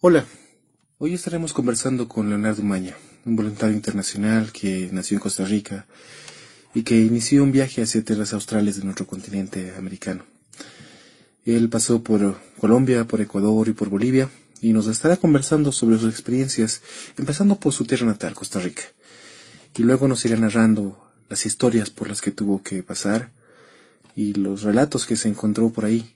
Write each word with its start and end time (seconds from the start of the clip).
Hola, 0.00 0.24
hoy 0.98 1.14
estaremos 1.14 1.52
conversando 1.52 2.06
con 2.06 2.28
Leonardo 2.28 2.62
Maña, 2.62 2.96
un 3.24 3.34
voluntario 3.34 3.74
internacional 3.74 4.52
que 4.52 4.88
nació 4.92 5.16
en 5.16 5.20
Costa 5.20 5.44
Rica 5.44 5.86
y 6.72 6.84
que 6.84 7.00
inició 7.00 7.42
un 7.42 7.50
viaje 7.50 7.82
hacia 7.82 8.04
tierras 8.04 8.32
australes 8.32 8.76
de 8.76 8.84
nuestro 8.84 9.08
continente 9.08 9.74
americano. 9.76 10.24
Él 11.44 11.68
pasó 11.68 12.00
por 12.00 12.38
Colombia, 12.60 13.08
por 13.08 13.20
Ecuador 13.20 13.66
y 13.66 13.72
por 13.72 13.88
Bolivia 13.88 14.30
y 14.60 14.72
nos 14.72 14.86
estará 14.86 15.16
conversando 15.16 15.72
sobre 15.72 15.98
sus 15.98 16.12
experiencias, 16.12 16.80
empezando 17.16 17.56
por 17.58 17.72
su 17.72 17.84
tierra 17.84 18.06
natal, 18.06 18.34
Costa 18.34 18.60
Rica. 18.60 18.84
Y 19.76 19.82
luego 19.82 20.06
nos 20.06 20.24
irá 20.24 20.36
narrando 20.36 21.10
las 21.28 21.44
historias 21.44 21.90
por 21.90 22.06
las 22.06 22.20
que 22.20 22.30
tuvo 22.30 22.62
que 22.62 22.84
pasar 22.84 23.32
y 24.14 24.34
los 24.34 24.62
relatos 24.62 25.06
que 25.06 25.16
se 25.16 25.28
encontró 25.28 25.70
por 25.70 25.86
ahí. 25.86 26.14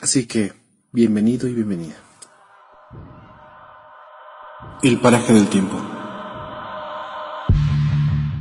Así 0.00 0.26
que, 0.26 0.54
bienvenido 0.90 1.46
y 1.46 1.54
bienvenida. 1.54 2.13
El 4.84 4.98
paraje 4.98 5.32
del 5.32 5.48
tiempo. 5.48 5.80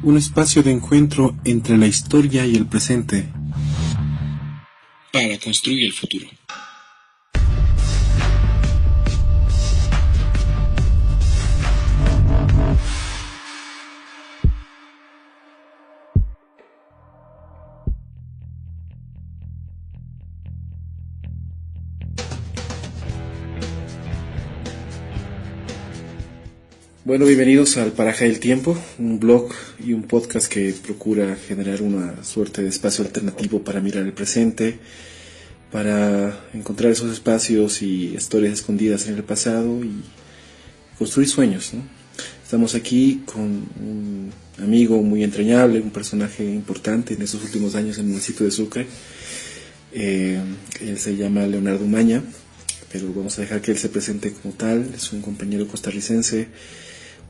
Un 0.04 0.18
espacio 0.18 0.62
de 0.62 0.72
encuentro 0.72 1.38
entre 1.46 1.78
la 1.78 1.88
historia 1.88 2.46
y 2.46 2.58
el 2.58 2.66
presente 2.66 3.30
para 5.14 5.38
construir 5.38 5.86
el 5.86 5.94
futuro. 5.94 6.26
Bueno, 27.14 27.28
bienvenidos 27.28 27.78
al 27.78 27.92
Paraje 27.92 28.26
del 28.26 28.40
Tiempo, 28.40 28.76
un 28.98 29.20
blog 29.20 29.52
y 29.86 29.94
un 29.94 30.02
podcast 30.02 30.52
que 30.52 30.74
procura 30.74 31.36
generar 31.36 31.84
una 31.84 32.24
suerte 32.24 32.64
de 32.64 32.70
espacio 32.70 33.06
alternativo 33.06 33.64
para 33.64 33.82
mirar 33.82 34.02
el 34.02 34.14
presente, 34.14 34.80
para 35.72 36.48
encontrar 36.56 36.92
esos 36.92 37.12
espacios 37.12 37.84
y 37.84 38.16
historias 38.16 38.54
escondidas 38.54 39.06
en 39.06 39.14
el 39.14 39.24
pasado 39.24 39.84
y 39.84 39.92
construir 40.98 41.30
sueños. 41.30 41.74
Estamos 42.44 42.74
aquí 42.74 43.22
con 43.28 43.44
un 43.44 44.32
amigo 44.58 45.00
muy 45.04 45.24
entrañable, 45.24 45.82
un 45.82 45.92
personaje 45.92 46.44
importante 46.44 47.14
en 47.14 47.22
esos 47.22 47.44
últimos 47.44 47.76
años 47.76 48.00
en 48.00 48.06
el 48.06 48.10
municipio 48.10 48.44
de 48.44 48.52
Sucre. 48.52 48.88
Eh, 49.92 50.40
él 50.82 50.98
se 50.98 51.16
llama 51.16 51.46
Leonardo 51.46 51.86
Maña, 51.86 52.24
pero 52.92 53.14
vamos 53.14 53.38
a 53.38 53.44
dejar 53.44 53.62
que 53.62 53.70
él 53.70 53.78
se 53.78 53.90
presente 53.90 54.34
como 54.34 54.56
tal. 54.56 54.90
Es 54.96 55.14
un 55.14 55.22
compañero 55.22 55.68
costarricense 55.68 56.48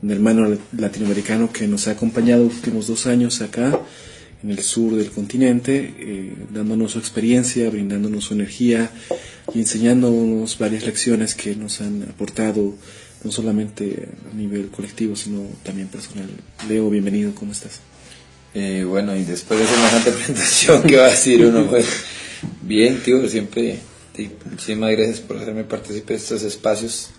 un 0.02 0.10
hermano 0.10 0.56
latinoamericano 0.76 1.52
que 1.52 1.66
nos 1.66 1.88
ha 1.88 1.92
acompañado 1.92 2.44
los 2.44 2.54
últimos 2.54 2.86
dos 2.86 3.06
años 3.06 3.40
acá 3.40 3.78
en 4.42 4.50
el 4.50 4.62
sur 4.62 4.94
del 4.94 5.10
continente, 5.10 5.94
eh, 5.98 6.34
dándonos 6.50 6.92
su 6.92 6.98
experiencia, 6.98 7.70
brindándonos 7.70 8.24
su 8.24 8.34
energía 8.34 8.90
y 9.54 9.60
enseñándonos 9.60 10.58
varias 10.58 10.84
lecciones 10.84 11.34
que 11.34 11.56
nos 11.56 11.80
han 11.80 12.02
aportado 12.02 12.74
no 13.24 13.32
solamente 13.32 14.08
a 14.30 14.36
nivel 14.36 14.68
colectivo, 14.68 15.16
sino 15.16 15.46
también 15.62 15.88
personal. 15.88 16.28
Leo, 16.68 16.90
bienvenido, 16.90 17.34
¿cómo 17.34 17.52
estás? 17.52 17.80
Eh, 18.52 18.84
bueno, 18.86 19.16
y 19.16 19.24
después 19.24 19.58
de 19.58 19.66
semejante 19.66 20.12
presentación, 20.12 20.82
¿qué 20.82 20.96
va 20.96 21.06
a 21.06 21.10
decir 21.10 21.44
uno? 21.44 21.66
Pues, 21.70 21.86
bien, 22.60 23.02
tío, 23.02 23.26
siempre, 23.26 23.78
muchísimas 24.50 24.90
gracias 24.92 25.20
por 25.20 25.38
hacerme 25.38 25.64
participar 25.64 26.10
de 26.10 26.14
estos 26.16 26.42
espacios 26.42 27.10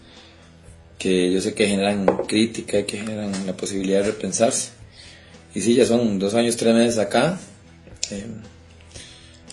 que 0.97 1.31
yo 1.31 1.41
sé 1.41 1.53
que 1.53 1.67
generan 1.67 2.05
crítica, 2.27 2.85
que 2.85 2.97
generan 2.97 3.45
la 3.45 3.55
posibilidad 3.55 3.99
de 3.99 4.11
repensarse. 4.11 4.69
Y 5.53 5.61
sí, 5.61 5.75
ya 5.75 5.85
son 5.85 6.19
dos 6.19 6.33
años, 6.33 6.57
tres 6.57 6.73
meses 6.73 6.97
acá, 6.97 7.39
eh, 8.11 8.25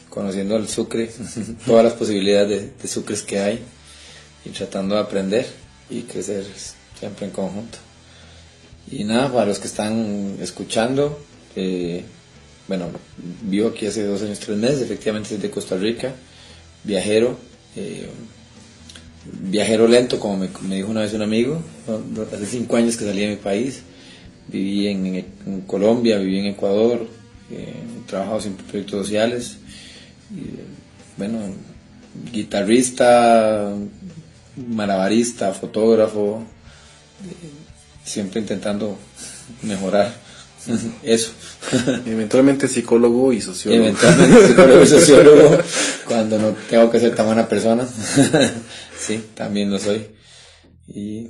conociendo 0.09 0.57
al 0.57 0.69
Sucre, 0.69 1.11
todas 1.67 1.85
las 1.85 1.95
posibilidades 1.95 2.71
de, 2.81 2.89
Sucres 2.89 3.23
que 3.23 3.39
hay, 3.39 3.61
y 4.45 4.51
tratando 4.51 4.97
de 4.97 5.01
aprender 5.01 5.47
y 5.89 6.03
crecer 6.03 6.45
siempre 6.99 7.27
en 7.27 7.33
conjunto. 7.33 7.79
Y 8.91 9.05
nada, 9.05 9.33
para 9.33 9.47
los 9.47 9.59
que 9.59 9.69
están 9.69 10.37
escuchando, 10.41 11.25
eh, 11.55 12.05
bueno, 12.67 12.89
vivo 13.43 13.69
aquí 13.69 13.87
hace 13.87 14.05
dos 14.05 14.23
años, 14.23 14.41
tres 14.41 14.57
meses, 14.59 14.83
efectivamente 14.83 15.35
desde 15.35 15.51
Costa 15.51 15.77
Rica, 15.77 16.13
viajero. 16.85 17.37
Eh, 17.77 18.09
viajero 19.25 19.87
lento, 19.87 20.19
como 20.19 20.37
me, 20.37 20.77
dijo 20.77 20.91
una 20.91 21.03
vez 21.03 21.13
un 21.13 21.23
amigo, 21.23 21.63
hace 22.33 22.47
cinco 22.47 22.77
años 22.77 22.97
que 22.97 23.05
salí 23.05 23.21
de 23.21 23.29
mi 23.29 23.37
país, 23.37 23.83
viví 24.49 24.89
en, 24.89 25.63
Colombia, 25.67 26.19
viví 26.19 26.39
en 26.39 26.47
Ecuador, 26.47 27.07
eh, 27.51 27.75
he 27.99 28.09
trabajado 28.09 28.41
siempre 28.41 28.65
en 28.65 28.71
proyectos 28.71 29.07
sociales, 29.07 29.57
bueno, 31.17 31.39
guitarrista, 32.33 33.73
malabarista, 34.57 35.53
fotógrafo, 35.53 36.43
eh, 37.25 37.49
siempre 38.05 38.41
intentando 38.41 38.97
mejorar 39.63 40.13
eso. 41.03 41.33
Eventualmente 42.07 42.69
psicólogo 42.69 43.33
y 43.33 43.41
sociólogo. 43.41 43.85
Eventualmente 43.85 44.49
psicólogo 44.49 44.83
y 44.83 44.87
sociólogo 44.87 45.59
cuando 46.07 46.39
no 46.39 46.55
tengo 46.69 46.91
que 46.91 47.01
ser 47.01 47.15
tan 47.15 47.27
buena 47.27 47.49
persona. 47.49 47.87
sí, 48.99 49.25
también 49.35 49.71
lo 49.71 49.79
soy. 49.79 50.07
Y 50.89 51.29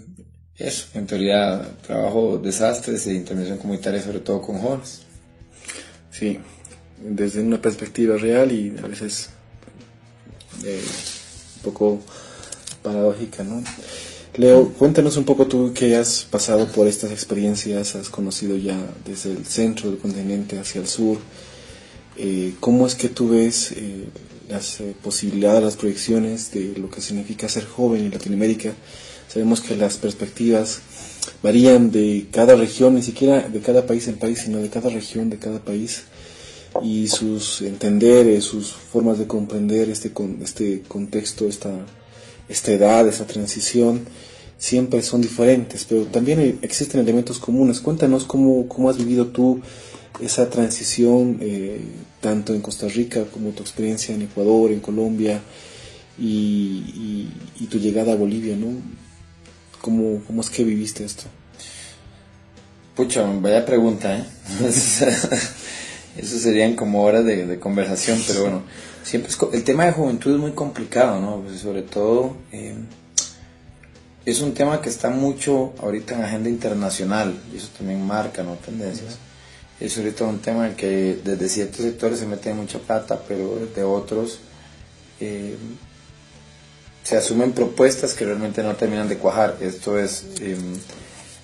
eso, 0.56 0.86
en 0.94 1.06
teoría 1.06 1.62
trabajo 1.86 2.38
desastres 2.38 3.06
e 3.06 3.14
intervención 3.14 3.58
comunitaria, 3.58 4.02
sobre 4.02 4.20
todo 4.20 4.42
con 4.42 4.58
jóvenes. 4.58 5.02
Sí, 6.10 6.38
desde 6.98 7.40
una 7.40 7.60
perspectiva 7.60 8.16
real 8.16 8.52
y 8.52 8.76
a 8.78 8.86
veces 8.86 9.30
eh, 10.64 10.82
un 11.56 11.62
poco 11.62 12.00
paradójica, 12.82 13.42
¿no? 13.44 13.62
Leo, 14.34 14.72
cuéntanos 14.78 15.18
un 15.18 15.24
poco 15.24 15.46
tú 15.46 15.74
que 15.74 15.94
has 15.94 16.24
pasado 16.24 16.66
por 16.66 16.88
estas 16.88 17.10
experiencias, 17.10 17.94
has 17.96 18.08
conocido 18.08 18.56
ya 18.56 18.78
desde 19.04 19.30
el 19.30 19.44
centro 19.44 19.90
del 19.90 19.98
continente 19.98 20.58
hacia 20.58 20.80
el 20.80 20.86
sur. 20.86 21.18
Eh, 22.16 22.54
¿Cómo 22.58 22.86
es 22.86 22.94
que 22.94 23.10
tú 23.10 23.28
ves 23.28 23.72
eh, 23.72 24.06
las 24.48 24.80
eh, 24.80 24.94
posibilidades, 25.02 25.62
las 25.62 25.76
proyecciones 25.76 26.50
de 26.50 26.72
lo 26.78 26.88
que 26.88 27.02
significa 27.02 27.46
ser 27.46 27.66
joven 27.66 28.06
en 28.06 28.10
Latinoamérica? 28.10 28.72
Sabemos 29.28 29.60
que 29.60 29.76
las 29.76 29.98
perspectivas 29.98 30.80
varían 31.42 31.90
de 31.90 32.26
cada 32.30 32.56
región, 32.56 32.94
ni 32.94 33.02
siquiera 33.02 33.46
de 33.46 33.60
cada 33.60 33.84
país 33.84 34.08
en 34.08 34.16
país, 34.16 34.38
sino 34.38 34.60
de 34.60 34.70
cada 34.70 34.88
región, 34.88 35.28
de 35.28 35.36
cada 35.36 35.58
país, 35.58 36.04
y 36.82 37.06
sus 37.08 37.60
entenderes, 37.60 38.44
sus 38.44 38.72
formas 38.72 39.18
de 39.18 39.26
comprender 39.26 39.90
este, 39.90 40.10
este 40.42 40.80
contexto, 40.88 41.46
esta 41.48 41.84
esta 42.48 42.72
edad, 42.72 43.06
esa 43.08 43.26
transición, 43.26 44.06
siempre 44.58 45.02
son 45.02 45.20
diferentes, 45.20 45.84
pero 45.88 46.04
también 46.04 46.58
existen 46.62 47.00
elementos 47.00 47.38
comunes. 47.38 47.80
Cuéntanos 47.80 48.24
cómo, 48.24 48.68
cómo 48.68 48.90
has 48.90 48.96
vivido 48.98 49.26
tú 49.26 49.60
esa 50.20 50.50
transición, 50.50 51.38
eh, 51.40 51.80
tanto 52.20 52.54
en 52.54 52.60
Costa 52.60 52.86
Rica 52.88 53.24
como 53.24 53.50
tu 53.50 53.62
experiencia 53.62 54.14
en 54.14 54.22
Ecuador, 54.22 54.70
en 54.70 54.80
Colombia 54.80 55.40
y, 56.18 57.28
tu 57.70 57.78
llegada 57.78 58.12
a 58.12 58.16
Bolivia, 58.16 58.54
¿no? 58.54 58.68
¿Cómo, 59.80 60.22
¿Cómo, 60.26 60.42
es 60.42 60.50
que 60.50 60.62
viviste 60.62 61.04
esto? 61.04 61.24
Pucha, 62.94 63.24
vaya 63.24 63.64
pregunta, 63.64 64.18
¿eh? 64.18 64.24
Eso 66.16 66.38
serían 66.38 66.74
como 66.74 67.04
horas 67.04 67.24
de, 67.24 67.46
de 67.46 67.58
conversación, 67.58 68.20
pero 68.26 68.42
bueno 68.42 68.62
siempre 69.02 69.32
el 69.52 69.64
tema 69.64 69.86
de 69.86 69.92
juventud 69.92 70.34
es 70.34 70.40
muy 70.40 70.52
complicado, 70.52 71.20
¿no? 71.20 71.40
Pues, 71.40 71.60
sobre 71.60 71.82
todo 71.82 72.36
eh, 72.52 72.74
es 74.24 74.40
un 74.40 74.54
tema 74.54 74.80
que 74.80 74.88
está 74.88 75.10
mucho 75.10 75.72
ahorita 75.80 76.14
en 76.14 76.22
agenda 76.22 76.48
internacional 76.48 77.34
y 77.52 77.56
eso 77.56 77.68
también 77.76 78.06
marca, 78.06 78.42
¿no? 78.42 78.54
Tendencias. 78.54 79.18
Es 79.80 79.98
ahorita 79.98 80.24
un 80.24 80.38
tema 80.38 80.68
en 80.68 80.76
que 80.76 81.18
desde 81.24 81.48
ciertos 81.48 81.80
sectores 81.80 82.20
se 82.20 82.26
mete 82.26 82.54
mucha 82.54 82.78
plata, 82.78 83.20
pero 83.26 83.56
desde 83.56 83.82
otros 83.82 84.38
eh, 85.18 85.56
se 87.02 87.16
asumen 87.16 87.50
propuestas 87.52 88.14
que 88.14 88.24
realmente 88.24 88.62
no 88.62 88.76
terminan 88.76 89.08
de 89.08 89.18
cuajar. 89.18 89.56
Esto 89.60 89.98
es, 89.98 90.24
eh, 90.40 90.56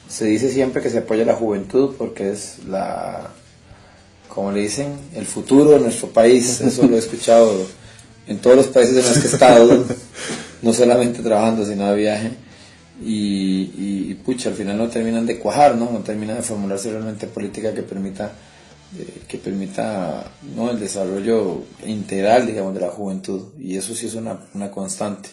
se 0.09 0.26
dice 0.26 0.53
siempre 0.53 0.81
que 0.81 0.91
se 0.91 0.99
apoya 0.99 1.25
la 1.25 1.35
juventud 1.35 1.97
porque 1.99 2.31
es 2.31 2.61
la 2.69 3.32
como 4.38 4.52
le 4.52 4.61
dicen, 4.61 4.93
el 5.17 5.26
futuro 5.26 5.70
de 5.70 5.81
nuestro 5.81 6.11
país. 6.11 6.61
Eso 6.61 6.87
lo 6.87 6.94
he 6.94 7.00
escuchado 7.00 7.67
en 8.29 8.38
todos 8.38 8.55
los 8.55 8.69
países 8.69 8.96
en 8.96 9.02
los 9.02 9.19
que 9.19 9.26
he 9.26 9.32
estado, 9.32 9.85
no 10.62 10.73
solamente 10.73 11.25
trabajando, 11.25 11.67
sino 11.67 11.90
de 11.90 11.96
viaje. 11.96 12.31
Y, 13.02 14.14
pucha, 14.25 14.50
al 14.50 14.55
final 14.55 14.79
no 14.79 14.87
terminan 14.87 15.26
de 15.26 15.40
cuajar, 15.40 15.75
¿no? 15.75 15.90
No 15.90 15.99
terminan 16.05 16.37
de 16.37 16.44
formularse 16.44 16.93
realmente 16.93 17.26
política 17.26 17.75
que 17.75 17.82
permita 17.82 18.31
eh, 18.96 19.23
que 19.26 19.38
permita 19.38 20.31
¿no? 20.55 20.70
el 20.70 20.79
desarrollo 20.79 21.64
integral, 21.84 22.46
digamos, 22.46 22.75
de 22.75 22.81
la 22.81 22.91
juventud. 22.91 23.49
Y 23.58 23.76
eso 23.76 23.93
sí 23.93 24.06
es 24.06 24.14
una, 24.14 24.38
una 24.55 24.70
constante. 24.70 25.31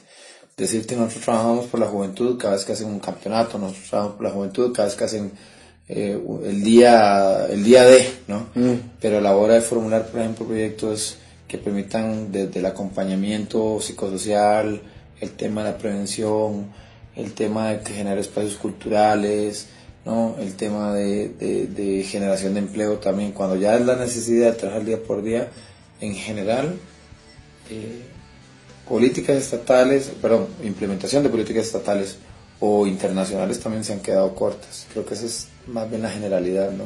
decirte, 0.58 0.96
nosotros 0.96 1.26
trabajamos 1.26 1.66
por 1.68 1.80
la 1.80 1.86
juventud 1.86 2.40
cada 2.40 2.56
vez 2.56 2.66
que 2.66 2.74
hacen 2.74 2.88
un 2.88 3.00
campeonato, 3.00 3.60
nosotros 3.60 3.88
trabajamos 3.88 4.18
por 4.18 4.26
la 4.26 4.34
juventud 4.34 4.74
cada 4.74 4.88
vez 4.88 4.98
que 4.98 5.04
hacen 5.04 5.32
eh, 5.88 6.20
el 6.46 6.64
día 6.64 7.46
el 7.48 7.64
día 7.64 7.86
de, 7.86 8.08
¿no? 8.28 8.48
Mm. 8.56 8.74
Pero 9.00 9.20
a 9.20 9.22
la 9.22 9.36
hora 9.36 9.56
de 9.56 9.62
formular, 9.62 10.08
por 10.08 10.20
ejemplo, 10.20 10.46
proyectos 10.46 11.18
que 11.48 11.58
permitan 11.58 12.32
desde 12.32 12.60
el 12.60 12.66
acompañamiento 12.66 13.80
psicosocial, 13.80 14.82
el 15.22 15.32
tema 15.32 15.64
de 15.64 15.72
la 15.72 15.78
prevención, 15.78 16.68
el 17.16 17.34
tema 17.34 17.70
de 17.70 17.86
generar 17.86 18.18
espacios 18.18 18.56
culturales, 18.56 19.68
¿no? 20.06 20.36
el 20.40 20.56
tema 20.56 20.94
de, 20.94 21.30
de, 21.30 22.04
generación 22.04 22.54
de 22.54 22.62
empleo 22.62 22.98
también, 22.98 23.32
cuando 23.32 23.56
ya 23.56 23.76
es 23.76 23.86
la 23.86 23.96
necesidad 23.96 24.52
de 24.52 24.58
trabajar 24.58 24.86
día 24.86 25.02
por 25.02 25.24
día, 25.24 25.50
en 26.02 26.14
general, 26.16 26.76
eh, 27.70 28.02
políticas 28.88 29.38
estatales, 29.38 30.12
perdón, 30.22 30.48
implementación 30.64 31.24
de 31.24 31.30
políticas 31.30 31.66
estatales 31.66 32.18
o 32.60 32.86
internacionales 32.86 33.60
también 33.60 33.84
se 33.84 33.94
han 33.94 34.00
quedado 34.00 34.36
cortas. 34.36 34.88
Creo 34.92 35.06
que 35.06 35.14
esa 35.14 35.26
es 35.26 35.48
más 35.68 35.90
bien 35.90 36.02
la 36.02 36.10
generalidad, 36.10 36.72
¿no? 36.72 36.86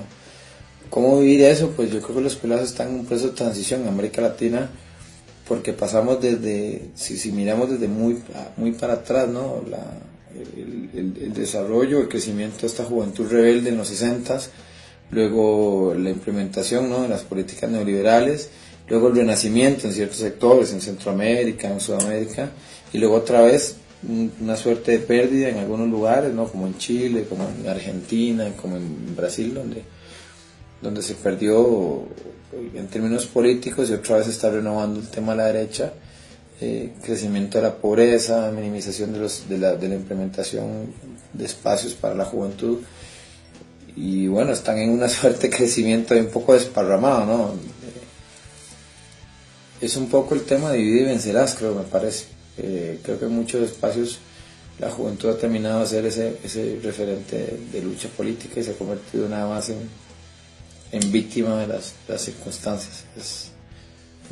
¿Cómo 0.90 1.20
vivir 1.20 1.42
eso? 1.44 1.72
Pues 1.76 1.92
yo 1.92 2.02
creo 2.02 2.18
que 2.18 2.22
los 2.22 2.36
pelados 2.36 2.70
están 2.70 2.90
en 2.90 2.96
un 2.96 3.06
proceso 3.06 3.30
de 3.30 3.36
transición 3.36 3.82
en 3.82 3.90
América 3.90 4.22
Latina 4.22 4.70
porque 5.48 5.74
pasamos 5.74 6.22
desde, 6.22 6.90
si, 6.96 7.18
si 7.18 7.32
miramos 7.32 7.70
desde 7.70 7.88
muy, 7.88 8.22
muy 8.58 8.72
para 8.72 8.94
atrás, 8.94 9.28
¿no? 9.28 9.64
La, 9.70 9.84
el, 10.36 11.34
desarrollo, 11.34 12.00
el 12.02 12.08
crecimiento 12.08 12.62
de 12.62 12.68
esta 12.68 12.84
juventud 12.86 13.30
rebelde 13.30 13.70
en 13.70 13.78
los 13.78 13.88
60, 13.88 14.40
luego 15.12 15.94
la 15.98 16.10
implementación 16.10 16.90
¿no? 16.90 17.04
de 17.04 17.10
las 17.10 17.22
políticas 17.22 17.70
neoliberales, 17.70 18.50
luego 18.88 19.08
el 19.08 19.16
renacimiento 19.16 19.88
en 19.88 19.94
ciertos 19.94 20.18
sectores, 20.18 20.72
en 20.72 20.82
Centroamérica, 20.82 21.72
en 21.72 21.80
Sudamérica, 21.80 22.52
y 22.94 22.98
luego 22.98 23.16
otra 23.16 23.42
vez 23.42 23.76
una 24.02 24.56
suerte 24.56 24.92
de 24.92 25.00
pérdida 25.00 25.50
en 25.50 25.58
algunos 25.58 25.90
lugares, 25.90 26.34
¿no? 26.34 26.48
como 26.48 26.68
en 26.68 26.78
Chile, 26.78 27.26
como 27.28 27.48
en 27.50 27.68
Argentina, 27.68 28.52
como 28.56 28.78
en 28.78 29.16
Brasil, 29.16 29.54
donde, 29.54 29.84
donde 30.82 31.02
se 31.02 31.16
perdió 31.16 32.04
en 32.74 32.88
términos 32.88 33.26
políticos 33.26 33.90
y 33.90 33.94
otra 33.94 34.18
vez 34.18 34.28
está 34.28 34.50
renovando 34.50 35.00
el 35.00 35.08
tema 35.10 35.34
de 35.34 35.38
la 35.38 35.46
derecha 35.48 35.94
eh, 36.62 36.92
crecimiento 37.02 37.58
de 37.58 37.64
la 37.64 37.76
pobreza, 37.76 38.52
minimización 38.52 39.14
de, 39.14 39.20
los, 39.20 39.48
de, 39.48 39.58
la, 39.58 39.76
de 39.76 39.88
la 39.88 39.96
implementación 39.96 40.94
de 41.32 41.46
espacios 41.46 41.94
para 41.94 42.16
la 42.16 42.26
juventud. 42.26 42.80
Y 43.96 44.28
bueno, 44.28 44.52
están 44.52 44.78
en 44.78 44.90
una 44.90 45.08
suerte 45.10 45.48
de 45.48 45.56
crecimiento 45.56 46.14
un 46.16 46.28
poco 46.28 46.54
desparramado, 46.54 47.26
¿no? 47.26 47.54
Es 49.80 49.96
un 49.96 50.10
poco 50.10 50.36
el 50.36 50.42
tema 50.42 50.72
de 50.72 50.80
dividir 50.80 51.04
y 51.04 51.06
vencerás, 51.06 51.56
creo, 51.56 51.74
me 51.74 51.84
parece. 51.84 52.26
Eh, 52.62 53.00
creo 53.04 53.20
que 53.20 53.26
en 53.26 53.32
muchos 53.32 53.62
espacios 53.62 54.20
la 54.80 54.90
juventud 54.90 55.30
ha 55.30 55.38
terminado 55.38 55.82
de 55.82 55.88
ser 55.88 56.06
ese, 56.06 56.38
ese 56.44 56.80
referente 56.84 57.60
de, 57.72 57.82
lucha 57.82 58.08
política 58.10 58.60
y 58.60 58.64
se 58.64 58.72
ha 58.72 58.74
convertido 58.74 59.28
nada 59.28 59.48
más 59.48 59.70
en, 59.70 59.78
en 60.92 61.12
víctima 61.12 61.60
de 61.60 61.68
las, 61.68 61.94
las 62.08 62.22
circunstancias. 62.22 63.04
Es, 63.18 63.52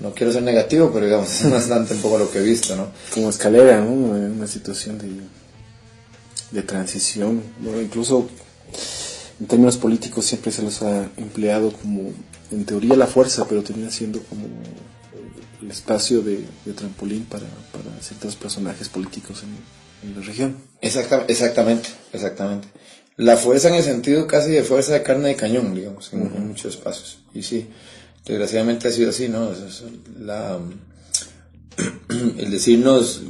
no 0.02 0.14
quiero 0.14 0.32
ser 0.32 0.44
negativo, 0.44 0.92
pero 0.94 1.06
digamos, 1.06 1.30
es 1.42 1.52
bastante 1.52 1.94
un 1.94 2.02
poco 2.02 2.18
lo 2.18 2.32
que 2.32 2.40
he 2.40 2.44
visto, 2.44 2.76
¿no? 2.76 2.88
Como 3.14 3.30
escalera, 3.30 3.82
¿no? 3.82 3.92
Una 3.92 4.48
situación 4.48 4.98
de, 4.98 5.10
de 6.52 6.64
transición, 6.64 7.42
incluso 7.82 8.30
en 9.40 9.48
términos 9.48 9.78
políticos 9.78 10.26
siempre 10.26 10.52
se 10.52 10.64
los 10.64 10.82
ha 10.82 11.10
empleado 11.18 11.72
como, 11.72 12.12
en 12.52 12.66
teoría, 12.66 12.96
la 12.96 13.08
fuerza, 13.08 13.46
pero 13.48 13.64
termina 13.64 13.92
siendo 13.92 14.22
como 14.24 14.48
el 15.62 15.72
espacio 15.72 16.22
de, 16.22 16.46
trampolín 16.76 17.26
para, 17.26 17.46
para, 17.72 18.02
ciertos 18.02 18.36
personajes 18.36 18.90
políticos 18.90 19.44
en, 19.44 20.16
la 20.16 20.22
región. 20.22 20.58
exactamente, 20.82 21.90
exactamente. 22.14 22.68
La 23.16 23.36
fuerza 23.36 23.70
en 23.70 23.76
el 23.76 23.84
sentido 23.84 24.28
casi 24.28 24.52
de 24.52 24.64
fuerza 24.64 24.94
de 24.94 25.02
carne 25.02 25.30
de 25.30 25.36
cañón, 25.36 25.74
digamos, 25.74 26.14
en, 26.14 26.48
muchos 26.48 26.76
espacios. 26.76 27.20
Y 27.34 27.42
sí, 27.42 27.68
desgraciadamente 28.26 28.88
ha 28.88 28.92
sido 28.92 29.10
así, 29.10 29.28
¿no? 29.28 29.52
La, 30.20 30.60
el 32.38 32.52
decirnos, 32.52 33.24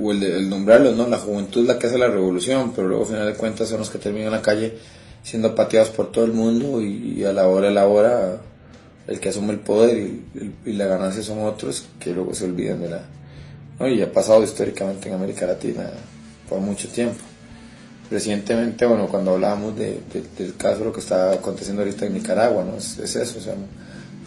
o 0.00 0.12
el, 0.12 0.22
el, 0.22 0.48
nombrarlos, 0.48 0.96
¿no? 0.96 1.06
La 1.06 1.18
juventud 1.18 1.60
es 1.60 1.66
la 1.66 1.78
que 1.78 1.88
hace 1.88 1.98
la 1.98 2.08
revolución, 2.08 2.72
pero 2.74 2.88
luego, 2.88 3.04
al 3.04 3.10
final 3.10 3.26
de 3.26 3.34
cuentas, 3.34 3.68
son 3.68 3.80
los 3.80 3.90
que 3.90 3.98
terminan 3.98 4.28
en 4.28 4.32
la 4.32 4.42
calle 4.42 4.78
siendo 5.24 5.54
pateados 5.54 5.88
por 5.88 6.12
todo 6.12 6.24
el 6.24 6.32
mundo 6.32 6.80
y, 6.82 7.24
a 7.24 7.32
la 7.32 7.48
hora 7.48 7.68
de 7.68 7.74
la 7.74 7.88
hora 7.88 8.40
el 9.06 9.20
que 9.20 9.28
asume 9.28 9.52
el 9.52 9.60
poder 9.60 10.10
y, 10.64 10.72
la 10.72 10.86
ganancia 10.86 11.22
son 11.22 11.42
otros 11.44 11.86
que 11.98 12.12
luego 12.12 12.34
se 12.34 12.44
olvidan 12.44 12.80
de 12.80 12.88
la... 12.90 13.02
¿no? 13.78 13.88
Y 13.88 14.00
ha 14.02 14.12
pasado 14.12 14.42
históricamente 14.42 15.08
en 15.08 15.14
América 15.14 15.46
Latina 15.46 15.90
por 16.48 16.60
mucho 16.60 16.88
tiempo. 16.88 17.22
Recientemente, 18.10 18.86
bueno, 18.86 19.08
cuando 19.08 19.32
hablábamos 19.32 19.76
de, 19.76 20.00
del 20.38 20.56
caso 20.56 20.84
lo 20.84 20.92
que 20.92 21.00
está 21.00 21.32
aconteciendo 21.32 21.82
ahorita 21.82 22.06
en 22.06 22.14
Nicaragua, 22.14 22.64
¿no? 22.64 22.76
Es, 22.76 22.98
es 22.98 23.16
eso, 23.16 23.38
o 23.38 23.42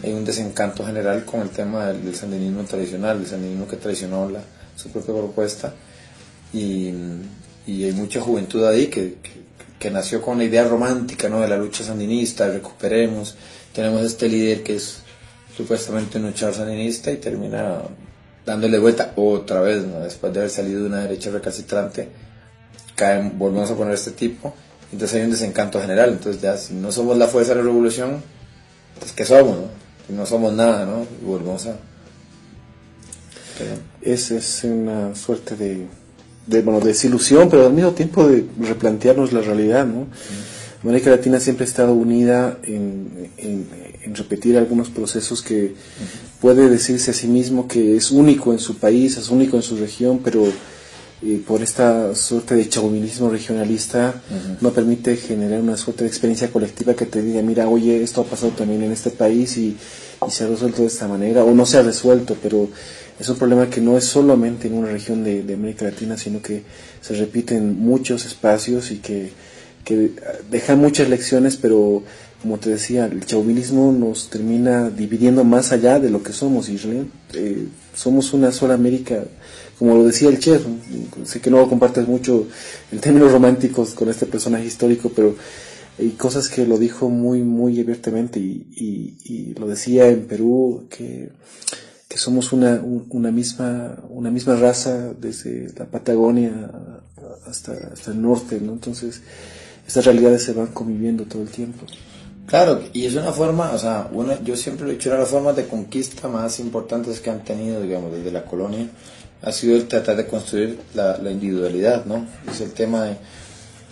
hay 0.02 0.12
un 0.12 0.24
desencanto 0.24 0.84
general 0.84 1.24
con 1.24 1.40
el 1.40 1.50
tema 1.50 1.86
del, 1.86 2.14
sandinismo 2.14 2.62
tradicional, 2.64 3.18
el 3.18 3.26
sandinismo 3.26 3.66
que 3.66 3.76
traicionó 3.76 4.28
la, 4.28 4.40
su 4.76 4.90
propia 4.90 5.14
propuesta. 5.14 5.74
Y, 6.52 6.92
hay 7.66 7.92
mucha 7.92 8.20
juventud 8.20 8.64
ahí 8.64 8.86
que, 8.86 9.16
que, 9.78 9.90
nació 9.90 10.22
con 10.22 10.38
la 10.38 10.44
idea 10.44 10.66
romántica 10.66 11.28
¿no? 11.28 11.40
de 11.40 11.48
la 11.48 11.58
lucha 11.58 11.84
sandinista, 11.84 12.48
recuperemos, 12.48 13.34
tenemos 13.72 14.02
este 14.02 14.28
líder 14.28 14.62
que 14.62 14.76
es 14.76 14.98
supuestamente 15.56 16.18
un 16.18 16.26
luchador 16.26 16.54
sandinista 16.54 17.10
y 17.10 17.16
termina 17.16 17.82
dándole 18.46 18.78
vuelta 18.78 19.12
otra 19.16 19.60
vez, 19.60 19.84
¿no? 19.84 20.00
después 20.00 20.32
de 20.32 20.40
haber 20.40 20.50
salido 20.50 20.80
de 20.80 20.86
una 20.86 21.02
derecha 21.02 21.30
recalcitrante, 21.30 22.08
caen, 22.94 23.38
volvemos 23.38 23.70
a 23.70 23.76
poner 23.76 23.94
este 23.94 24.12
tipo, 24.12 24.54
entonces 24.92 25.18
hay 25.18 25.24
un 25.24 25.32
desencanto 25.32 25.80
general, 25.80 26.10
entonces 26.10 26.40
ya 26.40 26.56
si 26.56 26.74
no 26.74 26.90
somos 26.90 27.18
la 27.18 27.26
fuerza 27.28 27.52
de 27.52 27.58
la 27.58 27.64
revolución, 27.64 28.22
pues 28.98 29.12
¿qué 29.12 29.24
somos? 29.24 29.58
No? 29.58 29.88
no 30.08 30.26
somos 30.26 30.52
nada, 30.52 30.86
¿no? 30.86 31.06
Y 31.20 31.24
volvemos 31.24 31.66
a... 31.66 31.76
Es, 34.00 34.30
es 34.30 34.64
una 34.64 35.14
suerte 35.14 35.56
de, 35.56 35.86
de, 36.46 36.62
bueno, 36.62 36.80
desilusión, 36.80 37.50
pero 37.50 37.66
al 37.66 37.72
mismo 37.72 37.90
tiempo 37.90 38.26
de 38.26 38.46
replantearnos 38.60 39.32
la 39.32 39.40
realidad, 39.40 39.84
¿no? 39.84 40.06
América 40.82 41.10
Latina 41.10 41.40
siempre 41.40 41.64
ha 41.64 41.68
estado 41.68 41.92
unida 41.92 42.58
en, 42.62 43.30
en, 43.36 43.88
repetir 44.14 44.56
algunos 44.56 44.88
procesos 44.88 45.42
que 45.42 45.74
puede 46.40 46.70
decirse 46.70 47.10
a 47.10 47.14
sí 47.14 47.26
mismo 47.26 47.68
que 47.68 47.96
es 47.96 48.10
único 48.10 48.52
en 48.52 48.58
su 48.58 48.76
país, 48.76 49.16
es 49.16 49.28
único 49.28 49.56
en 49.56 49.62
su 49.62 49.76
región, 49.76 50.20
pero 50.24 50.44
eh, 51.20 51.42
por 51.44 51.62
esta 51.62 52.14
suerte 52.14 52.54
de 52.54 52.68
chauvinismo 52.68 53.28
regionalista 53.28 54.22
no 54.60 54.72
permite 54.72 55.16
generar 55.16 55.60
una 55.60 55.76
suerte 55.76 56.04
de 56.04 56.08
experiencia 56.08 56.52
colectiva 56.52 56.94
que 56.94 57.06
te 57.06 57.22
diga, 57.22 57.42
mira, 57.42 57.68
oye, 57.68 58.04
esto 58.04 58.20
ha 58.20 58.24
pasado 58.24 58.52
también 58.52 58.84
en 58.84 58.92
este 58.92 59.10
país 59.10 59.56
y, 59.56 59.76
se 60.28 60.44
ha 60.44 60.48
resuelto 60.48 60.82
de 60.82 60.88
esta 60.88 61.06
manera, 61.06 61.44
o 61.44 61.54
no 61.54 61.64
se 61.64 61.78
ha 61.78 61.82
resuelto, 61.82 62.36
pero 62.42 62.68
es 63.18 63.28
un 63.28 63.36
problema 63.36 63.68
que 63.70 63.80
no 63.80 63.96
es 63.96 64.04
solamente 64.04 64.68
en 64.68 64.74
una 64.74 64.88
región 64.88 65.24
de, 65.24 65.40
América 65.52 65.84
Latina, 65.84 66.16
sino 66.16 66.40
que 66.40 66.62
se 67.00 67.14
repite 67.14 67.56
en 67.56 67.78
muchos 67.78 68.24
espacios 68.24 68.90
y 68.90 68.98
que, 68.98 69.30
que 69.88 70.12
deja 70.50 70.76
muchas 70.76 71.08
lecciones, 71.08 71.56
pero 71.56 72.02
como 72.42 72.58
te 72.58 72.68
decía, 72.68 73.06
el 73.06 73.24
chauvinismo 73.24 73.90
nos 73.90 74.28
termina 74.28 74.90
dividiendo 74.90 75.44
más 75.44 75.72
allá 75.72 75.98
de 75.98 76.10
lo 76.10 76.22
que 76.22 76.34
somos, 76.34 76.68
y 76.68 76.78
eh, 77.32 77.66
somos 77.94 78.34
una 78.34 78.52
sola 78.52 78.74
América 78.74 79.24
como 79.78 79.94
lo 79.94 80.04
decía 80.04 80.28
el 80.28 80.40
chef, 80.40 80.62
sé 81.24 81.40
que 81.40 81.50
no 81.50 81.68
compartes 81.68 82.08
mucho 82.08 82.48
en 82.90 82.98
términos 82.98 83.30
románticos 83.30 83.94
con 83.94 84.08
este 84.08 84.26
personaje 84.26 84.66
histórico, 84.66 85.12
pero 85.14 85.36
hay 85.98 86.10
cosas 86.10 86.48
que 86.48 86.66
lo 86.66 86.78
dijo 86.78 87.08
muy, 87.08 87.42
muy 87.42 87.80
abiertamente 87.80 88.40
y, 88.40 88.66
y, 89.24 89.54
lo 89.54 89.68
decía 89.68 90.08
en 90.08 90.26
Perú, 90.26 90.88
que, 90.90 91.30
que 92.08 92.18
somos 92.18 92.52
una, 92.52 92.82
una, 93.10 93.30
misma, 93.30 94.02
una 94.08 94.32
misma 94.32 94.56
raza 94.56 95.14
desde 95.14 95.72
la 95.76 95.86
Patagonia 95.86 96.72
hasta, 97.46 97.72
hasta 97.92 98.10
el 98.10 98.20
norte, 98.20 98.60
¿no? 98.60 98.72
Entonces, 98.72 99.22
estas 99.88 100.04
realidades 100.04 100.44
se 100.44 100.52
van 100.52 100.66
conviviendo 100.66 101.24
todo 101.24 101.40
el 101.40 101.48
tiempo. 101.48 101.86
Claro, 102.46 102.82
y 102.92 103.06
es 103.06 103.14
una 103.14 103.32
forma, 103.32 103.72
o 103.72 103.78
sea, 103.78 104.08
una, 104.12 104.38
yo 104.42 104.54
siempre 104.54 104.84
lo 104.84 104.92
he 104.92 104.96
dicho, 104.96 105.08
una 105.08 105.16
de 105.16 105.22
las 105.22 105.30
formas 105.30 105.56
de 105.56 105.66
conquista 105.66 106.28
más 106.28 106.60
importantes 106.60 107.20
que 107.20 107.30
han 107.30 107.42
tenido, 107.42 107.80
digamos, 107.80 108.12
desde 108.12 108.30
la 108.30 108.44
colonia, 108.44 108.86
ha 109.40 109.50
sido 109.50 109.76
el 109.76 109.88
tratar 109.88 110.16
de 110.16 110.26
construir 110.26 110.78
la, 110.94 111.18
individualidad, 111.30 112.04
¿no? 112.04 112.26
Es 112.50 112.60
el 112.60 112.72
tema 112.72 113.04
de 113.04 113.16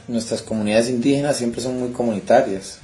nuestras 0.08 0.42
comunidades 0.42 0.90
indígenas 0.90 1.38
siempre 1.38 1.62
son 1.62 1.80
muy 1.80 1.90
comunitarias 1.90 2.78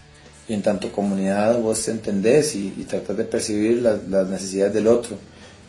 y 0.49 0.55
en 0.55 0.63
tanto 0.63 0.91
comunidad 0.91 1.59
vos 1.61 1.87
entendés 1.89 2.55
y, 2.55 2.73
y 2.79 2.85
tratas 2.85 3.17
de 3.17 3.25
percibir 3.25 3.83
las, 3.83 4.29
necesidades 4.29 4.73
del 4.73 4.87
otro, 4.87 5.19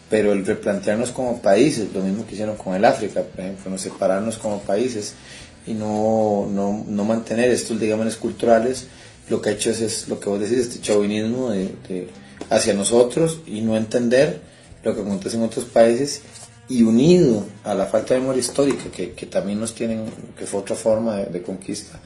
pero 0.10 0.32
el 0.32 0.46
replantearnos 0.46 1.12
como 1.12 1.42
países, 1.42 1.94
lo 1.94 2.02
mismo 2.02 2.26
que 2.26 2.36
hicieron 2.36 2.56
con 2.56 2.74
el 2.74 2.86
África, 2.86 3.22
por 3.22 3.42
ejemplo, 3.42 3.70
no 3.70 3.78
separarnos 3.78 4.38
como 4.38 4.62
países 4.62 5.14
y 5.66 5.74
no, 5.74 6.48
no, 6.52 6.86
no 6.88 7.06
mantener 7.06 7.52
estos 7.52 7.80
digamos 7.80 8.16
culturales, 8.18 8.88
lo 9.30 9.42
que 9.42 9.50
ha 9.50 9.54
hecho 9.54 9.70
es, 9.70 10.08
lo 10.08 10.20
que 10.20 10.30
vos 10.30 10.40
decís, 10.40 10.58
este 10.58 10.82
chauvinismo 10.82 11.52
de, 11.52 12.08
hacia 12.50 12.74
nosotros 12.74 13.40
y 13.46 13.62
no 13.62 13.76
entender 13.78 14.42
lo 14.84 14.94
que 14.94 15.02
acontece 15.02 15.38
en 15.38 15.44
otros 15.44 15.66
países 15.66 16.22
y 16.68 16.84
unido 16.84 17.46
a 17.64 17.74
la 17.74 17.86
falta 17.86 18.14
de 18.14 18.20
memoria 18.20 18.40
histórica 18.40 18.86
que, 18.92 19.12
que 19.12 19.26
también 19.26 19.60
nos 19.60 19.74
tienen, 19.74 20.06
que 20.38 20.46
fue 20.46 20.62
otra 20.62 20.76
forma 20.76 21.18
de, 21.18 21.42
conquista, 21.42 22.00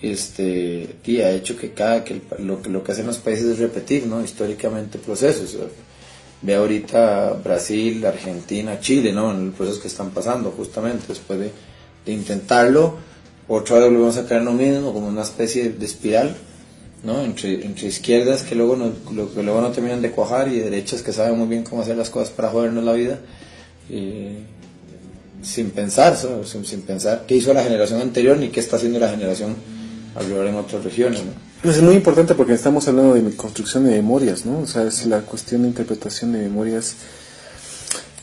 este, 0.00 0.96
y 1.04 1.20
ha 1.20 1.30
hecho 1.30 1.56
que 1.56 1.72
cada 1.72 2.04
que 2.04 2.20
lo, 2.38 2.60
lo 2.60 2.84
que 2.84 2.92
hacen 2.92 3.06
los 3.06 3.18
países 3.18 3.46
es 3.46 3.58
repetir 3.58 4.06
¿no? 4.06 4.22
históricamente 4.22 4.98
procesos. 4.98 5.56
Ve 6.42 6.56
ahorita 6.56 7.40
Brasil, 7.42 8.04
Argentina, 8.04 8.78
Chile, 8.78 9.12
¿no? 9.12 9.30
en 9.30 9.46
los 9.46 9.54
procesos 9.54 9.80
que 9.80 9.88
están 9.88 10.10
pasando 10.10 10.50
justamente 10.50 11.06
después 11.08 11.38
de, 11.38 11.50
de 12.04 12.12
intentarlo, 12.12 12.96
otra 13.48 13.76
vez 13.76 13.86
volvemos 13.86 14.16
a 14.16 14.36
en 14.36 14.44
lo 14.44 14.52
mismo, 14.52 14.92
como 14.92 15.08
una 15.08 15.22
especie 15.22 15.70
de 15.70 15.84
espiral 15.84 16.36
¿no? 17.04 17.20
Entre, 17.20 17.64
entre 17.64 17.86
izquierdas 17.86 18.42
que 18.42 18.54
luego, 18.54 18.76
no, 18.76 18.92
que 19.32 19.42
luego 19.42 19.60
no 19.60 19.70
terminan 19.70 20.02
de 20.02 20.10
cuajar 20.10 20.48
y 20.48 20.58
derechas 20.58 21.02
que 21.02 21.12
saben 21.12 21.38
muy 21.38 21.46
bien 21.46 21.62
cómo 21.62 21.82
hacer 21.82 21.96
las 21.96 22.10
cosas 22.10 22.30
para 22.30 22.48
jodernos 22.48 22.82
la 22.82 22.94
vida, 22.94 23.18
sin 25.42 25.70
pensar, 25.70 26.16
sin, 26.44 26.82
pensar 26.82 27.24
qué 27.28 27.36
hizo 27.36 27.52
la 27.52 27.62
generación 27.62 28.00
anterior 28.00 28.38
ni 28.38 28.48
qué 28.48 28.60
está 28.60 28.76
haciendo 28.76 28.98
la 28.98 29.10
generación 29.10 29.54
alrededor 30.16 30.46
en 30.46 30.54
otras 30.54 30.82
regiones. 30.82 31.20
Pues 31.62 31.76
es 31.76 31.82
muy 31.82 31.94
importante 31.94 32.34
porque 32.34 32.54
estamos 32.54 32.88
hablando 32.88 33.14
de 33.14 33.36
construcción 33.36 33.84
de 33.84 33.90
memorias, 33.92 34.46
¿no? 34.46 34.60
O 34.60 34.66
sea, 34.66 34.84
es 34.84 35.04
la 35.06 35.20
cuestión 35.20 35.62
de 35.62 35.68
interpretación 35.68 36.32
de 36.32 36.38
memorias. 36.40 36.96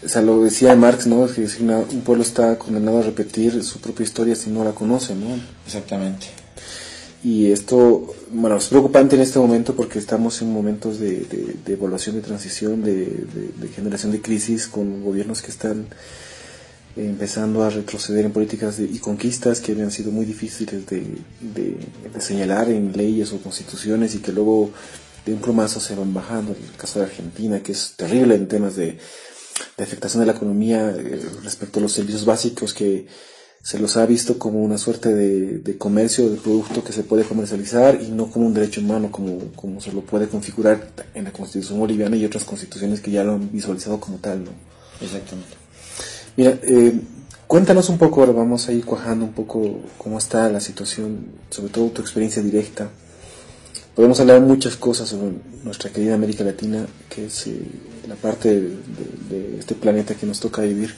O 0.03 0.10
sea, 0.10 0.22
lo 0.22 0.41
decía 0.43 0.75
Marx, 0.75 1.05
¿no? 1.05 1.27
Que 1.27 1.41
un 1.41 2.01
pueblo 2.01 2.24
está 2.24 2.58
condenado 2.58 3.00
a 3.00 3.03
repetir 3.03 3.63
su 3.63 3.79
propia 3.79 4.03
historia 4.03 4.36
si 4.36 4.50
no 4.50 4.63
la 4.63 4.72
conoce, 4.72 5.13
¿no? 5.13 5.39
Exactamente. 5.65 6.27
Y 7.24 7.51
esto, 7.51 8.15
bueno, 8.31 8.58
es 8.58 8.67
preocupante 8.67 9.15
en 9.15 9.22
este 9.22 9.38
momento 9.38 9.75
porque 9.75 10.00
estamos 10.00 10.41
en 10.41 10.51
momentos 10.51 11.00
de, 11.00 11.55
evaluación 11.67 12.15
de 12.15 12.22
transición, 12.22 12.84
de, 12.84 13.27
generación 13.75 14.12
de 14.12 14.22
crisis 14.22 14.67
con 14.67 15.03
gobiernos 15.03 15.43
que 15.43 15.51
están 15.51 15.86
empezando 16.96 17.63
a 17.63 17.70
retroceder 17.70 18.25
en 18.25 18.31
políticas 18.31 18.79
y 18.79 18.98
conquistas 18.98 19.62
que 19.62 19.72
habían 19.74 19.91
sido 19.91 20.12
muy 20.12 20.25
difíciles 20.25 20.84
de, 20.88 21.77
señalar 22.20 22.70
en 22.70 22.91
leyes 22.98 23.31
o 23.34 23.38
constituciones 23.38 24.15
y 24.15 24.17
que 24.17 24.31
luego 24.31 24.72
de 25.24 25.34
un 25.34 25.41
plumazo 25.41 25.79
se 25.79 25.93
van 25.93 26.15
bajando. 26.15 26.53
El 26.53 26.75
caso 26.75 26.98
de 26.98 27.05
Argentina, 27.05 27.62
que 27.62 27.74
es 27.74 27.93
terrible 27.96 28.34
en 28.34 28.48
temas 28.48 28.75
de, 28.75 28.98
afectación 29.77 30.21
de 30.21 30.27
la 30.27 30.33
economía 30.33 30.89
eh, 30.89 31.21
respecto 31.43 31.79
a 31.79 31.81
los 31.81 31.91
servicios 31.91 32.25
básicos 32.25 32.73
que 32.73 33.07
se 33.63 33.79
los 33.79 33.95
ha 33.97 34.05
visto 34.05 34.39
como 34.39 34.63
una 34.63 34.77
suerte 34.77 35.13
de, 35.13 35.59
de, 35.59 35.77
comercio 35.77 36.29
de 36.29 36.37
producto 36.37 36.83
que 36.83 36.93
se 36.93 37.03
puede 37.03 37.23
comercializar 37.23 37.99
y 38.01 38.09
no 38.09 38.31
como 38.31 38.47
un 38.47 38.53
derecho 38.53 38.81
humano 38.81 39.11
como, 39.11 39.37
como 39.55 39.79
se 39.81 39.91
lo 39.91 40.01
puede 40.01 40.27
configurar 40.27 40.89
en 41.13 41.25
la 41.25 41.31
constitución 41.31 41.79
boliviana 41.79 42.15
y 42.15 42.25
otras 42.25 42.43
constituciones 42.43 43.01
que 43.01 43.11
ya 43.11 43.23
lo 43.23 43.33
han 43.33 43.51
visualizado 43.51 43.99
como 43.99 44.17
tal, 44.17 44.43
¿no? 44.45 44.51
Exactamente. 44.99 45.55
Mira, 46.37 46.57
eh, 46.63 46.99
cuéntanos 47.45 47.89
un 47.89 47.97
poco, 47.97 48.21
ahora 48.21 48.33
vamos 48.33 48.67
a 48.67 48.71
ir 48.71 48.83
cuajando 48.83 49.25
un 49.25 49.33
poco 49.33 49.81
cómo 49.97 50.17
está 50.17 50.49
la 50.49 50.59
situación, 50.59 51.25
sobre 51.49 51.71
todo 51.71 51.89
tu 51.89 52.01
experiencia 52.01 52.41
directa. 52.41 52.89
Podemos 53.95 54.19
hablar 54.19 54.41
muchas 54.41 54.75
cosas 54.77 55.10
sobre 55.10 55.33
nuestra 55.63 55.91
querida 55.91 56.15
América 56.15 56.43
Latina, 56.43 56.86
que 57.10 57.25
es 57.25 57.48
eh, 57.48 57.62
la 58.07 58.15
parte 58.15 58.50
de, 58.50 59.57
este 59.60 59.75
planeta 59.75 60.15
que 60.15 60.25
nos 60.25 60.39
toca 60.39 60.62
vivir 60.62 60.95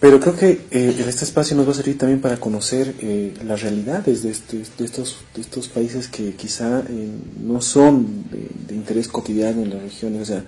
pero 0.00 0.18
creo 0.18 0.34
que 0.34 0.62
eh, 0.70 1.04
este 1.06 1.26
espacio 1.26 1.54
nos 1.54 1.68
va 1.68 1.72
a 1.72 1.74
servir 1.74 1.98
también 1.98 2.22
para 2.22 2.38
conocer 2.38 2.94
eh, 3.00 3.34
las 3.44 3.60
realidades 3.60 4.22
de, 4.22 4.30
este, 4.30 4.62
de, 4.78 4.84
estos, 4.86 5.18
de 5.34 5.42
estos 5.42 5.68
países 5.68 6.08
que 6.08 6.34
quizá 6.34 6.80
eh, 6.88 7.10
no 7.42 7.60
son 7.60 8.24
de, 8.30 8.74
interés 8.74 9.08
cotidiano 9.08 9.60
en 9.60 9.68
las 9.68 9.82
regiones. 9.82 10.22
O 10.22 10.24
sea, 10.24 10.44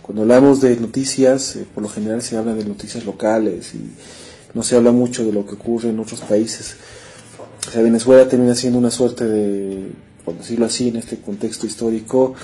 cuando 0.00 0.22
hablamos 0.22 0.62
de 0.62 0.76
noticias, 0.76 1.58
por 1.74 1.82
lo 1.82 1.90
general 1.90 2.22
se 2.22 2.38
habla 2.38 2.54
de 2.54 2.64
noticias 2.64 3.04
locales 3.04 3.74
y 3.74 3.90
no 4.54 4.62
se 4.62 4.74
habla 4.74 4.90
mucho 4.90 5.22
de 5.22 5.34
lo 5.34 5.44
que 5.44 5.52
ocurre 5.52 5.90
en 5.90 6.00
otros 6.00 6.20
países. 6.20 6.76
O 7.68 7.70
sea, 7.70 7.82
Venezuela 7.82 8.26
termina 8.26 8.54
siendo 8.54 8.78
una 8.78 8.90
suerte 8.90 9.26
de, 9.26 9.90
por 10.24 10.36
decirlo 10.36 10.66
así, 10.66 10.88
en 10.88 10.96
este 10.96 11.18
contexto 11.18 11.66
histórico, 11.66 12.34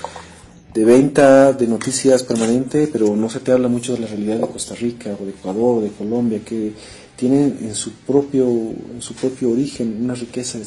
de 0.73 0.85
venta 0.85 1.51
de 1.53 1.67
noticias 1.67 2.23
permanente, 2.23 2.89
pero 2.91 3.15
no 3.15 3.29
se 3.29 3.39
te 3.39 3.51
habla 3.51 3.67
mucho 3.67 3.93
de 3.93 3.99
la 3.99 4.07
realidad 4.07 4.37
de 4.37 4.47
Costa 4.47 4.75
Rica 4.75 5.15
o 5.19 5.25
de 5.25 5.31
Ecuador 5.31 5.79
o 5.79 5.81
de 5.81 5.89
Colombia, 5.89 6.39
que 6.45 6.73
tienen 7.15 7.57
en 7.61 7.75
su 7.75 7.91
propio, 7.91 8.47
en 8.47 9.01
su 9.01 9.13
propio 9.13 9.51
origen 9.51 9.99
una 10.01 10.15
riqueza 10.15 10.59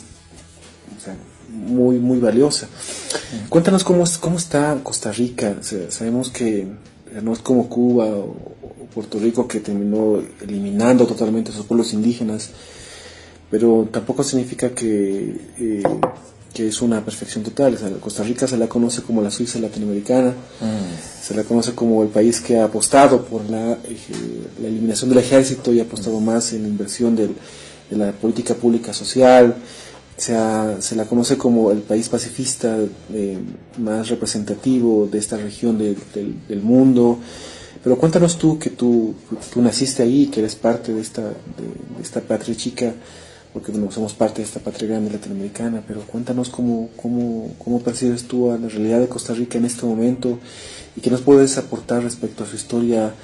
muy, 1.48 1.98
muy 1.98 2.18
valiosa. 2.18 2.68
Cuéntanos 3.48 3.84
cómo, 3.84 4.04
cómo 4.20 4.36
está 4.36 4.78
Costa 4.82 5.12
Rica. 5.12 5.56
sabemos 5.88 6.30
que 6.30 6.66
no 7.22 7.32
es 7.32 7.38
como 7.40 7.68
Cuba 7.68 8.06
o, 8.06 8.36
Puerto 8.94 9.18
Rico 9.18 9.48
que 9.48 9.58
terminó 9.58 10.22
eliminando 10.40 11.04
totalmente 11.04 11.50
a 11.50 11.54
sus 11.54 11.66
pueblos 11.66 11.92
indígenas, 11.92 12.50
pero 13.50 13.88
tampoco 13.90 14.22
significa 14.22 14.70
que 14.70 15.36
eh, 15.58 15.82
que 16.54 16.68
es 16.68 16.80
una 16.80 17.04
perfección 17.04 17.42
total. 17.42 17.76
Costa 18.00 18.22
Rica 18.22 18.46
se 18.46 18.56
la 18.56 18.68
conoce 18.68 19.02
como 19.02 19.20
la 19.20 19.30
Suiza 19.30 19.58
latinoamericana, 19.58 20.30
mm. 20.30 21.22
se 21.22 21.34
la 21.34 21.42
conoce 21.42 21.74
como 21.74 22.02
el 22.04 22.08
país 22.08 22.40
que 22.40 22.56
ha 22.56 22.64
apostado 22.64 23.24
por 23.24 23.50
la, 23.50 23.72
eh, 23.72 23.96
la 24.62 24.68
eliminación 24.68 25.10
del 25.10 25.18
ejército 25.18 25.72
y 25.72 25.80
ha 25.80 25.82
apostado 25.82 26.20
más 26.20 26.52
en 26.52 26.62
la 26.62 26.68
inversión 26.68 27.16
de 27.16 27.28
la 27.90 28.12
política 28.12 28.54
pública 28.54 28.92
social. 28.92 29.56
Se, 30.16 30.32
se, 30.78 30.94
la 30.94 31.06
conoce 31.06 31.36
como 31.36 31.72
el 31.72 31.78
país 31.78 32.08
pacifista 32.08 32.78
eh, 33.12 33.38
más 33.78 34.08
representativo 34.08 35.08
de 35.10 35.18
esta 35.18 35.36
región 35.36 35.76
del 35.76 36.62
mundo. 36.62 37.18
Pero 37.82 37.98
cuéntanos 37.98 38.38
tú 38.38 38.58
que 38.58 38.70
tú, 38.70 39.14
tú 39.52 39.60
naciste 39.60 40.04
ahí, 40.04 40.28
que 40.28 40.38
eres 40.40 40.54
parte 40.54 40.94
de 40.94 41.00
esta, 41.00 41.22
de 41.22 42.02
esta 42.02 42.20
patria 42.20 42.56
chica 42.56 42.94
porque 43.54 43.70
bueno, 43.70 43.90
somos 43.92 44.14
parte 44.14 44.42
de 44.42 44.48
esta 44.48 44.58
patria 44.58 44.88
grande 44.88 45.12
latinoamericana, 45.12 45.82
pero 45.86 46.00
cuéntanos 46.00 46.50
cómo, 46.50 46.90
cómo, 46.96 47.54
cómo 47.56 47.80
percibes 47.80 48.24
tú 48.24 48.50
a 48.50 48.58
la 48.58 48.68
realidad 48.68 48.98
de 48.98 49.06
Costa 49.06 49.32
Rica 49.32 49.56
en 49.58 49.64
este 49.64 49.86
momento 49.86 50.40
y 50.96 51.00
qué 51.00 51.08
nos 51.08 51.22
puedes 51.22 51.56
aportar 51.56 52.02
respecto 52.02 52.42
a 52.42 52.46
su 52.48 52.56
historia 52.56 53.14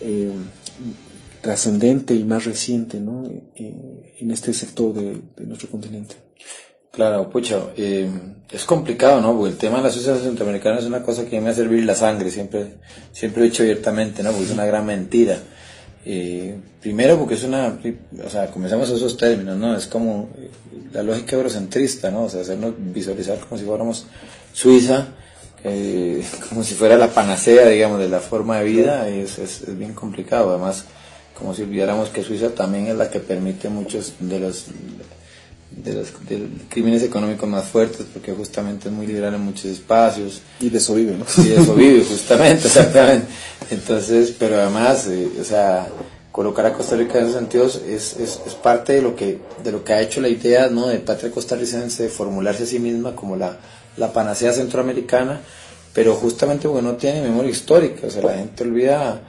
eh, 0.00 0.32
trascendente 1.40 2.14
y 2.14 2.24
más 2.24 2.44
reciente 2.44 2.98
¿no? 2.98 3.30
Eh, 3.54 4.12
en 4.18 4.30
este 4.32 4.52
sector 4.52 4.92
de, 4.92 5.22
nuestro 5.46 5.70
continente. 5.70 6.16
Claro, 6.90 7.30
pucha, 7.30 7.60
eh, 7.76 8.10
es 8.50 8.64
complicado, 8.64 9.20
¿no? 9.20 9.36
Porque 9.36 9.52
el 9.52 9.56
tema 9.56 9.76
de 9.76 9.84
la 9.84 9.90
sociedad 9.90 10.18
centroamericana 10.18 10.80
es 10.80 10.86
una 10.86 11.04
cosa 11.04 11.26
que 11.26 11.40
me 11.40 11.50
hace 11.50 11.60
hervir 11.60 11.84
la 11.84 11.94
sangre, 11.94 12.32
siempre, 12.32 12.74
siempre 13.12 13.42
he 13.42 13.50
dicho 13.50 13.62
abiertamente, 13.62 14.24
¿no? 14.24 14.30
Porque 14.30 14.46
es 14.46 14.52
una 14.52 14.66
gran 14.66 14.84
mentira. 14.84 15.38
Eh, 16.08 16.56
primero 16.80 17.18
porque 17.18 17.34
es 17.34 17.42
una, 17.42 17.76
o 18.24 18.30
sea, 18.30 18.46
comenzamos 18.46 18.88
esos 18.90 19.16
términos, 19.16 19.56
¿no? 19.56 19.76
Es 19.76 19.88
como 19.88 20.28
la 20.92 21.02
lógica 21.02 21.34
eurocentrista, 21.34 22.12
¿no? 22.12 22.24
O 22.24 22.28
sea, 22.28 22.42
hacernos 22.42 22.74
visualizar 22.78 23.40
como 23.40 23.58
si 23.58 23.64
fuéramos 23.66 24.06
Suiza, 24.52 25.08
como 26.48 26.62
si 26.62 26.74
fuera 26.74 26.96
la 26.96 27.08
panacea, 27.08 27.66
digamos, 27.68 27.98
de 27.98 28.08
la 28.08 28.20
forma 28.20 28.60
de 28.60 28.64
vida, 28.64 29.08
es, 29.08 29.40
es, 29.40 29.76
bien 29.76 29.94
complicado. 29.94 30.50
Además, 30.50 30.84
como 31.36 31.54
si 31.54 31.62
olvidáramos 31.62 32.10
que 32.10 32.22
Suiza 32.22 32.50
también 32.50 32.86
es 32.86 32.94
la 32.94 33.10
que 33.10 33.18
permite 33.18 33.68
muchos 33.68 34.12
de 34.20 34.38
los 34.38 34.66
de 35.76 35.92
los, 35.92 36.08
crímenes 36.68 37.02
económicos 37.02 37.48
más 37.48 37.66
fuertes, 37.66 38.06
porque 38.12 38.32
justamente 38.32 38.88
es 38.88 38.94
muy 38.94 39.06
liberal 39.06 39.34
en 39.34 39.42
muchos 39.42 39.66
espacios. 39.66 40.40
Y 40.60 40.70
de 40.70 40.78
eso 40.78 40.94
vive, 40.94 41.16
¿no? 41.16 41.24
Y 41.42 41.48
de 41.48 41.56
eso 41.56 41.74
vive, 41.74 42.04
justamente, 42.08 42.66
exactamente. 42.66 43.26
Entonces, 43.70 44.34
pero 44.38 44.56
además, 44.56 45.06
eh, 45.08 45.28
o 45.40 45.44
sea, 45.44 45.86
colocar 46.32 46.66
a 46.66 46.72
Costa 46.72 46.96
Rica 46.96 47.18
en 47.18 47.24
esos 47.24 47.36
sentidos 47.36 47.82
es, 47.86 48.16
es, 48.16 48.40
es, 48.46 48.54
parte 48.54 48.94
de 48.94 49.02
lo, 49.02 49.14
que, 49.14 49.38
de 49.62 49.72
lo 49.72 49.84
que 49.84 49.92
ha 49.92 50.00
hecho 50.00 50.20
la 50.20 50.28
idea 50.28 50.68
¿no? 50.68 50.86
de 50.86 50.98
patria 50.98 51.30
costarricense 51.30 52.04
de 52.04 52.08
formularse 52.08 52.64
a 52.64 52.66
sí 52.66 52.78
misma 52.78 53.14
como 53.14 53.36
la, 53.36 53.56
la 53.96 54.12
panacea 54.12 54.52
centroamericana, 54.52 55.40
pero 55.92 56.14
justamente 56.14 56.68
porque 56.68 56.82
no 56.82 56.96
tiene 56.96 57.22
memoria 57.22 57.50
histórica, 57.50 58.06
o 58.06 58.10
sea, 58.10 58.22
la 58.22 58.34
gente 58.34 58.64
olvida 58.64 59.20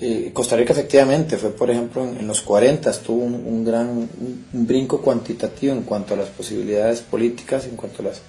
eh, 0.00 0.30
Costa 0.32 0.56
Rica 0.56 0.72
efectivamente 0.72 1.36
fue, 1.36 1.50
por 1.50 1.70
ejemplo, 1.70 2.02
en, 2.04 2.26
los 2.26 2.42
40 2.42 2.92
tuvo 3.00 3.24
un, 3.24 3.64
gran 3.64 4.08
brinco 4.52 5.00
cuantitativo 5.00 5.72
en 5.72 5.82
cuanto 5.82 6.14
a 6.14 6.16
las 6.16 6.28
posibilidades 6.28 7.00
políticas, 7.00 7.66
en 7.66 7.76
cuanto 7.76 8.02
a 8.02 8.06
las 8.06 8.22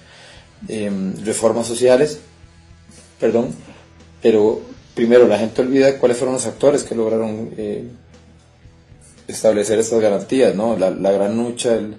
em, 0.68 1.14
reformas 1.24 1.66
sociales, 1.66 2.20
perdón, 3.18 3.48
pero 4.22 4.60
primero 4.94 5.26
la 5.26 5.38
gente 5.38 5.62
olvida 5.62 5.98
cuáles 5.98 6.18
fueron 6.18 6.34
los 6.34 6.46
actores 6.46 6.82
que 6.82 6.94
lograron 6.94 7.50
eh, 7.56 7.88
establecer 9.26 9.78
estas 9.78 10.00
garantías, 10.00 10.54
¿no? 10.54 10.76
La, 10.76 10.90
gran 10.90 11.36
lucha 11.36 11.70
del, 11.74 11.94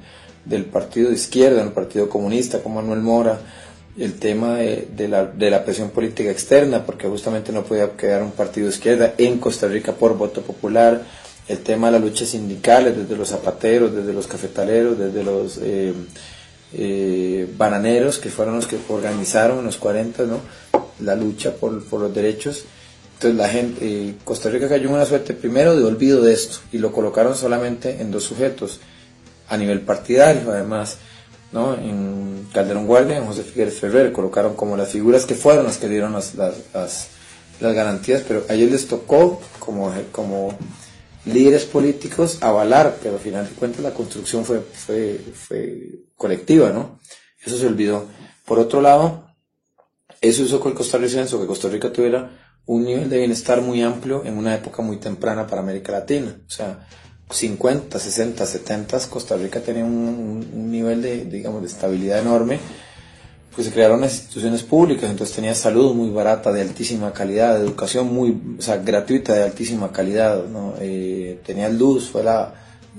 del, 0.46 0.66
partido 0.66 1.10
de 1.10 1.16
izquierda, 1.16 1.62
el 1.64 1.72
partido 1.72 2.10
comunista, 2.10 2.60
como 2.62 2.82
Manuel 2.82 3.02
Mora, 3.02 3.40
el 3.98 4.14
tema 4.14 4.58
de, 4.58 5.08
la, 5.08 5.26
de, 5.26 5.50
la, 5.50 5.66
presión 5.66 5.90
política 5.90 6.32
externa, 6.32 6.86
porque 6.86 7.08
justamente 7.08 7.52
no 7.52 7.64
podía 7.64 7.92
quedar 7.92 8.24
un 8.24 8.32
partido 8.32 8.68
de 8.68 8.74
izquierda 8.74 9.14
en 9.18 9.38
Costa 9.38 9.68
Rica 9.68 9.92
por 9.92 10.18
voto 10.18 10.42
popular, 10.42 11.04
el 11.48 11.60
tema 11.60 11.88
de 11.88 11.94
las 11.94 12.02
luchas 12.02 12.30
sindicales, 12.30 12.96
desde 12.96 13.18
los 13.18 13.30
zapateros, 13.30 13.94
desde 13.94 14.14
los 14.14 14.28
cafetaleros, 14.28 14.98
desde 14.98 15.24
los 15.24 15.60
eh, 15.62 15.94
eh, 16.74 17.48
bananeros, 17.58 18.20
que 18.20 18.30
fueron 18.30 18.56
los 18.56 18.68
que 18.68 18.78
organizaron 18.88 19.60
en 19.60 19.66
los 19.66 19.78
40 19.78 20.24
¿no? 20.24 20.40
la 21.02 21.16
lucha 21.16 21.52
por, 21.52 21.84
por 21.84 22.00
los 22.00 22.14
derechos, 22.14 22.64
Entonces 23.16 23.38
la 23.38 23.50
gente, 23.50 23.86
eh, 23.86 24.16
Costa 24.24 24.50
Rica 24.50 24.70
cayó 24.70 24.88
en 24.88 24.96
una 24.96 25.06
suerte 25.06 25.34
primero 25.34 25.76
de 25.76 25.84
olvido 25.84 26.22
de 26.22 26.34
esto 26.34 26.60
y 26.72 26.78
lo 26.78 26.94
colocaron 26.94 27.36
solamente 27.36 28.02
en 28.02 28.12
dos 28.12 28.24
sujetos, 28.24 28.80
a 29.50 29.58
nivel 29.58 29.82
partidario 29.82 30.50
además, 30.50 30.98
¿no? 31.52 31.74
En 31.74 32.31
Calderón 32.54 32.86
Guardia, 32.86 33.18
en 33.18 33.26
José 33.26 33.44
Figueres 33.44 33.80
Ferrer, 33.80 34.12
colocaron 34.12 34.56
como 34.56 34.76
las 34.76 34.90
figuras 34.90 35.26
que 35.26 35.36
fueron 35.36 35.66
las 35.66 35.78
que 35.78 35.88
dieron 35.88 36.14
las, 36.14 36.36
las, 36.36 36.56
las, 36.74 37.10
garantías, 37.60 38.24
pero 38.28 38.44
a 38.50 38.54
ellos 38.54 38.72
les 38.72 38.88
tocó 38.88 39.40
como, 39.60 39.94
como 40.12 40.58
líderes 41.26 41.66
políticos 41.66 42.40
avalar, 42.42 42.98
pero 43.02 43.16
al 43.16 43.22
final 43.22 43.48
de 43.48 43.54
cuentas 43.54 43.82
la 43.82 43.94
construcción 43.94 44.44
fue, 44.44 44.60
fue, 44.60 45.20
fue 45.34 45.90
colectiva, 46.16 46.72
¿no? 46.72 47.00
Eso 47.44 47.58
se 47.58 47.68
olvidó. 47.68 48.08
Por 48.46 48.60
otro 48.60 48.82
lado, 48.82 49.28
eso 50.20 50.44
hizo 50.44 50.62
que 50.62 50.70
el 50.70 50.76
costarricense, 50.76 51.38
que 51.38 51.46
Costa 51.46 51.70
Rica 51.70 51.92
tuviera 51.92 52.32
un 52.66 52.84
nivel 52.84 53.10
de 53.10 53.18
bienestar 53.18 53.62
muy 53.62 53.82
amplio 53.82 54.24
en 54.26 54.38
una 54.38 54.56
época 54.56 54.82
muy 54.82 54.98
temprana 54.98 55.48
para 55.48 55.62
América 55.62 55.92
Latina. 55.92 56.36
O 56.46 56.50
sea, 56.50 56.88
50, 57.32 58.00
60, 58.00 58.46
70, 58.46 59.10
Costa 59.10 59.36
Rica 59.36 59.60
tenía 59.62 59.86
un, 59.86 60.72
nivel 60.72 61.02
de, 61.02 61.26
digamos, 61.26 61.62
de 61.62 61.68
estabilidad 61.68 62.20
enorme 62.20 62.60
pues 63.54 63.68
se 63.68 63.74
crearon 63.74 64.02
instituciones 64.04 64.64
públicas, 64.64 65.10
entonces 65.10 65.36
tenía 65.36 65.54
salud 65.54 65.94
muy 65.94 66.10
barata, 66.10 66.54
de 66.54 66.62
altísima 66.62 67.12
calidad, 67.12 67.62
educación 67.62 68.14
muy, 68.14 68.40
o 68.58 68.62
sea, 68.62 68.78
gratuita, 68.78 69.34
de 69.34 69.44
altísima 69.44 69.92
calidad, 69.92 70.46
¿no? 70.46 70.76
Eh, 70.80 71.38
tenía 71.46 71.68
luz, 71.68 72.10
fue 72.10 72.24
la, 72.24 72.54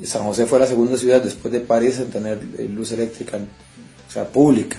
San 0.05 0.25
José 0.25 0.47
fue 0.47 0.59
la 0.59 0.67
segunda 0.67 0.99
ciudad 0.99 1.23
después 1.23 1.53
de 1.53 1.61
París 1.61 1.99
en 1.99 2.11
tener 2.11 2.39
eh, 2.59 2.69
luz 2.69 2.93
eléctrica, 2.93 3.39
o 3.39 4.13
sea, 4.13 4.25
pública. 4.25 4.77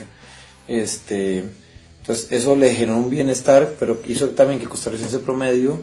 Este, 0.67 1.43
entonces 2.01 2.27
eso 2.31 2.55
le 2.55 2.74
generó 2.75 3.00
un 3.00 3.10
bienestar, 3.10 3.74
pero 3.79 4.00
hizo 4.07 4.29
también 4.29 4.60
que 4.60 4.65
el 4.65 4.69
costarricense 4.69 5.19
promedio, 5.19 5.79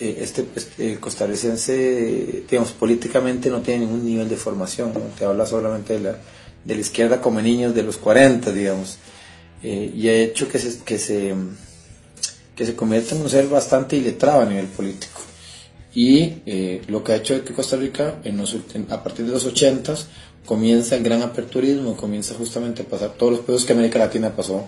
eh, 0.00 0.18
este, 0.20 0.46
este 0.54 0.98
costarricense, 0.98 2.44
digamos, 2.48 2.72
políticamente 2.72 3.50
no 3.50 3.60
tiene 3.60 3.86
ningún 3.86 4.04
nivel 4.04 4.28
de 4.28 4.36
formación, 4.36 4.92
¿no? 4.92 5.00
te 5.18 5.24
habla 5.24 5.46
solamente 5.46 5.94
de 5.94 6.00
la 6.00 6.18
de 6.66 6.74
la 6.74 6.80
izquierda 6.80 7.20
como 7.20 7.40
niños 7.40 7.74
de 7.74 7.82
los 7.82 7.96
40, 7.96 8.52
digamos, 8.52 8.98
eh, 9.62 9.92
y 9.94 10.08
ha 10.08 10.14
hecho 10.14 10.48
que 10.48 10.58
se, 10.58 10.80
que, 10.80 10.98
se, 10.98 11.34
que 12.56 12.66
se 12.66 12.74
convierta 12.74 13.14
en 13.14 13.22
un 13.22 13.30
ser 13.30 13.46
bastante 13.46 13.96
iletrado 13.96 14.40
a 14.40 14.46
nivel 14.46 14.66
político. 14.66 15.20
Y 15.94 16.42
eh, 16.44 16.82
lo 16.88 17.02
que 17.02 17.12
ha 17.12 17.16
hecho 17.16 17.34
es 17.34 17.42
que 17.42 17.54
Costa 17.54 17.76
Rica, 17.76 18.16
en 18.24 18.38
a 18.90 19.02
partir 19.02 19.24
de 19.24 19.32
los 19.32 19.46
80 19.46 19.94
comienza 20.44 20.96
el 20.96 21.02
gran 21.02 21.22
aperturismo, 21.22 21.96
comienza 21.96 22.34
justamente 22.34 22.82
a 22.82 22.84
pasar 22.84 23.14
todos 23.14 23.32
los 23.32 23.40
pesos 23.40 23.64
que 23.64 23.72
América 23.72 23.98
Latina 23.98 24.34
pasó 24.34 24.66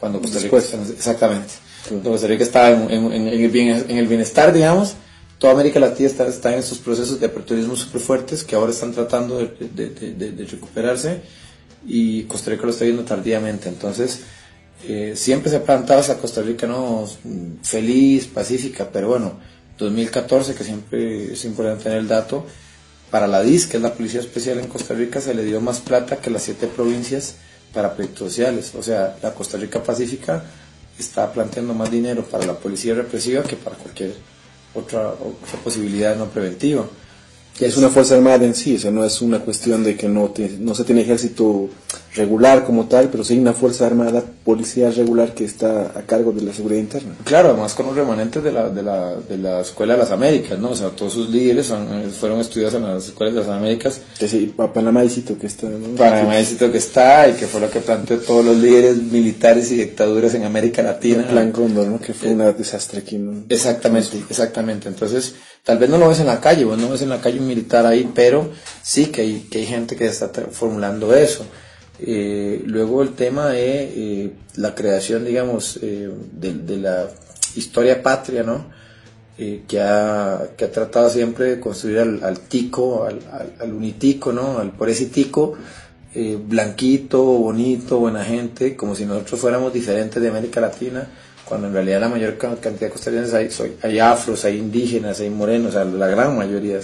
cuando 0.00 0.20
Costa 0.20 0.40
Rica, 0.40 0.56
exactamente, 0.56 1.52
Costa 2.02 2.26
Rica 2.26 2.44
estaba 2.44 2.70
en, 2.70 3.12
el 3.12 4.06
bienestar, 4.06 4.52
digamos, 4.52 4.94
toda 5.38 5.52
América 5.52 5.80
Latina 5.80 6.08
está, 6.08 6.26
está 6.26 6.52
en 6.52 6.58
estos 6.58 6.78
procesos 6.78 7.20
de 7.20 7.26
aperturismo 7.26 7.76
súper 7.76 8.00
fuertes 8.00 8.44
que 8.44 8.56
ahora 8.56 8.72
están 8.72 8.92
tratando 8.92 9.38
de, 9.38 10.46
recuperarse 10.50 11.20
y 11.86 12.24
Costa 12.24 12.50
Rica 12.50 12.64
lo 12.64 12.70
está 12.70 12.84
viendo 12.84 13.04
tardíamente. 13.04 13.68
Entonces, 13.68 14.20
eh, 14.88 15.12
siempre 15.16 15.50
se 15.50 15.56
ha 15.56 15.64
plantado 15.64 16.00
esa 16.00 16.18
Costa 16.18 16.42
Rica 16.42 16.66
¿no? 16.66 17.08
feliz, 17.62 18.26
pacífica, 18.26 18.88
pero 18.92 19.08
bueno, 19.08 19.38
2014, 19.78 20.54
que 20.54 20.64
siempre 20.64 21.32
es 21.32 21.44
importante 21.44 21.84
tener 21.84 21.98
el 21.98 22.08
dato, 22.08 22.46
para 23.10 23.26
la 23.26 23.42
DIS, 23.42 23.66
que 23.66 23.76
es 23.76 23.82
la 23.82 23.94
Policía 23.94 24.20
Especial 24.20 24.58
en 24.58 24.68
Costa 24.68 24.94
Rica, 24.94 25.20
se 25.20 25.34
le 25.34 25.44
dio 25.44 25.60
más 25.60 25.80
plata 25.80 26.16
que 26.16 26.30
las 26.30 26.42
siete 26.42 26.66
provincias 26.66 27.36
para 27.72 27.94
proyectos 27.94 28.30
sociales. 28.30 28.72
O 28.74 28.82
sea, 28.82 29.16
la 29.22 29.32
Costa 29.32 29.58
Rica 29.58 29.82
Pacífica 29.82 30.44
está 30.98 31.32
planteando 31.32 31.74
más 31.74 31.90
dinero 31.90 32.24
para 32.24 32.46
la 32.46 32.54
policía 32.54 32.94
represiva 32.94 33.42
que 33.42 33.56
para 33.56 33.76
cualquier 33.76 34.14
otra, 34.74 35.08
otra 35.10 35.58
posibilidad 35.62 36.16
no 36.16 36.26
preventiva. 36.26 36.86
Es 37.58 37.76
una 37.78 37.88
fuerza 37.88 38.16
armada 38.16 38.44
en 38.44 38.54
sí, 38.54 38.76
o 38.76 38.78
sea, 38.78 38.90
no 38.90 39.04
es 39.04 39.22
una 39.22 39.40
cuestión 39.40 39.82
de 39.82 39.96
que 39.96 40.08
no, 40.08 40.32
no 40.58 40.74
se 40.74 40.84
tiene 40.84 41.00
ejército 41.00 41.70
regular 42.16 42.64
como 42.64 42.86
tal, 42.86 43.08
pero 43.10 43.22
sí 43.22 43.38
una 43.38 43.52
fuerza 43.52 43.86
armada 43.86 44.24
policial 44.44 44.94
regular 44.94 45.34
que 45.34 45.44
está 45.44 45.92
a 45.94 46.02
cargo 46.02 46.32
de 46.32 46.42
la 46.42 46.52
seguridad 46.52 46.80
interna. 46.80 47.14
Claro, 47.24 47.50
además 47.50 47.74
con 47.74 47.86
los 47.86 47.96
remanentes 47.96 48.42
de 48.42 48.52
la, 48.52 48.68
de 48.70 48.82
la, 48.82 49.14
de 49.16 49.38
la 49.38 49.60
Escuela 49.60 49.94
de 49.94 50.00
las 50.00 50.10
Américas, 50.10 50.58
¿no? 50.58 50.70
O 50.70 50.74
sea, 50.74 50.88
todos 50.90 51.12
sus 51.12 51.28
líderes 51.28 51.72
fueron 52.18 52.40
estudiados 52.40 52.74
en 52.74 52.82
las 52.82 53.06
Escuelas 53.06 53.34
de 53.34 53.40
las 53.40 53.50
Américas. 53.50 54.00
Que 54.18 54.28
sí, 54.28 54.54
Panamá 54.56 55.02
que 55.02 55.46
está, 55.46 55.68
¿no? 55.68 55.96
Panamá 55.96 56.34
que 56.34 56.78
está 56.78 57.28
y 57.28 57.34
que 57.34 57.46
fue 57.46 57.60
lo 57.60 57.70
que 57.70 57.80
planteó 57.80 58.18
todos 58.18 58.44
los 58.44 58.56
líderes 58.56 58.96
militares 58.96 59.70
y 59.72 59.76
dictaduras 59.76 60.34
en 60.34 60.44
América 60.44 60.82
Latina. 60.82 61.22
El 61.22 61.28
plan 61.28 61.52
Cóndor, 61.52 61.86
¿no? 61.86 62.00
Que 62.00 62.14
fue 62.14 62.30
un 62.30 62.38
desastre 62.56 63.00
aquí, 63.00 63.18
¿no? 63.18 63.44
Exactamente, 63.48 64.22
exactamente. 64.28 64.88
Entonces, 64.88 65.34
tal 65.64 65.78
vez 65.78 65.90
no 65.90 65.98
lo 65.98 66.08
ves 66.08 66.20
en 66.20 66.26
la 66.26 66.40
calle, 66.40 66.64
vos 66.64 66.78
no 66.78 66.88
ves 66.88 67.02
en 67.02 67.10
la 67.10 67.20
calle 67.20 67.40
un 67.40 67.46
militar 67.46 67.84
ahí, 67.84 68.10
pero 68.14 68.50
sí 68.82 69.06
que 69.06 69.22
hay, 69.22 69.48
que 69.50 69.58
hay 69.58 69.66
gente 69.66 69.96
que 69.96 70.06
está 70.06 70.30
formulando 70.50 71.14
eso. 71.14 71.44
Eh, 71.98 72.62
luego 72.66 73.02
el 73.02 73.14
tema 73.14 73.48
de 73.48 73.82
eh, 73.84 74.32
la 74.56 74.74
creación, 74.74 75.24
digamos, 75.24 75.78
eh, 75.82 76.10
de, 76.32 76.76
la 76.76 77.08
historia 77.54 78.02
patria, 78.02 78.42
¿no? 78.42 78.74
que, 79.36 79.80
ha, 79.80 80.48
que 80.56 80.64
ha 80.64 80.72
tratado 80.72 81.10
siempre 81.10 81.44
de 81.44 81.60
construir 81.60 81.98
al, 81.98 82.38
tico, 82.40 83.04
al, 83.04 83.18
al, 83.60 83.72
unitico, 83.72 84.32
¿no? 84.32 84.58
Al 84.58 84.70
por 84.72 84.88
ese 84.88 85.06
tico, 85.06 85.54
blanquito, 86.46 87.22
bonito, 87.22 87.98
buena 87.98 88.24
gente, 88.24 88.74
como 88.76 88.94
si 88.94 89.04
nosotros 89.04 89.38
fuéramos 89.38 89.74
diferentes 89.74 90.22
de 90.22 90.28
América 90.30 90.62
Latina, 90.62 91.06
cuando 91.44 91.66
en 91.66 91.74
realidad 91.74 92.00
la 92.00 92.08
mayor 92.08 92.38
cantidad 92.38 92.72
de 92.72 92.90
costarricenses 92.90 93.60
hay, 93.60 93.76
hay 93.82 93.98
afros, 93.98 94.46
hay 94.46 94.56
indígenas, 94.56 95.20
hay 95.20 95.28
morenos, 95.28 95.74
o 95.74 95.84
la 95.84 96.06
gran 96.06 96.34
mayoría, 96.34 96.80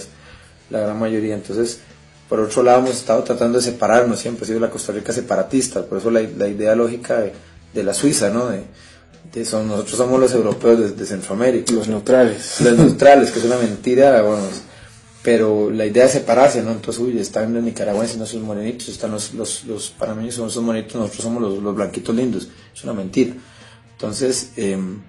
la 0.69 0.81
gran 0.81 0.99
mayoría. 0.99 1.33
Entonces, 1.33 1.79
por 2.33 2.39
otro 2.39 2.63
lado, 2.63 2.79
hemos 2.79 2.95
estado 2.95 3.21
tratando 3.21 3.59
de 3.59 3.63
separarnos, 3.63 4.17
siempre 4.17 4.43
ha 4.43 4.47
sido 4.47 4.59
la 4.59 4.71
Costa 4.71 4.91
Rica 4.91 5.13
separatista, 5.13 5.85
por 5.85 5.99
eso 5.99 6.09
la, 6.09 6.19
idea 6.19 6.73
lógica 6.73 7.23
de, 7.71 7.83
la 7.83 7.93
Suiza, 7.93 8.31
¿no? 8.31 8.47
De, 8.49 9.45
son, 9.45 9.67
nosotros 9.67 9.97
somos 9.97 10.19
los 10.19 10.33
europeos 10.33 10.97
de, 10.97 11.05
Centroamérica. 11.05 11.71
Los 11.73 11.87
neutrales. 11.87 12.59
Los 12.61 12.75
neutrales, 12.75 13.29
que 13.29 13.37
es 13.37 13.45
una 13.45 13.57
mentira, 13.57 14.23
bueno, 14.23 14.41
pero 15.21 15.69
la 15.69 15.85
idea 15.85 16.05
de 16.05 16.09
separarse, 16.09 16.63
¿no? 16.63 16.71
Entonces, 16.71 17.03
uy, 17.03 17.19
están 17.19 17.53
los 17.53 17.61
nicaragüenses, 17.61 18.17
no 18.17 18.25
son 18.25 18.41
morenitos, 18.41 18.87
están 18.87 19.11
los, 19.11 19.35
los, 19.35 19.65
los 19.65 19.91
panameños, 19.91 20.33
son 20.33 20.65
morenitos, 20.65 20.95
nosotros 20.95 21.21
somos 21.21 21.39
los, 21.39 21.61
los, 21.61 21.75
blanquitos 21.75 22.15
lindos, 22.15 22.47
es 22.73 22.83
una 22.83 22.93
mentira. 22.93 23.35
Entonces, 23.91 24.53
em, 24.55 25.03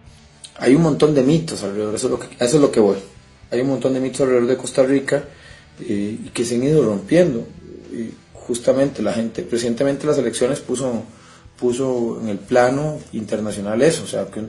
hay 0.56 0.74
un 0.74 0.82
montón 0.82 1.14
de 1.14 1.22
mitos 1.22 1.62
alrededor, 1.62 1.94
eso 1.94 2.08
es, 2.08 2.10
lo 2.10 2.20
que, 2.20 2.26
eso 2.38 2.56
es 2.56 2.60
lo 2.60 2.70
que 2.70 2.80
voy. 2.80 2.98
Hay 3.50 3.62
un 3.62 3.68
montón 3.68 3.94
de 3.94 4.00
mitos 4.00 4.20
alrededor 4.20 4.46
de 4.46 4.58
Costa 4.58 4.82
Rica 4.82 5.24
y 5.80 6.16
que 6.30 6.44
se 6.44 6.56
han 6.56 6.64
ido 6.64 6.84
rompiendo. 6.84 7.46
Y 7.92 8.10
justamente 8.34 9.02
la 9.02 9.12
gente, 9.12 9.46
recientemente 9.50 10.06
las 10.06 10.18
elecciones 10.18 10.60
puso, 10.60 11.02
puso 11.58 12.20
en 12.22 12.28
el 12.28 12.38
plano 12.38 12.98
internacional 13.12 13.80
eso, 13.82 14.04
o 14.04 14.06
sea, 14.06 14.26
que 14.26 14.42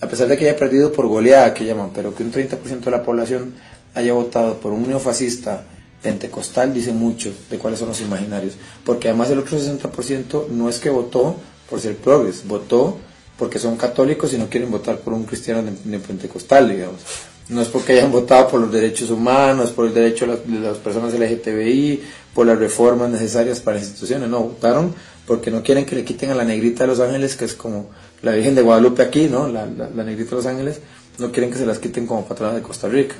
a 0.00 0.08
pesar 0.08 0.28
de 0.28 0.36
que 0.36 0.48
haya 0.48 0.58
perdido 0.58 0.92
por 0.92 1.06
goleada, 1.06 1.54
que 1.54 1.64
llaman, 1.64 1.90
pero 1.94 2.14
que 2.14 2.22
un 2.22 2.32
30% 2.32 2.80
de 2.80 2.90
la 2.90 3.02
población 3.02 3.54
haya 3.94 4.12
votado 4.12 4.58
por 4.58 4.72
un 4.72 4.86
neofascista 4.86 5.64
pentecostal, 6.02 6.74
dice 6.74 6.92
mucho 6.92 7.32
de 7.50 7.58
cuáles 7.58 7.78
son 7.78 7.88
los 7.88 8.00
imaginarios, 8.00 8.54
porque 8.84 9.08
además 9.08 9.30
el 9.30 9.38
otro 9.38 9.58
60% 9.58 10.48
no 10.48 10.68
es 10.68 10.78
que 10.78 10.90
votó 10.90 11.36
por 11.70 11.80
ser 11.80 11.96
progres, 11.96 12.46
votó 12.46 12.98
porque 13.38 13.58
son 13.58 13.76
católicos 13.76 14.32
y 14.32 14.38
no 14.38 14.48
quieren 14.48 14.70
votar 14.70 14.98
por 14.98 15.12
un 15.12 15.24
cristiano 15.24 15.62
de 15.62 15.98
pentecostal, 15.98 16.68
digamos. 16.68 17.00
No 17.48 17.62
es 17.62 17.68
porque 17.68 17.92
hayan 17.92 18.10
votado 18.10 18.48
por 18.48 18.60
los 18.60 18.72
derechos 18.72 19.10
humanos, 19.10 19.70
por 19.70 19.86
el 19.86 19.94
derecho 19.94 20.26
de 20.26 20.60
las, 20.60 20.78
personas 20.78 21.14
LGTBI, 21.14 22.02
por 22.34 22.46
las 22.46 22.58
reformas 22.58 23.08
necesarias 23.08 23.60
para 23.60 23.76
las 23.76 23.84
instituciones. 23.84 24.28
No, 24.28 24.40
votaron 24.40 24.94
porque 25.26 25.50
no 25.50 25.62
quieren 25.62 25.84
que 25.86 25.94
le 25.94 26.04
quiten 26.04 26.30
a 26.30 26.34
la 26.34 26.44
negrita 26.44 26.84
de 26.84 26.88
Los 26.88 27.00
Ángeles, 27.00 27.36
que 27.36 27.44
es 27.44 27.54
como 27.54 27.90
la 28.22 28.32
Virgen 28.32 28.56
de 28.56 28.62
Guadalupe 28.62 29.02
aquí, 29.02 29.28
¿no? 29.28 29.48
La, 29.48 29.66
negrita 29.66 30.30
de 30.30 30.36
Los 30.36 30.46
Ángeles, 30.46 30.80
no 31.18 31.30
quieren 31.30 31.52
que 31.52 31.58
se 31.58 31.66
las 31.66 31.78
quiten 31.78 32.06
como 32.06 32.26
patrona 32.26 32.54
de 32.54 32.62
Costa 32.62 32.88
Rica. 32.88 33.14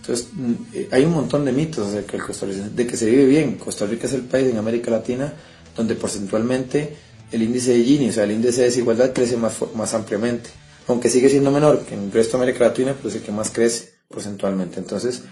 Entonces, 0.00 0.28
mm, 0.32 0.54
hay 0.90 1.04
un 1.04 1.12
montón 1.12 1.44
de 1.44 1.52
mitos 1.52 1.86
acerca 1.86 2.12
del 2.12 2.26
Costa 2.26 2.46
Rica, 2.46 2.68
de 2.74 2.86
que 2.86 2.96
se 2.96 3.06
vive 3.06 3.26
bien. 3.26 3.54
Costa 3.54 3.86
Rica 3.86 4.06
es 4.06 4.14
el 4.14 4.22
país 4.22 4.48
en 4.48 4.56
América 4.56 4.90
Latina 4.90 5.32
donde 5.76 5.94
porcentualmente 5.94 6.96
el 7.30 7.42
índice 7.42 7.72
de 7.72 7.84
Gini, 7.84 8.08
o 8.08 8.12
sea, 8.12 8.24
el 8.24 8.32
índice 8.32 8.62
de 8.62 8.66
desigualdad 8.66 9.12
crece 9.12 9.36
más 9.36 9.94
ampliamente 9.94 10.50
aunque 10.92 11.08
sigue 11.08 11.28
siendo 11.28 11.50
menor 11.50 11.80
que 11.80 11.94
en 11.94 12.04
el 12.04 12.12
resto 12.12 12.36
de 12.36 12.44
América 12.44 12.66
Latina, 12.66 12.94
pues 13.00 13.14
es 13.14 13.20
el 13.20 13.26
que 13.26 13.32
más 13.32 13.50
crece 13.50 13.90
porcentualmente. 14.08 14.78
Entonces, 14.78 15.22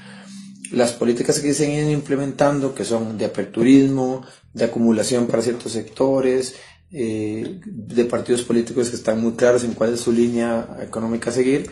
las 0.73 0.93
políticas 0.93 1.41
que 1.41 1.55
se 1.55 1.67
han 1.67 1.73
ido 1.73 1.91
implementando, 1.91 2.75
que 2.75 2.85
son 2.85 3.19
de 3.19 3.25
aperturismo, 3.27 4.25
de 4.53 4.65
acumulación 4.65 5.27
para 5.27 5.43
ciertos 5.43 5.73
sectores, 5.73 6.55
eh, 6.93 7.61
de 7.65 8.05
partidos 8.05 8.43
políticos 8.43 8.89
que 8.91 8.97
están 8.97 9.21
muy 9.21 9.33
claros 9.33 9.65
en 9.65 9.75
cuál 9.75 9.95
es 9.95 10.01
su 10.01 10.13
línea 10.13 10.79
económica 10.81 11.31
a 11.31 11.33
seguir, 11.33 11.71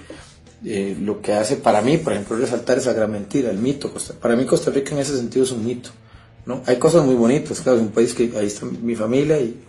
eh, 0.65 0.97
lo 1.01 1.21
que 1.21 1.33
hace 1.33 1.57
para 1.57 1.81
mí, 1.83 1.99
por 1.99 2.13
ejemplo, 2.13 2.37
resaltar 2.37 2.79
esa 2.79 2.93
gran 2.93 3.13
mentira, 3.13 3.51
el 3.51 3.59
mito. 3.59 3.93
Para 4.21 4.37
mí 4.37 4.47
Costa 4.47 4.71
Rica 4.71 4.93
en 4.93 5.01
ese 5.01 5.17
sentido 5.17 5.45
es 5.45 5.53
un 5.53 5.65
mito. 5.65 5.91
¿no? 6.45 6.63
Hay 6.67 6.77
cosas 6.77 7.05
muy 7.05 7.15
bonitas, 7.15 7.61
claro, 7.61 7.79
es 7.79 7.85
un 7.85 7.93
país 7.93 8.15
que 8.15 8.33
ahí 8.37 8.47
está 8.47 8.67
mi 8.67 8.95
familia 8.95 9.39
y, 9.41 9.61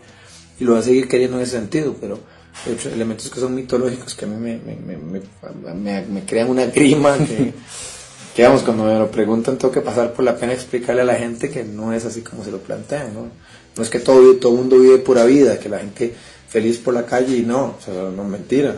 y 0.60 0.63
lo 0.63 0.73
va 0.73 0.80
a 0.80 0.84
seguir 0.84 1.08
queriendo 1.08 1.38
en 1.38 1.43
ese 1.43 1.53
sentido, 1.53 1.95
pero 1.99 2.19
hay 2.65 2.74
otros 2.74 2.93
elementos 2.93 3.30
que 3.30 3.39
son 3.39 3.56
mitológicos 3.56 4.15
que 4.15 4.26
a 4.26 4.28
mí 4.28 4.36
me, 4.36 4.58
me, 4.58 6.02
me, 6.02 6.26
crean 6.26 6.50
una 6.50 6.65
grima 6.65 7.17
que, 7.17 7.54
que, 8.36 8.43
vamos, 8.43 8.63
cuando 8.63 8.86
me 8.86 8.98
lo 8.98 9.10
preguntan 9.12 9.58
tengo 9.58 9.74
que 9.74 9.82
pasar 9.82 10.13
por 10.13 10.26
la 10.26 10.36
pena 10.36 10.54
explicarle 10.54 11.02
a 11.02 11.06
la 11.06 11.15
gente 11.15 11.50
que 11.50 11.63
no 11.63 11.93
es 11.93 12.06
así 12.06 12.22
como 12.22 12.43
se 12.43 12.52
lo 12.52 12.60
plantean, 12.60 13.13
¿no? 13.13 13.28
No 13.76 13.84
es 13.84 13.89
que 13.89 14.00
todo, 14.00 14.36
todo 14.38 14.54
mundo 14.54 14.80
vive 14.80 14.98
pura 14.98 15.24
vida, 15.26 15.60
que 15.60 15.70
la 15.70 15.80
gente 15.80 16.13
feliz 16.50 16.80
por 16.80 16.93
la 16.93 17.06
calle 17.06 17.38
y 17.38 17.43
no, 17.43 17.76
o 17.78 17.82
sea, 17.84 17.93
no 17.93 18.24
es 18.24 18.30
mentira. 18.30 18.76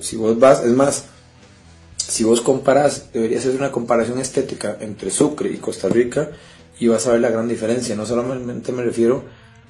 Si 0.00 0.16
vos 0.16 0.38
vas, 0.38 0.64
es 0.64 0.72
más, 0.72 1.04
si 1.96 2.24
vos 2.24 2.40
comparas, 2.40 3.12
debería 3.12 3.40
ser 3.40 3.54
una 3.54 3.70
comparación 3.70 4.18
estética 4.18 4.78
entre 4.80 5.10
Sucre 5.10 5.50
y 5.50 5.58
Costa 5.58 5.88
Rica 5.88 6.30
y 6.80 6.88
vas 6.88 7.06
a 7.06 7.12
ver 7.12 7.20
la 7.20 7.30
gran 7.30 7.46
diferencia. 7.46 7.94
No 7.94 8.06
solamente 8.06 8.72
me 8.72 8.82
refiero 8.82 9.22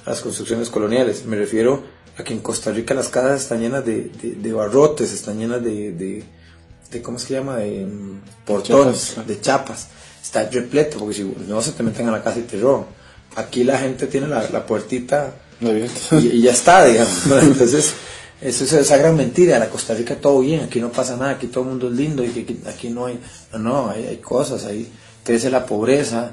a 0.06 0.10
las 0.10 0.20
construcciones 0.20 0.70
coloniales, 0.70 1.26
me 1.26 1.36
refiero 1.36 1.82
a 2.16 2.24
que 2.24 2.32
en 2.32 2.40
Costa 2.40 2.70
Rica 2.70 2.94
las 2.94 3.08
casas 3.08 3.42
están 3.42 3.60
llenas 3.60 3.84
de, 3.84 4.10
de, 4.10 4.52
barrotes, 4.52 5.12
están 5.12 5.38
llenas 5.38 5.62
de, 5.62 5.92
de, 5.92 7.02
¿cómo 7.02 7.18
se 7.18 7.34
llama? 7.34 7.56
De 7.56 7.86
mm, 7.86 8.20
portones, 8.44 9.16
de 9.26 9.40
chapas. 9.40 9.88
Está 10.22 10.48
repleto, 10.48 10.98
porque 10.98 11.14
si 11.14 11.34
no 11.48 11.60
se 11.62 11.72
te 11.72 11.82
meten 11.82 12.08
a 12.08 12.12
la 12.12 12.22
casa 12.22 12.38
y 12.38 12.42
te 12.42 12.60
roban. 12.60 12.86
Aquí 13.34 13.64
la 13.64 13.78
gente 13.78 14.06
tiene 14.06 14.28
la, 14.28 14.48
la 14.50 14.64
puertita 14.66 15.34
y, 15.60 16.42
ya 16.42 16.52
está, 16.52 16.84
digamos. 16.84 17.26
Entonces, 17.42 17.94
eso 18.40 18.64
es 18.64 18.72
esa 18.72 18.96
gran 18.96 19.16
mentira. 19.16 19.54
En 19.54 19.60
la 19.60 19.70
Costa 19.70 19.94
Rica 19.94 20.16
todo 20.16 20.40
bien, 20.40 20.60
aquí 20.60 20.80
no 20.80 20.90
pasa 20.90 21.16
nada, 21.16 21.32
aquí 21.32 21.46
todo 21.46 21.64
el 21.64 21.70
mundo 21.70 21.88
es 21.88 21.94
lindo 21.94 22.24
y 22.24 22.28
aquí, 22.28 22.60
aquí 22.66 22.90
no 22.90 23.06
hay, 23.06 23.18
no, 23.52 23.58
no 23.58 23.90
hay, 23.90 24.06
hay, 24.06 24.16
cosas, 24.18 24.64
ahí 24.64 24.90
crece 25.24 25.50
la 25.50 25.66
pobreza. 25.66 26.32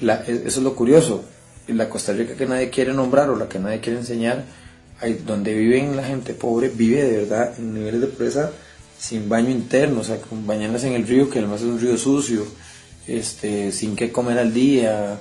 La, 0.00 0.16
eso 0.16 0.44
es 0.46 0.56
lo 0.58 0.74
curioso. 0.74 1.24
En 1.66 1.78
la 1.78 1.88
Costa 1.88 2.12
Rica 2.12 2.34
que 2.34 2.46
nadie 2.46 2.68
quiere 2.68 2.92
nombrar 2.92 3.30
o 3.30 3.36
la 3.36 3.48
que 3.48 3.58
nadie 3.58 3.80
quiere 3.80 3.98
enseñar, 3.98 4.44
hay, 5.00 5.14
donde 5.26 5.54
viven 5.54 5.96
la 5.96 6.04
gente 6.04 6.34
pobre, 6.34 6.68
vive 6.68 7.02
de 7.02 7.18
verdad 7.18 7.54
en 7.58 7.74
niveles 7.74 8.00
de 8.00 8.06
pobreza 8.06 8.50
sin 8.98 9.28
baño 9.28 9.50
interno, 9.50 10.00
o 10.00 10.04
sea, 10.04 10.18
con 10.18 10.46
bañarlas 10.46 10.84
en 10.84 10.94
el 10.94 11.06
río, 11.06 11.28
que 11.28 11.40
además 11.40 11.60
es 11.60 11.66
un 11.66 11.80
río 11.80 11.98
sucio, 11.98 12.46
este, 13.06 13.70
sin 13.70 13.96
qué 13.96 14.10
comer 14.10 14.38
al 14.38 14.54
día, 14.54 15.18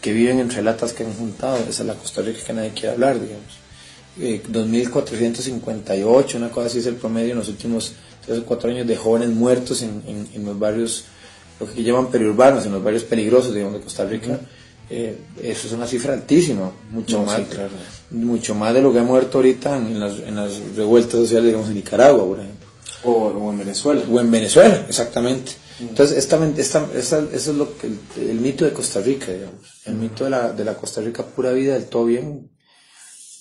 que 0.00 0.12
viven 0.12 0.38
entre 0.38 0.62
latas 0.62 0.92
que 0.92 1.04
han 1.04 1.12
juntado. 1.12 1.58
Esa 1.68 1.82
es 1.82 1.86
la 1.86 1.94
Costa 1.94 2.22
Rica 2.22 2.40
que 2.46 2.52
nadie 2.52 2.70
quiere 2.70 2.90
hablar, 2.90 3.20
digamos. 3.20 3.58
2.458, 4.18 6.34
eh, 6.34 6.36
una 6.38 6.48
cosa 6.48 6.68
así 6.68 6.78
es 6.78 6.86
el 6.86 6.94
promedio 6.94 7.32
en 7.32 7.38
los 7.38 7.48
últimos 7.48 7.92
3 8.24 8.38
o 8.38 8.46
4 8.46 8.70
años 8.70 8.86
de 8.86 8.96
jóvenes 8.96 9.28
muertos 9.28 9.82
en, 9.82 10.02
en, 10.32 10.44
los 10.44 10.58
barrios, 10.58 11.04
lo 11.60 11.70
que 11.70 11.82
llaman 11.82 12.10
periurbanos, 12.10 12.64
en 12.64 12.72
los 12.72 12.82
barrios 12.82 13.04
peligrosos, 13.04 13.52
digamos, 13.52 13.74
de 13.74 13.84
Costa 13.84 14.06
Rica. 14.06 14.40
Eh, 14.88 15.18
eso 15.42 15.66
es 15.66 15.72
una 15.72 15.86
cifra 15.86 16.14
altísima, 16.14 16.70
mucho, 16.90 17.22
más, 17.22 17.40
mucho 18.10 18.54
más 18.54 18.72
de 18.72 18.82
lo 18.82 18.92
que 18.92 19.00
ha 19.00 19.02
muerto 19.02 19.38
ahorita 19.38 19.76
en 19.76 19.98
las, 19.98 20.20
en 20.20 20.36
las 20.36 20.60
revueltas 20.76 21.14
sociales, 21.14 21.46
digamos, 21.46 21.68
en 21.68 21.74
Nicaragua, 21.74 22.24
por 22.24 22.38
ejemplo. 22.38 22.66
O, 23.02 23.50
en 23.50 23.58
Venezuela. 23.58 24.02
O 24.10 24.20
en 24.20 24.30
Venezuela, 24.30 24.86
exactamente. 24.88 25.52
Entonces, 25.80 26.16
esta, 26.16 26.44
esta, 26.56 26.88
eso 26.94 27.28
es 27.32 27.46
lo 27.48 27.76
que, 27.76 27.88
el, 28.16 28.40
mito 28.40 28.64
de 28.64 28.72
Costa 28.72 29.00
Rica, 29.00 29.32
digamos. 29.32 29.60
El 29.84 29.94
mito 29.94 30.24
de 30.24 30.30
la, 30.30 30.52
de 30.52 30.64
la 30.64 30.74
Costa 30.74 31.00
Rica 31.00 31.24
pura 31.24 31.52
vida, 31.52 31.74
del 31.74 31.86
todo 31.86 32.06
bien, 32.06 32.50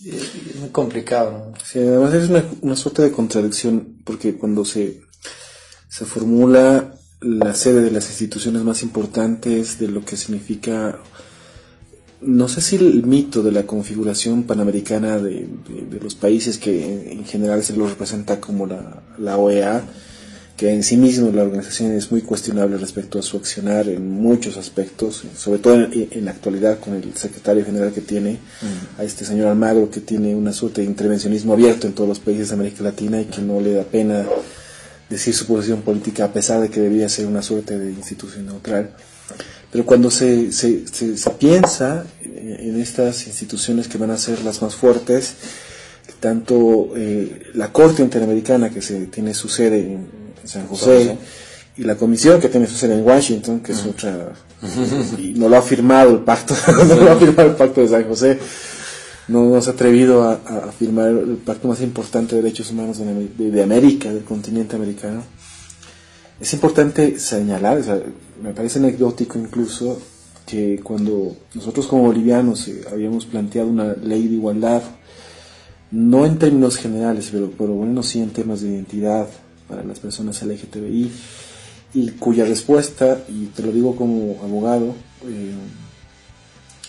es 0.03 0.55
muy 0.59 0.69
complicado. 0.69 1.53
Sí, 1.63 1.79
además 1.79 2.13
es 2.13 2.29
una, 2.29 2.43
una, 2.61 2.75
suerte 2.75 3.03
de 3.03 3.11
contradicción, 3.11 3.99
porque 4.03 4.35
cuando 4.35 4.65
se, 4.65 5.01
se 5.87 6.05
formula 6.05 6.93
la 7.21 7.53
sede 7.55 7.81
de 7.81 7.91
las 7.91 8.09
instituciones 8.09 8.63
más 8.63 8.83
importantes, 8.83 9.79
de 9.79 9.87
lo 9.87 10.03
que 10.03 10.17
significa, 10.17 10.99
no 12.25 12.47
sé 12.47 12.61
si 12.61 12.75
el 12.75 13.05
mito 13.05 13.43
de 13.43 13.51
la 13.51 13.63
configuración 13.63 14.43
panamericana 14.43 15.17
de, 15.17 15.47
de, 15.89 15.99
los 15.99 16.15
países 16.15 16.57
que 16.57 17.11
en 17.11 17.25
general 17.25 17.63
se 17.63 17.75
lo 17.75 17.87
representa 17.87 18.39
como 18.39 18.65
la, 18.65 19.03
la 19.17 19.37
OEA, 19.37 19.83
que 20.57 20.73
en 20.73 20.83
sí 20.83 20.95
mismo 20.95 21.31
la 21.31 21.43
organización 21.43 21.91
es 21.91 22.11
muy 22.11 22.21
cuestionable 22.21 22.77
respecto 22.77 23.19
a 23.19 23.21
su 23.21 23.37
accionar 23.37 23.89
en 23.89 24.09
muchos 24.09 24.55
aspectos, 24.57 25.23
sobre 25.37 25.59
todo 25.59 25.75
en, 25.75 26.25
la 26.25 26.31
actualidad 26.31 26.79
con 26.79 26.93
el 26.93 27.13
secretario 27.15 27.65
general 27.65 27.91
que 27.91 28.01
tiene, 28.01 28.39
a 28.97 29.03
este 29.03 29.25
señor 29.25 29.47
Almagro, 29.47 29.89
que 29.91 29.99
tiene 29.99 30.33
una 30.33 30.53
suerte 30.53 30.81
de 30.81 30.87
intervencionismo 30.87 31.53
abierto 31.53 31.87
en 31.87 31.93
todos 31.93 32.07
los 32.07 32.19
países 32.19 32.49
de 32.49 32.55
América 32.55 32.83
Latina 32.83 33.19
y 33.19 33.25
que 33.25 33.41
no 33.41 33.59
le 33.59 33.73
da 33.73 33.83
pena 33.83 34.25
decir 35.09 35.35
su 35.35 35.45
posición 35.45 35.81
política 35.81 36.25
a 36.25 36.33
pesar 36.33 36.61
de 36.61 36.69
que 36.69 36.79
debería 36.79 37.09
ser 37.09 37.27
una 37.27 37.41
suerte 37.41 37.77
de 37.77 37.91
institución 37.91 38.45
neutral. 38.45 38.91
Pero 39.75 39.85
cuando 39.85 40.09
se, 40.09 40.53
se, 40.53 40.87
se, 40.87 41.29
piensa 41.31 42.05
en 42.23 42.79
estas 42.79 43.27
instituciones 43.27 43.89
que 43.89 43.97
van 43.97 44.09
a 44.09 44.17
ser 44.17 44.41
las 44.45 44.61
más 44.61 44.73
fuertes, 44.73 45.33
tanto 46.21 46.91
eh, 46.95 47.51
la 47.55 47.73
Corte 47.73 48.01
Interamericana, 48.01 48.69
que 48.69 48.81
se 48.81 49.07
tiene 49.07 49.33
su 49.33 49.49
sede 49.49 49.79
en, 49.79 50.07
San 50.45 50.65
José, 50.67 51.17
y 51.75 51.83
la 51.83 51.97
comisión 51.97 52.39
que 52.39 52.47
tiene 52.47 52.67
su 52.67 52.75
sede 52.77 52.93
en 52.93 53.05
Washington, 53.05 53.59
que 53.59 53.73
es 53.73 53.85
otra, 53.85 54.31
y 55.19 55.33
no 55.33 55.49
lo 55.49 55.57
ha 55.57 55.61
firmado 55.61 56.11
el 56.11 56.19
pacto, 56.19 56.55
no 56.87 56.95
lo 56.95 57.11
ha 57.11 57.17
firmado 57.17 57.49
el 57.49 57.55
pacto 57.57 57.81
de 57.81 57.89
San 57.89 58.07
José, 58.07 58.39
no, 59.27 59.61
se 59.61 59.71
ha 59.71 59.73
atrevido 59.73 60.23
a, 60.23 60.71
firmar 60.71 61.09
el 61.09 61.35
pacto 61.45 61.67
más 61.67 61.81
importante 61.81 62.37
de 62.37 62.43
derechos 62.43 62.71
humanos 62.71 63.01
de, 63.37 63.61
América, 63.61 64.07
del 64.13 64.23
continente 64.23 64.77
americano. 64.77 65.21
Es 66.39 66.53
importante 66.53 67.19
señalar, 67.19 67.81
me 68.41 68.53
parece 68.53 68.79
anecdótico 68.79 69.39
incluso, 69.39 69.99
que 70.45 70.79
cuando 70.83 71.35
nosotros 71.53 71.87
como 71.87 72.03
bolivianos 72.03 72.67
eh, 72.67 72.83
habíamos 72.91 73.25
planteado 73.25 73.69
una 73.69 73.93
ley 73.93 74.27
de 74.27 74.35
igualdad, 74.35 74.83
no 75.91 76.25
en 76.25 76.37
términos 76.37 76.77
generales, 76.77 77.29
pero 77.31 77.49
por 77.49 77.69
lo 77.69 77.75
menos 77.75 78.07
sí 78.07 78.19
en 78.19 78.29
temas 78.31 78.61
de 78.61 78.69
identidad, 78.69 79.27
para 79.67 79.83
las 79.83 79.99
personas 79.99 80.41
LGTBI 80.43 81.11
y 81.93 82.09
cuya 82.11 82.45
respuesta, 82.45 83.23
y 83.29 83.45
te 83.47 83.63
lo 83.63 83.71
digo 83.71 83.95
como 83.95 84.37
abogado, 84.43 84.93
eh, 85.27 85.53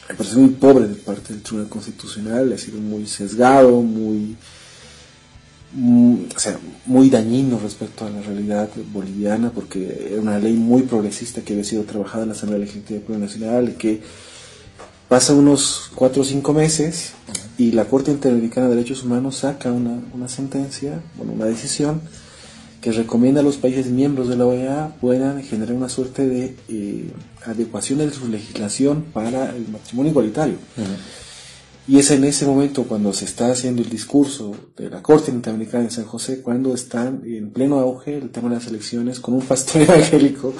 me 0.08 0.14
parece 0.14 0.36
muy 0.36 0.50
pobre 0.50 0.88
de 0.88 0.94
parte 0.94 1.32
del 1.32 1.42
Tribunal 1.42 1.68
Constitucional, 1.68 2.52
ha 2.52 2.58
sido 2.58 2.80
muy 2.80 3.06
sesgado, 3.06 3.80
muy, 3.82 4.36
o 5.78 6.38
sea, 6.38 6.58
muy 6.86 7.10
dañino 7.10 7.58
respecto 7.58 8.06
a 8.06 8.10
la 8.10 8.22
realidad 8.22 8.70
boliviana, 8.92 9.50
porque 9.50 10.08
era 10.12 10.20
una 10.20 10.38
ley 10.38 10.54
muy 10.54 10.82
progresista 10.82 11.42
que 11.42 11.52
había 11.52 11.64
sido 11.64 11.84
trabajada 11.84 12.22
en 12.22 12.30
la 12.30 12.34
Asamblea 12.34 12.60
Legislativa 12.60 13.18
Nacional 13.18 13.68
y 13.68 13.72
que 13.72 14.00
pasa 15.08 15.34
unos 15.34 15.90
cuatro 15.94 16.22
o 16.22 16.24
cinco 16.24 16.52
meses 16.52 17.12
y 17.58 17.72
la 17.72 17.84
Corte 17.84 18.10
Interamericana 18.10 18.68
de 18.68 18.76
Derechos 18.76 19.04
Humanos 19.04 19.36
saca 19.36 19.70
una, 19.72 20.00
una 20.14 20.28
sentencia, 20.28 21.00
bueno, 21.16 21.32
una 21.32 21.46
decisión 21.46 22.00
que 22.80 22.92
recomienda 22.92 23.40
a 23.40 23.44
los 23.44 23.56
países 23.56 23.86
miembros 23.86 24.28
de 24.28 24.36
la 24.36 24.46
OEA 24.46 24.96
puedan 25.00 25.42
generar 25.42 25.74
una 25.74 25.88
suerte 25.88 26.26
de 26.26 26.56
eh, 26.68 27.10
adecuación 27.44 27.98
de 27.98 28.10
su 28.12 28.28
legislación 28.28 29.04
para 29.12 29.56
el 29.56 29.68
matrimonio 29.68 30.10
igualitario. 30.10 30.56
Y 31.88 31.98
es 31.98 32.10
en 32.10 32.24
ese 32.24 32.46
momento 32.46 32.84
cuando 32.84 33.12
se 33.12 33.26
está 33.26 33.50
haciendo 33.52 33.80
el 33.80 33.88
discurso 33.88 34.56
de 34.76 34.90
la 34.90 35.02
Corte 35.02 35.30
Interamericana 35.30 35.84
de 35.84 35.90
San 35.90 36.04
José, 36.04 36.42
cuando 36.42 36.74
están 36.74 37.22
en 37.24 37.50
pleno 37.50 37.78
auge 37.78 38.16
el 38.16 38.30
tema 38.30 38.48
de 38.48 38.56
las 38.56 38.66
elecciones 38.66 39.20
con 39.20 39.34
un 39.34 39.42
pastor 39.42 39.82
evangélico 39.82 40.52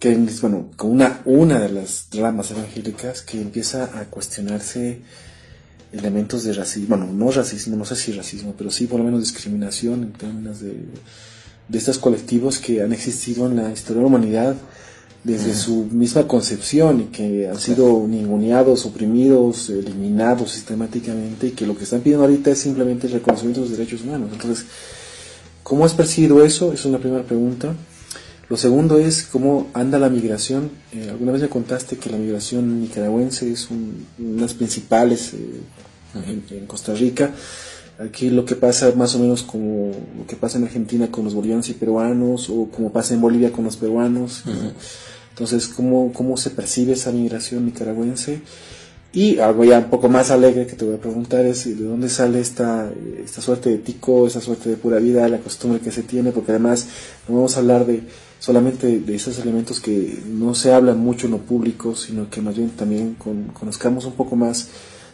que 0.00 0.14
bueno, 0.42 0.70
con 0.76 0.90
una, 0.90 1.22
una 1.24 1.60
de 1.60 1.70
las 1.70 2.08
ramas 2.12 2.50
evangélicas 2.50 3.22
que 3.22 3.40
empieza 3.40 3.98
a 3.98 4.04
cuestionarse 4.06 5.00
elementos 5.92 6.44
de 6.44 6.52
racismo, 6.52 6.96
bueno, 6.96 7.12
no 7.12 7.30
racismo, 7.30 7.76
no 7.76 7.84
sé 7.84 7.96
si 7.96 8.12
racismo, 8.12 8.54
pero 8.58 8.70
sí 8.70 8.86
por 8.86 8.98
lo 8.98 9.04
menos 9.04 9.20
discriminación 9.20 10.02
en 10.02 10.12
términos 10.12 10.60
de, 10.60 10.74
de 11.68 11.78
estos 11.78 11.98
colectivos 11.98 12.58
que 12.58 12.82
han 12.82 12.92
existido 12.92 13.46
en 13.46 13.56
la 13.56 13.72
historia 13.72 13.96
de 13.96 14.00
la 14.02 14.06
humanidad 14.06 14.56
desde 15.26 15.54
su 15.54 15.88
misma 15.90 16.28
concepción 16.28 17.00
y 17.00 17.04
que 17.06 17.48
han 17.48 17.58
sido 17.58 18.06
ninguneados, 18.06 18.86
oprimidos, 18.86 19.70
eliminados 19.70 20.52
sistemáticamente 20.52 21.48
y 21.48 21.50
que 21.50 21.66
lo 21.66 21.76
que 21.76 21.82
están 21.82 22.00
pidiendo 22.00 22.24
ahorita 22.24 22.52
es 22.52 22.60
simplemente 22.60 23.08
el 23.08 23.14
reconocimiento 23.14 23.60
de 23.60 23.68
los 23.68 23.76
derechos 23.76 24.02
humanos. 24.02 24.30
Entonces, 24.32 24.66
¿cómo 25.64 25.84
has 25.84 25.94
percibido 25.94 26.44
eso? 26.44 26.72
Es 26.72 26.84
una 26.84 26.98
primera 26.98 27.24
pregunta. 27.24 27.74
Lo 28.48 28.56
segundo 28.56 28.98
es 28.98 29.24
cómo 29.24 29.66
anda 29.74 29.98
la 29.98 30.08
migración. 30.08 30.70
Eh, 30.92 31.08
alguna 31.10 31.32
vez 31.32 31.42
me 31.42 31.48
contaste 31.48 31.96
que 31.96 32.08
la 32.08 32.18
migración 32.18 32.80
nicaragüense 32.82 33.50
es 33.50 33.68
un, 33.68 34.06
una 34.20 34.36
de 34.36 34.40
las 34.42 34.54
principales 34.54 35.34
eh, 35.34 36.42
en, 36.52 36.66
Costa 36.68 36.94
Rica. 36.94 37.32
Aquí 37.98 38.30
lo 38.30 38.44
que 38.44 38.54
pasa 38.54 38.92
más 38.94 39.16
o 39.16 39.18
menos 39.18 39.42
como 39.42 39.90
lo 40.16 40.26
que 40.28 40.36
pasa 40.36 40.58
en 40.58 40.64
Argentina 40.64 41.10
con 41.10 41.24
los 41.24 41.34
bolivianos 41.34 41.68
y 41.68 41.72
peruanos 41.72 42.48
o 42.48 42.68
como 42.70 42.92
pasa 42.92 43.14
en 43.14 43.20
Bolivia 43.20 43.50
con 43.50 43.64
los 43.64 43.76
peruanos. 43.76 44.44
Entonces, 45.36 45.68
¿cómo, 45.68 46.14
¿cómo 46.14 46.38
se 46.38 46.48
percibe 46.48 46.94
esa 46.94 47.12
migración 47.12 47.66
nicaragüense? 47.66 48.40
Y 49.12 49.38
algo 49.38 49.64
ya 49.64 49.78
un 49.78 49.90
poco 49.90 50.08
más 50.08 50.30
alegre 50.30 50.66
que 50.66 50.76
te 50.76 50.86
voy 50.86 50.94
a 50.94 50.98
preguntar 50.98 51.44
es 51.44 51.66
de 51.66 51.84
dónde 51.84 52.08
sale 52.08 52.40
esta, 52.40 52.90
esta 53.22 53.42
suerte 53.42 53.68
de 53.68 53.76
tico, 53.76 54.26
esa 54.26 54.40
suerte 54.40 54.70
de 54.70 54.76
pura 54.78 54.98
vida, 54.98 55.28
la 55.28 55.36
costumbre 55.40 55.80
que 55.80 55.92
se 55.92 56.04
tiene, 56.04 56.32
porque 56.32 56.52
además 56.52 56.86
no 57.28 57.34
vamos 57.34 57.54
a 57.54 57.60
hablar 57.60 57.84
de 57.84 58.00
solamente 58.38 58.98
de 59.00 59.14
esos 59.14 59.38
elementos 59.38 59.78
que 59.78 60.18
no 60.26 60.54
se 60.54 60.72
hablan 60.72 60.98
mucho 61.00 61.26
en 61.26 61.32
lo 61.32 61.38
público, 61.38 61.94
sino 61.94 62.30
que 62.30 62.40
más 62.40 62.56
bien 62.56 62.70
también 62.70 63.14
conozcamos 63.52 64.06
un 64.06 64.12
poco 64.12 64.36
más 64.36 64.68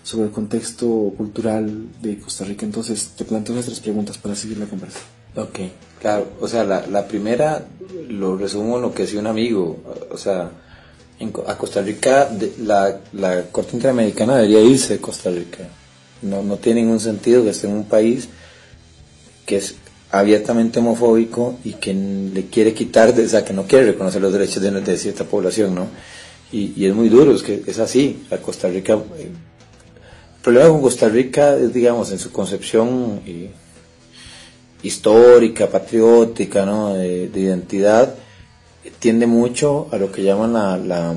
sobre 0.04 0.26
el 0.26 0.32
contexto 0.32 1.12
cultural 1.16 1.88
de 2.00 2.18
Costa 2.18 2.44
Rica. 2.44 2.64
Entonces, 2.64 3.10
te 3.16 3.24
planteo 3.24 3.54
nuestras 3.54 3.80
preguntas 3.80 4.18
para 4.18 4.36
seguir 4.36 4.58
la 4.58 4.66
conversación. 4.66 5.04
Ok, 5.34 5.58
claro. 6.02 6.26
O 6.40 6.48
sea, 6.48 6.64
la, 6.64 6.86
la 6.88 7.06
primera 7.06 7.64
lo 8.08 8.36
resumo 8.36 8.76
en 8.76 8.82
lo 8.82 8.92
que 8.92 9.04
decía 9.04 9.20
un 9.20 9.28
amigo. 9.28 9.78
O 10.10 10.18
sea, 10.18 10.50
en, 11.18 11.32
a 11.46 11.56
Costa 11.56 11.80
Rica, 11.80 12.28
la, 12.58 13.00
la 13.12 13.44
Corte 13.44 13.76
Interamericana 13.76 14.36
debería 14.36 14.60
irse 14.60 14.94
de 14.94 15.00
Costa 15.00 15.30
Rica. 15.30 15.68
No, 16.22 16.42
no 16.42 16.56
tiene 16.56 16.82
ningún 16.82 17.00
sentido 17.00 17.44
que 17.44 17.50
esté 17.50 17.68
en 17.68 17.74
un 17.74 17.84
país 17.84 18.28
que 19.46 19.56
es 19.56 19.76
abiertamente 20.10 20.78
homofóbico 20.78 21.58
y 21.64 21.72
que 21.74 21.94
le 21.94 22.46
quiere 22.46 22.74
quitar, 22.74 23.14
o 23.18 23.28
sea, 23.28 23.44
que 23.44 23.52
no 23.52 23.64
quiere 23.64 23.86
reconocer 23.92 24.20
los 24.20 24.32
derechos 24.32 24.62
de, 24.62 24.70
de 24.70 24.98
cierta 24.98 25.24
población, 25.24 25.74
¿no? 25.74 25.86
Y, 26.52 26.74
y, 26.76 26.86
es 26.86 26.94
muy 26.94 27.08
duro, 27.08 27.34
es 27.34 27.42
que 27.42 27.62
es 27.66 27.78
así. 27.78 28.24
La 28.30 28.38
Costa 28.38 28.68
Rica, 28.68 28.94
eh, 28.94 29.30
el 29.30 30.42
problema 30.42 30.68
con 30.68 30.82
Costa 30.82 31.08
Rica 31.08 31.56
es, 31.56 31.72
digamos, 31.72 32.12
en 32.12 32.18
su 32.18 32.30
concepción 32.30 33.20
eh, 33.26 33.50
histórica, 34.82 35.68
patriótica, 35.68 36.64
¿no? 36.66 36.94
De, 36.94 37.28
de, 37.28 37.40
identidad, 37.40 38.14
tiende 38.98 39.26
mucho 39.26 39.88
a 39.92 39.96
lo 39.96 40.10
que 40.10 40.22
llaman 40.22 40.52
la, 40.52 40.76
la 40.76 41.14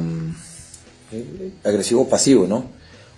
eh, 1.12 1.52
agresivo 1.64 2.08
pasivo, 2.08 2.48
¿no? 2.48 2.66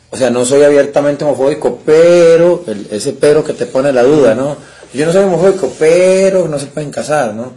O 0.10 0.16
sea, 0.16 0.30
no 0.30 0.46
soy 0.46 0.64
abiertamente 0.64 1.26
homofóbico, 1.26 1.80
pero 1.86 2.64
ese 2.92 3.14
pero 3.14 3.44
que 3.44 3.54
te 3.54 3.66
pone 3.66 3.92
la 3.92 4.04
duda, 4.04 4.36
¿no? 4.36 4.56
Yo 4.94 5.06
no 5.06 5.12
soy 5.12 5.26
homofóbico, 5.26 5.72
pero 5.78 6.48
no 6.48 6.58
se 6.58 6.68
pueden 6.68 6.92
casar, 6.92 7.34
¿no? 7.34 7.54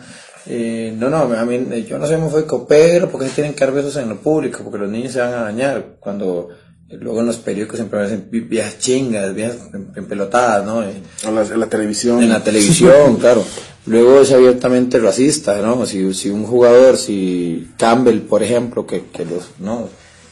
Eh, 0.47 0.93
no, 0.97 1.09
no, 1.11 1.19
a 1.19 1.45
mí, 1.45 1.85
yo 1.89 1.97
no 1.99 2.07
soy 2.07 2.17
homofóbico, 2.17 2.67
pero 2.67 3.09
porque 3.09 3.29
se 3.29 3.35
tienen 3.35 3.55
que 3.55 3.65
dar 3.65 3.73
besos 3.73 3.97
en 3.97 4.09
lo 4.09 4.21
público, 4.21 4.63
porque 4.65 4.79
los 4.79 4.91
niños 4.91 5.13
se 5.13 5.21
van 5.21 5.33
a 5.33 5.43
dañar 5.43 5.97
cuando 6.01 6.49
luego 6.93 7.21
en 7.21 7.27
los 7.27 7.37
periódicos 7.37 7.77
siempre 7.77 8.01
aparecen 8.01 8.29
viejas 8.49 8.79
chingas, 8.79 9.35
viejas 9.35 9.57
empelotadas, 9.95 10.65
¿no? 10.65 10.83
Eh, 10.83 10.95
en, 11.25 11.35
la, 11.35 11.43
en 11.43 11.61
la 11.61 11.67
televisión. 11.67 12.23
En 12.23 12.31
la 12.31 12.43
televisión, 12.45 13.17
claro. 13.17 13.45
Luego 13.87 14.21
es 14.21 14.33
abiertamente 14.33 14.99
racista, 14.99 15.61
¿no? 15.63 15.87
Si, 15.87 16.13
si 16.15 16.31
un 16.31 16.45
jugador, 16.45 16.97
si 16.97 17.69
Campbell, 17.79 18.21
por 18.21 18.43
ejemplo, 18.43 18.87
que, 18.87 19.05
que 19.13 19.25
los, 19.25 19.51
¿no? 19.59 19.89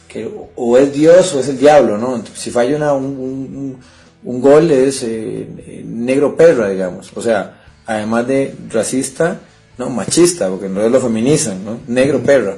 Que 0.07 0.29
o 0.55 0.77
es 0.77 0.93
Dios 0.93 1.33
o 1.35 1.39
es 1.39 1.47
el 1.49 1.59
diablo, 1.59 1.97
¿no? 1.97 2.23
si 2.33 2.49
falla 2.49 2.75
una, 2.75 2.93
un, 2.93 3.05
un, 3.05 3.77
un 4.23 4.41
gol 4.41 4.71
es 4.71 5.03
eh, 5.03 5.83
negro 5.85 6.35
perra, 6.35 6.69
digamos. 6.69 7.11
O 7.15 7.21
sea, 7.21 7.61
además 7.85 8.27
de 8.27 8.55
racista, 8.71 9.39
no, 9.77 9.89
machista, 9.89 10.49
porque 10.49 10.67
no 10.67 10.87
lo 10.87 10.99
feminizan, 10.99 11.63
¿no? 11.63 11.79
Negro 11.87 12.21
perra. 12.21 12.55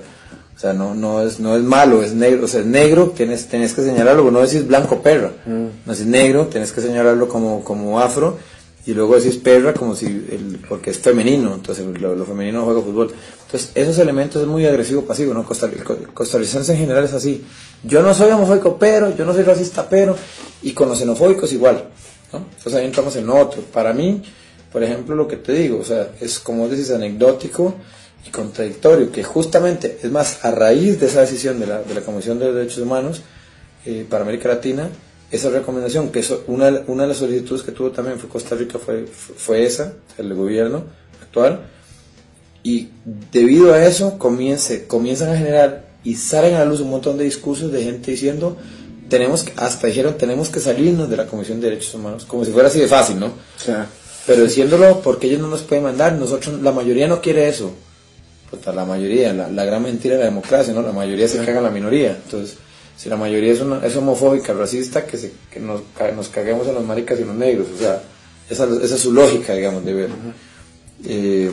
O 0.62 0.64
sea, 0.64 0.74
no, 0.74 0.94
no, 0.94 1.24
es, 1.24 1.40
no 1.40 1.56
es 1.56 1.64
malo, 1.64 2.04
es 2.04 2.14
negro. 2.14 2.46
O 2.46 2.48
sea, 2.48 2.60
es 2.60 2.68
negro, 2.68 3.14
tienes, 3.18 3.48
tienes 3.48 3.74
que 3.74 3.82
señalarlo, 3.82 4.30
no 4.30 4.42
decís 4.42 4.68
blanco 4.68 5.02
perra. 5.02 5.32
Mm. 5.44 5.66
No 5.88 5.92
decís 5.92 6.06
negro, 6.06 6.46
tienes 6.52 6.72
que 6.72 6.82
señalarlo 6.82 7.28
como, 7.28 7.64
como 7.64 8.00
afro. 8.00 8.38
Y 8.86 8.94
luego 8.94 9.16
decís 9.16 9.38
perra 9.38 9.74
como 9.74 9.96
si, 9.96 10.06
el, 10.06 10.60
porque 10.70 10.92
es 10.92 11.00
femenino, 11.00 11.56
entonces 11.56 11.84
lo, 12.00 12.16
lo, 12.16 12.26
femenino 12.26 12.64
juega 12.64 12.80
fútbol. 12.80 13.12
Entonces, 13.46 13.72
esos 13.74 13.98
elementos 13.98 14.40
es 14.40 14.48
muy 14.48 14.64
agresivo 14.68 15.02
pasivo, 15.02 15.34
¿no? 15.34 15.44
Costa, 15.44 15.68
costarricense 16.14 16.74
en 16.74 16.78
general 16.78 17.06
es 17.06 17.14
así. 17.14 17.44
Yo 17.84 18.04
no 18.04 18.14
soy 18.14 18.30
homofóbico, 18.30 18.78
pero, 18.78 19.16
yo 19.18 19.26
no 19.26 19.34
soy 19.34 19.42
racista, 19.42 19.90
pero, 19.90 20.16
y 20.62 20.74
con 20.74 20.90
los 20.90 21.00
xenofóbicos 21.00 21.52
igual, 21.54 21.86
¿no? 22.32 22.38
Entonces 22.38 22.76
ahí 22.76 22.86
entramos 22.86 23.16
en 23.16 23.28
otro. 23.32 23.64
Para 23.64 23.94
mí, 23.94 24.22
por 24.72 24.84
ejemplo, 24.84 25.16
lo 25.16 25.28
que 25.28 25.38
te 25.38 25.54
digo, 25.54 25.80
o 25.80 25.84
sea, 25.84 26.12
es 26.22 26.38
como 26.38 26.68
decís, 26.68 26.92
anecdótico 26.92 27.74
y 28.26 28.30
contradictorio, 28.30 29.12
que 29.12 29.24
justamente, 29.24 30.00
es 30.02 30.12
más, 30.12 30.44
a 30.46 30.52
raíz 30.52 31.00
de 31.00 31.08
esa 31.08 31.22
decisión 31.22 31.60
de 31.60 31.68
la, 31.68 31.82
de 31.82 31.94
la 31.94 32.02
Comisión 32.02 32.40
de 32.40 32.52
Derechos 32.54 32.80
Humanos 32.80 33.22
eh, 33.86 34.06
para 34.10 34.24
América 34.24 34.50
Latina, 34.50 34.90
esa 35.32 35.50
recomendación, 35.50 36.10
que 36.10 36.20
eso, 36.20 36.44
una, 36.48 36.84
una 36.88 37.04
de 37.04 37.10
las 37.10 37.18
solicitudes 37.18 37.64
que 37.64 37.72
tuvo 37.72 37.92
también 37.92 38.20
fue 38.20 38.30
Costa 38.30 38.56
Rica, 38.56 38.78
fue, 38.78 39.06
fue 39.08 39.64
esa, 39.64 39.94
el 40.18 40.34
gobierno 40.34 40.84
actual, 41.22 41.62
y 42.64 42.90
debido 43.32 43.74
a 43.74 43.84
eso 43.84 44.20
comience, 44.20 44.86
comienzan 44.86 45.30
a 45.30 45.38
generar 45.38 45.90
y 46.04 46.16
salen 46.16 46.56
a 46.56 46.60
la 46.60 46.66
luz 46.66 46.82
un 46.82 46.90
montón 46.90 47.18
de 47.18 47.24
discursos 47.24 47.72
de 47.72 47.84
gente 47.84 48.12
diciendo, 48.12 48.58
tenemos 49.10 49.44
que, 49.44 49.54
hasta 49.56 49.88
dijeron, 49.88 50.18
tenemos 50.18 50.50
que 50.50 50.60
salirnos 50.60 51.10
de 51.10 51.18
la 51.18 51.26
Comisión 51.26 51.60
de 51.60 51.70
Derechos 51.70 51.94
Humanos, 51.96 52.26
como 52.26 52.46
si 52.46 52.52
fuera 52.52 52.68
así 52.68 52.80
de 52.80 52.88
fácil, 52.88 53.20
¿no? 53.20 53.32
Pero 54.28 54.44
diciéndolo 54.44 55.02
porque 55.02 55.28
ellos 55.28 55.42
no 55.42 55.48
nos 55.48 55.62
pueden 55.62 55.84
mandar, 55.84 56.14
nosotros, 56.14 56.62
la 56.62 56.72
mayoría 56.72 57.08
no 57.08 57.22
quiere 57.22 57.48
eso. 57.48 57.72
La 58.74 58.86
mayoría, 58.86 59.34
la, 59.34 59.50
la, 59.50 59.66
gran 59.66 59.84
mentira 59.84 60.16
de 60.16 60.20
la 60.22 60.26
democracia, 60.26 60.74
¿no? 60.74 60.82
La 60.82 60.92
mayoría 60.92 61.28
se 61.28 61.38
caga 61.38 61.60
en 61.60 61.64
la 61.64 61.70
minoría. 61.70 62.20
Entonces, 62.24 62.58
si 62.98 63.10
la 63.10 63.16
mayoría 63.16 63.54
es, 63.54 63.62
una, 63.62 63.86
es 63.86 63.96
homofóbica, 63.96 64.54
racista, 64.54 65.06
que, 65.06 65.18
se, 65.18 65.32
que 65.52 65.60
nos, 65.60 65.82
nos 66.16 66.30
caguemos 66.30 66.68
a 66.68 66.74
los 66.74 66.84
maricas 66.84 67.20
y 67.20 67.24
los 67.24 67.36
negros. 67.36 67.68
O 67.74 67.78
sea, 67.80 68.02
esa, 68.50 68.66
esa 68.66 68.96
es 68.96 69.02
su 69.02 69.14
lógica, 69.14 69.54
digamos, 69.54 69.86
de 69.86 69.94
ver. 69.94 70.10
Eh, 71.06 71.52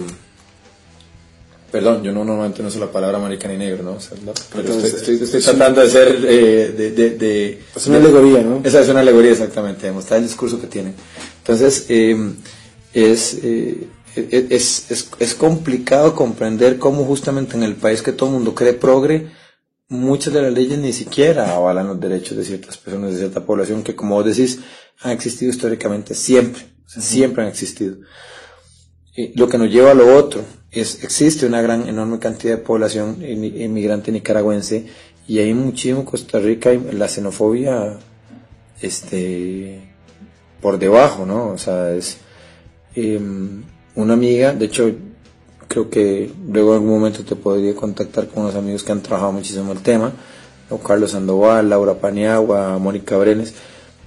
perdón, 1.70 2.02
yo 2.02 2.12
no 2.12 2.24
normalmente 2.24 2.62
no 2.62 2.68
uso 2.68 2.78
la 2.78 2.90
palabra 2.90 3.18
marica 3.18 3.48
ni 3.48 3.56
negro, 3.56 3.82
¿no? 3.82 3.92
O 3.92 4.00
sea, 4.00 4.16
no 4.24 4.32
pero 4.52 4.66
Entonces, 4.66 4.94
estoy, 4.94 5.14
estoy, 5.14 5.38
estoy 5.38 5.42
tratando 5.42 5.80
de 5.82 5.90
ser, 5.90 6.24
eh, 6.28 6.74
de, 6.76 6.90
de, 6.90 7.11
de, 7.11 7.62
Es 7.76 7.87
una 7.87 7.98
alegoría, 7.98 8.42
¿no? 8.42 8.61
Esa 8.64 8.80
es 8.80 8.88
una 8.88 9.00
alegoría, 9.00 9.32
exactamente, 9.32 9.87
demostrar 9.87 10.18
el 10.18 10.26
discurso 10.26 10.61
que 10.61 10.66
tienen. 10.66 10.94
Entonces, 11.38 11.87
eh, 11.88 12.32
es, 12.92 13.38
eh, 13.42 13.87
es, 14.16 14.90
es, 14.90 15.11
es, 15.18 15.35
complicado 15.35 16.14
comprender 16.14 16.79
cómo 16.79 17.05
justamente 17.05 17.57
en 17.57 17.62
el 17.62 17.77
país 17.77 18.03
que 18.03 18.12
todo 18.12 18.29
el 18.29 18.35
mundo 18.37 18.55
cree 18.55 18.73
progre, 18.73 19.31
muchas 19.88 20.33
de 20.35 20.42
las 20.42 20.53
leyes 20.53 20.79
ni 20.79 20.92
siquiera 20.92 21.55
avalan 21.55 21.88
los 21.88 22.01
derechos 22.01 22.37
de 22.37 22.44
ciertas 22.44 22.77
personas, 22.77 23.12
de 23.12 23.18
cierta 23.18 23.44
población, 23.44 23.83
que 23.83 23.94
como 23.94 24.14
vos 24.14 24.25
decís, 24.25 24.61
han 25.01 25.12
existido 25.12 25.51
históricamente 25.51 26.14
siempre, 26.14 26.62
o 26.87 26.88
sea, 26.88 27.03
-huh. 27.03 27.07
siempre 27.07 27.42
han 27.42 27.49
existido. 27.49 27.97
Y 29.16 29.37
lo 29.38 29.49
que 29.49 29.59
nos 29.59 29.71
lleva 29.71 29.92
a 29.92 29.94
lo 29.94 30.16
otro, 30.16 30.44
es, 30.71 31.03
existe 31.03 31.47
una 31.47 31.62
gran, 31.62 31.88
enorme 31.88 32.18
cantidad 32.18 32.57
de 32.57 32.62
población 32.62 33.23
inmigrante 33.23 34.12
nicaragüense 34.12 34.87
y 35.27 35.38
hay 35.38 35.55
muchísimo 35.55 36.01
en 36.01 36.07
Costa 36.07 36.38
Rica 36.38 36.73
la 36.92 37.09
xenofobia 37.09 37.99
este 38.81 39.94
por 40.61 40.79
debajo, 40.79 41.25
¿no? 41.25 41.49
O 41.49 41.59
sea, 41.59 41.94
es 41.94 42.18
eh, 42.94 43.21
una 43.98 44.14
amiga, 44.14 44.54
de 44.54 44.66
hecho, 44.66 44.92
creo 45.66 45.90
que 45.90 46.30
luego 46.50 46.70
en 46.70 46.74
algún 46.76 46.98
momento 47.00 47.24
te 47.24 47.34
podría 47.34 47.74
contactar 47.74 48.28
con 48.28 48.44
unos 48.44 48.54
amigos 48.54 48.84
que 48.84 48.92
han 48.92 49.02
trabajado 49.02 49.32
muchísimo 49.32 49.72
el 49.72 49.80
tema, 49.80 50.12
o 50.70 50.78
Carlos 50.78 51.11
Sandoval, 51.11 51.68
Laura 51.68 51.94
Paniagua, 51.94 52.78
Mónica 52.78 53.16
Brenes, 53.16 53.54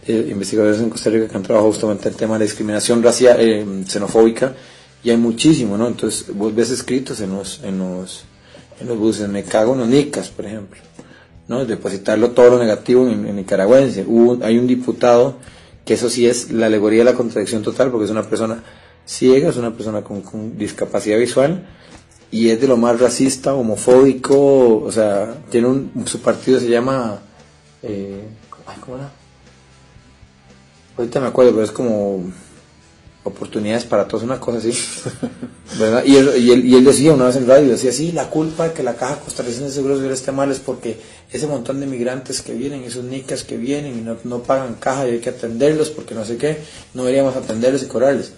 eh, 0.07 0.29
investigadores 0.31 0.79
en 0.79 0.89
Costa 0.89 1.09
Rica 1.09 1.27
que 1.27 1.35
han 1.35 1.43
trabajado 1.43 1.69
justamente 1.71 2.07
el 2.07 2.15
tema 2.15 2.35
de 2.35 2.39
la 2.39 2.45
discriminación 2.45 3.03
racial, 3.03 3.35
eh, 3.41 3.65
xenofóbica, 3.85 4.53
y 5.03 5.09
hay 5.09 5.17
muchísimo, 5.17 5.77
¿no? 5.77 5.87
Entonces, 5.87 6.33
vos 6.33 6.55
ves 6.55 6.69
escritos 6.69 7.19
en 7.19 7.31
los, 7.31 7.59
en 7.61 7.77
los, 7.79 8.23
en 8.79 8.87
los 8.87 8.97
buses, 8.97 9.27
me 9.27 9.43
cago 9.43 9.73
en 9.73 9.79
los 9.79 9.89
nicas, 9.89 10.29
por 10.29 10.45
ejemplo, 10.45 10.79
¿no? 11.49 11.65
Depositarlo 11.65 12.31
todo 12.31 12.51
lo 12.51 12.59
negativo 12.59 13.09
en, 13.09 13.27
en 13.27 13.35
nicaragüense. 13.35 14.05
Hubo, 14.07 14.41
hay 14.45 14.57
un 14.57 14.67
diputado 14.67 15.35
que 15.83 15.95
eso 15.95 16.09
sí 16.09 16.27
es 16.27 16.49
la 16.49 16.67
alegoría 16.67 16.99
de 16.99 17.11
la 17.11 17.13
contradicción 17.13 17.61
total, 17.61 17.91
porque 17.91 18.05
es 18.05 18.11
una 18.11 18.23
persona 18.23 18.63
ciega, 19.11 19.49
es 19.49 19.57
una 19.57 19.75
persona 19.75 20.01
con, 20.01 20.21
con 20.21 20.57
discapacidad 20.57 21.19
visual, 21.19 21.67
y 22.31 22.49
es 22.49 22.61
de 22.61 22.67
lo 22.67 22.77
más 22.77 22.99
racista, 22.99 23.53
homofóbico, 23.53 24.77
o 24.77 24.91
sea, 24.91 25.35
tiene 25.49 25.67
un, 25.67 25.91
su 26.05 26.21
partido 26.21 26.59
se 26.59 26.69
llama, 26.69 27.19
eh, 27.83 28.23
ay, 28.65 28.77
¿cómo 28.79 28.97
era? 28.97 29.11
Ahorita 30.97 31.19
me 31.19 31.27
acuerdo, 31.27 31.51
pero 31.51 31.63
es 31.63 31.71
como 31.71 32.23
oportunidades 33.23 33.83
para 33.83 34.07
todos, 34.07 34.23
una 34.23 34.39
cosa 34.39 34.59
así, 34.59 34.71
¿verdad? 35.79 36.03
Y 36.05 36.15
él, 36.15 36.31
y, 36.37 36.51
él, 36.51 36.65
y 36.65 36.75
él 36.75 36.85
decía 36.85 37.13
una 37.13 37.25
vez 37.25 37.35
en 37.35 37.47
radio, 37.47 37.69
decía, 37.69 37.91
sí, 37.91 38.13
la 38.13 38.29
culpa 38.29 38.69
de 38.69 38.73
que 38.73 38.81
la 38.81 38.95
Caja 38.95 39.19
Costarricense 39.19 39.65
de 39.65 39.71
Seguros 39.71 39.97
Sociales 39.97 40.19
esté 40.19 40.31
mal 40.31 40.49
es 40.51 40.59
porque 40.59 40.99
ese 41.31 41.47
montón 41.47 41.81
de 41.81 41.85
migrantes 41.85 42.41
que 42.41 42.53
vienen, 42.53 42.83
esos 42.83 43.03
nicas 43.03 43.43
que 43.43 43.57
vienen 43.57 43.99
y 43.99 44.01
no, 44.01 44.15
no 44.23 44.41
pagan 44.41 44.75
caja 44.75 45.07
y 45.07 45.11
hay 45.11 45.19
que 45.19 45.29
atenderlos 45.29 45.89
porque 45.89 46.15
no 46.15 46.23
sé 46.23 46.37
qué, 46.37 46.59
no 46.93 47.03
deberíamos 47.03 47.35
atenderlos 47.35 47.83
y 47.83 47.87
cobrarles. 47.87 48.31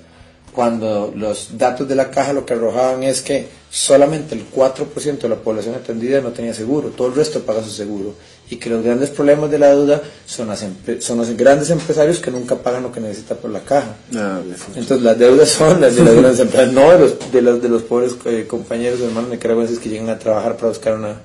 Cuando 0.54 1.12
los 1.16 1.58
datos 1.58 1.88
de 1.88 1.96
la 1.96 2.12
caja 2.12 2.32
lo 2.34 2.46
que 2.46 2.54
arrojaban 2.54 3.04
es 3.04 3.22
que 3.22 3.48
solamente 3.70 4.36
el 4.36 4.50
4% 4.52 5.18
de 5.18 5.30
la 5.30 5.36
población 5.36 5.74
atendida 5.74 6.22
no 6.22 6.30
tenía 6.30 6.54
seguro, 6.54 6.90
todo 6.90 7.08
el 7.08 7.16
resto 7.16 7.42
paga 7.42 7.64
su 7.64 7.72
seguro. 7.72 8.14
Y 8.50 8.58
que 8.58 8.70
los 8.70 8.84
grandes 8.84 9.10
problemas 9.10 9.50
de 9.50 9.58
la 9.58 9.70
deuda 9.70 10.02
son, 10.28 10.50
las 10.50 10.64
son 11.00 11.18
los 11.18 11.36
grandes 11.36 11.72
empresarios 11.72 12.20
que 12.20 12.30
nunca 12.30 12.56
pagan 12.56 12.84
lo 12.84 12.92
que 12.92 13.00
necesita 13.00 13.36
por 13.36 13.50
la 13.50 13.62
caja. 13.62 13.96
Ah, 14.16 14.42
Entonces 14.76 15.02
las 15.02 15.18
deudas 15.18 15.50
son 15.50 15.82
las 15.82 15.96
de 15.96 16.04
las 16.04 16.14
grandes 16.14 16.40
empresas, 16.40 16.72
no 16.72 16.92
de 16.92 17.00
los, 17.00 17.32
de 17.32 17.42
los, 17.42 17.62
de 17.62 17.70
los 17.70 17.82
pobres 17.84 18.16
eh, 18.26 18.46
compañeros 18.48 19.00
hermanos 19.00 19.32
nicaragüenses 19.32 19.80
que 19.80 19.90
llegan 19.90 20.10
a 20.10 20.20
trabajar 20.20 20.56
para 20.56 20.68
buscar 20.68 20.94
una, 20.94 21.20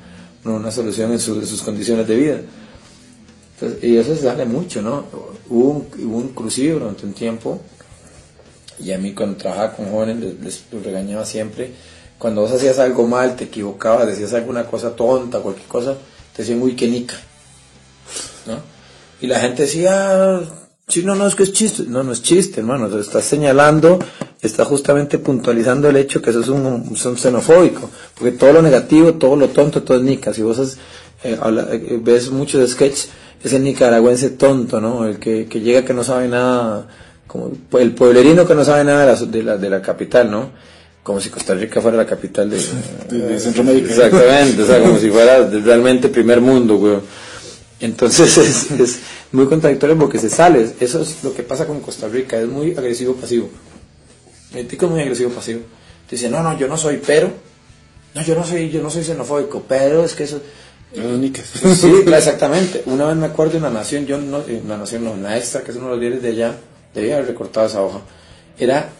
una 0.44 0.70
solución 0.70 1.12
en, 1.12 1.18
su, 1.20 1.34
en 1.34 1.46
sus 1.46 1.60
condiciones 1.60 2.06
de 2.08 2.16
vida. 2.16 2.40
Entonces, 3.60 3.84
y 3.84 3.96
eso 3.96 4.14
se 4.14 4.22
sale 4.22 4.44
mucho, 4.44 4.80
¿no? 4.80 5.04
Hubo, 5.50 5.70
un, 5.70 5.86
hubo 6.06 6.20
inclusive 6.20 6.74
durante 6.74 7.04
un 7.04 7.12
tiempo, 7.12 7.60
y 8.80 8.92
a 8.92 8.98
mí 8.98 9.12
cuando 9.12 9.36
trabajaba 9.36 9.72
con 9.72 9.90
jóvenes 9.90 10.34
les, 10.40 10.64
regañaba 10.84 11.24
siempre, 11.24 11.72
cuando 12.18 12.42
vos 12.42 12.52
hacías 12.52 12.78
algo 12.78 13.06
mal, 13.06 13.36
te 13.36 13.44
equivocabas, 13.44 14.06
decías 14.06 14.34
alguna 14.34 14.64
cosa 14.64 14.94
tonta, 14.94 15.40
cualquier 15.40 15.68
cosa, 15.68 15.96
te 16.34 16.42
decían, 16.42 16.62
uy, 16.62 16.74
qué 16.74 16.88
nica, 16.88 17.16
¿no? 18.46 18.58
Y 19.20 19.26
la 19.26 19.40
gente 19.40 19.62
decía, 19.62 20.40
sí, 20.86 21.02
no, 21.02 21.14
no, 21.14 21.26
es 21.26 21.34
que 21.34 21.42
es 21.42 21.52
chiste. 21.52 21.84
No, 21.86 22.02
no 22.02 22.12
es 22.12 22.22
chiste, 22.22 22.60
hermano. 22.60 22.88
Te 22.88 23.00
estás 23.00 23.24
señalando, 23.24 23.98
está 24.40 24.64
justamente 24.64 25.18
puntualizando 25.18 25.88
el 25.88 25.96
hecho 25.96 26.22
que 26.22 26.30
eso 26.30 26.40
es 26.40 26.48
un, 26.48 26.64
un 26.64 26.96
xenofóbico. 26.96 27.90
Porque 28.14 28.32
todo 28.32 28.52
lo 28.54 28.62
negativo, 28.62 29.14
todo 29.14 29.36
lo 29.36 29.48
tonto, 29.48 29.82
todo 29.82 29.96
es 29.96 30.04
nica. 30.04 30.32
Si 30.32 30.42
vos 30.42 30.58
eh, 31.24 31.36
eh, 31.42 32.00
ves 32.00 32.30
muchos 32.30 32.70
sketches, 32.70 33.08
es 33.42 33.52
el 33.52 33.64
nicaragüense 33.64 34.30
tonto, 34.30 34.80
¿no? 34.80 35.04
El 35.04 35.18
que, 35.18 35.46
que 35.46 35.60
llega 35.60 35.84
que 35.84 35.94
no 35.94 36.04
sabe 36.04 36.28
nada, 36.28 36.88
como 37.28 37.52
el 37.78 37.92
pueblerino 37.92 38.46
que 38.46 38.54
no 38.54 38.64
sabe 38.64 38.82
nada 38.82 39.00
de 39.00 39.12
la, 39.12 39.26
de 39.26 39.42
la, 39.42 39.56
de 39.56 39.70
la 39.70 39.82
capital, 39.82 40.30
¿no? 40.30 40.50
Como 41.02 41.20
si 41.20 41.28
Costa 41.28 41.54
Rica 41.54 41.80
fuera 41.80 41.96
la 41.96 42.06
capital 42.06 42.50
de, 42.50 42.56
de 43.16 43.38
Centroamérica. 43.38 43.90
Exactamente, 43.90 44.62
o 44.62 44.66
sea, 44.66 44.80
como 44.80 44.98
si 44.98 45.10
fuera 45.10 45.48
realmente 45.48 46.08
primer 46.08 46.40
mundo, 46.40 46.78
güey. 46.78 46.96
Entonces 47.80 48.36
es, 48.70 48.70
es, 48.72 48.98
muy 49.30 49.46
contradictorio 49.46 49.96
porque 49.96 50.18
se 50.18 50.30
sale. 50.30 50.68
Eso 50.80 51.02
es 51.02 51.22
lo 51.22 51.32
que 51.32 51.42
pasa 51.42 51.66
con 51.66 51.80
Costa 51.80 52.08
Rica, 52.08 52.36
es 52.38 52.48
muy 52.48 52.72
agresivo 52.72 53.14
pasivo. 53.14 53.48
El 54.54 54.66
tico 54.66 54.86
es 54.86 54.92
muy 54.92 55.02
agresivo 55.02 55.30
pasivo. 55.30 55.60
Te 56.08 56.16
dice, 56.16 56.30
no, 56.30 56.42
no, 56.42 56.58
yo 56.58 56.66
no 56.66 56.76
soy, 56.78 57.00
pero. 57.06 57.30
No, 58.14 58.22
yo 58.22 58.34
no 58.34 58.44
soy, 58.44 58.70
yo 58.70 58.82
no 58.82 58.88
soy 58.88 59.04
xenofóbico, 59.04 59.62
pero 59.68 60.02
es 60.02 60.14
que 60.14 60.24
eso. 60.24 60.40
Sí, 60.94 61.92
exactamente. 62.06 62.82
Una 62.86 63.06
vez 63.06 63.16
me 63.16 63.26
acuerdo 63.26 63.52
de 63.52 63.58
una 63.58 63.70
nación, 63.70 64.06
yo 64.06 64.16
no, 64.16 64.42
una 64.64 64.78
nación 64.78 65.04
no, 65.04 65.12
una 65.12 65.36
extra, 65.36 65.60
que 65.62 65.70
es 65.70 65.76
uno 65.76 65.88
de 65.88 65.92
los 65.92 66.00
líderes 66.00 66.22
de 66.22 66.28
allá, 66.30 66.56
debía 66.98 67.16
haber 67.16 67.28
recortado 67.28 67.66
esa 67.66 67.82
hoja. 67.82 68.00
Era 68.58 68.90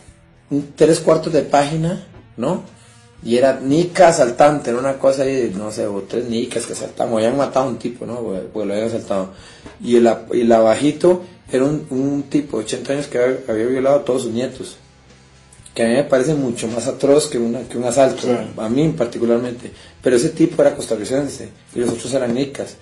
un 0.50 0.72
tres 0.74 1.00
cuartos 1.00 1.32
de 1.32 1.42
página, 1.42 2.06
¿no? 2.37 2.62
Y 3.22 3.37
era 3.37 3.58
Nica 3.61 4.08
asaltante, 4.08 4.70
era 4.70 4.78
una 4.78 4.98
cosa 4.98 5.22
ahí, 5.22 5.52
no 5.56 5.72
sé, 5.72 5.87
o 5.87 6.02
tres 6.02 6.26
Nicas 6.26 6.66
que 6.66 6.74
asaltaban, 6.74 7.12
o 7.12 7.16
habían 7.16 7.37
matado 7.37 7.66
a 7.66 7.68
un 7.68 7.78
tipo, 7.78 8.06
¿no? 8.06 8.20
Porque 8.52 8.66
lo 8.66 8.72
habían 8.74 8.88
asaltado. 8.88 9.30
Y 9.82 9.96
el, 9.96 10.08
y 10.32 10.42
el 10.42 10.52
abajito 10.52 11.22
era 11.50 11.64
un, 11.64 11.87
un 11.90 12.24
tipo 12.24 12.58
de 12.58 12.64
80 12.64 12.92
años 12.92 13.06
que 13.08 13.18
había, 13.18 13.66
violado 13.66 13.96
a 13.96 14.04
todos 14.04 14.22
sus 14.22 14.32
nietos. 14.32 14.76
Que 15.74 15.82
a 15.84 15.88
mí 15.88 15.94
me 15.94 16.04
parece 16.04 16.34
mucho 16.34 16.68
más 16.68 16.87
atroz 16.87 17.26
que, 17.26 17.38
una, 17.38 17.62
que 17.62 17.76
un 17.76 17.84
asalto, 17.84 18.28
a 18.56 18.68
mí 18.68 18.88
particularmente. 18.96 19.72
Pero 20.00 20.16
ese 20.16 20.30
tipo 20.30 20.62
era 20.62 20.76
costarricense 20.76 21.48
y 21.74 21.78
los 21.80 21.90
otros 21.90 22.12
eran 22.14 22.34
Nicas, 22.34 22.76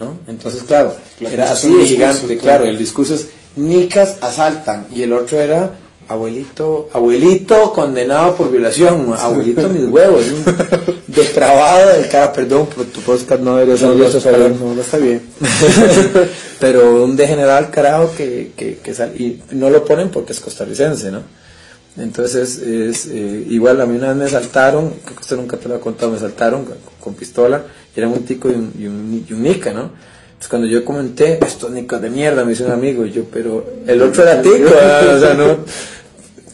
¿no? 0.00 0.18
Entonces, 0.26 0.62
claro, 0.62 0.94
era 1.20 1.52
así 1.52 1.74
de 1.74 1.84
gigante, 1.84 2.38
claro, 2.38 2.64
el 2.64 2.78
discurso 2.78 3.14
es 3.14 3.28
Nicas 3.56 4.18
asaltan 4.20 4.86
y 4.94 5.02
el 5.02 5.12
otro 5.12 5.40
era 5.40 5.72
Abuelito, 6.06 6.90
abuelito 6.92 7.72
condenado 7.72 8.36
por 8.36 8.50
violación, 8.50 9.14
abuelito 9.18 9.70
mis 9.70 9.88
huevos, 9.88 10.22
depravado 11.06 11.94
del 11.94 12.08
cara, 12.08 12.30
perdón, 12.30 12.66
por 12.66 12.84
tu 12.86 13.00
podcast 13.00 13.40
no 13.40 13.56
debería 13.56 13.78
ser 13.78 14.38
no, 14.38 14.48
no, 14.50 14.74
no, 14.74 14.80
está 14.82 14.98
bien. 14.98 15.22
pero 16.60 17.02
un 17.04 17.16
degenerado 17.16 17.70
carajo 17.70 18.12
que, 18.14 18.52
que, 18.54 18.76
que 18.76 18.94
sale, 18.94 19.16
y 19.16 19.42
no 19.52 19.70
lo 19.70 19.82
ponen 19.82 20.10
porque 20.10 20.34
es 20.34 20.40
costarricense, 20.40 21.10
¿no? 21.10 21.22
Entonces, 21.96 22.58
es, 22.58 23.06
eh, 23.06 23.46
igual 23.48 23.80
a 23.80 23.86
mí 23.86 23.96
una 23.96 24.08
vez 24.08 24.16
me 24.16 24.28
saltaron, 24.28 24.90
creo 25.04 25.16
que 25.16 25.22
usted 25.22 25.36
nunca 25.36 25.56
te 25.56 25.70
lo 25.70 25.76
ha 25.76 25.80
contado, 25.80 26.12
me 26.12 26.18
saltaron 26.18 26.66
con, 27.00 27.14
pistola, 27.14 27.64
y 27.96 27.98
eran 27.98 28.12
un 28.12 28.24
tico 28.24 28.50
y 28.50 28.54
un, 28.54 28.72
y 28.78 28.86
un, 28.86 29.26
y 29.26 29.32
un 29.32 29.42
nica, 29.42 29.72
¿no? 29.72 29.90
Entonces 30.44 30.50
cuando 30.50 30.68
yo 30.68 30.84
comenté, 30.84 31.38
estos 31.42 31.70
nicos 31.70 32.02
de 32.02 32.10
mierda, 32.10 32.44
me 32.44 32.50
dice 32.50 32.64
un 32.64 32.72
amigo, 32.72 33.06
y 33.06 33.12
yo, 33.12 33.24
pero 33.32 33.64
el 33.86 34.02
otro 34.02 34.24
era 34.24 34.42
tico, 34.42 34.66
o 34.66 35.18
sea, 35.18 35.32
no, 35.32 35.64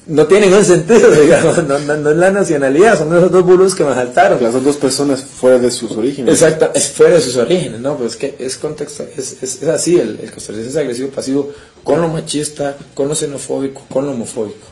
no 0.06 0.26
tiene 0.28 0.46
ningún 0.46 0.64
sentido, 0.64 1.10
digamos, 1.22 1.56
no, 1.66 1.76
no, 1.96 2.10
es 2.10 2.16
la 2.16 2.30
nacionalidad, 2.30 2.96
son 2.96 3.16
esos 3.16 3.32
dos 3.32 3.44
bulos 3.44 3.74
que 3.74 3.82
me 3.82 3.92
saltaron. 3.92 4.40
Las 4.40 4.62
dos 4.62 4.76
personas 4.76 5.22
fuera 5.22 5.58
de 5.58 5.72
sus 5.72 5.90
orígenes. 5.92 6.40
Exacto, 6.40 6.70
es 6.72 6.88
fuera 6.90 7.16
de 7.16 7.20
sus 7.20 7.36
orígenes, 7.36 7.80
¿no? 7.80 7.96
Pues 7.96 8.12
es 8.12 8.16
que 8.16 8.36
es 8.38 8.58
contexto, 8.58 9.04
es, 9.16 9.42
es, 9.42 9.60
es 9.60 9.68
así, 9.68 9.98
el, 9.98 10.20
el 10.22 10.30
costarricense 10.30 10.70
es 10.70 10.76
agresivo 10.76 11.10
pasivo 11.10 11.52
con 11.82 12.00
lo 12.00 12.06
machista, 12.06 12.76
con 12.94 13.08
lo 13.08 13.16
xenofóbico, 13.16 13.86
con 13.90 14.06
lo 14.06 14.12
homofóbico. 14.12 14.68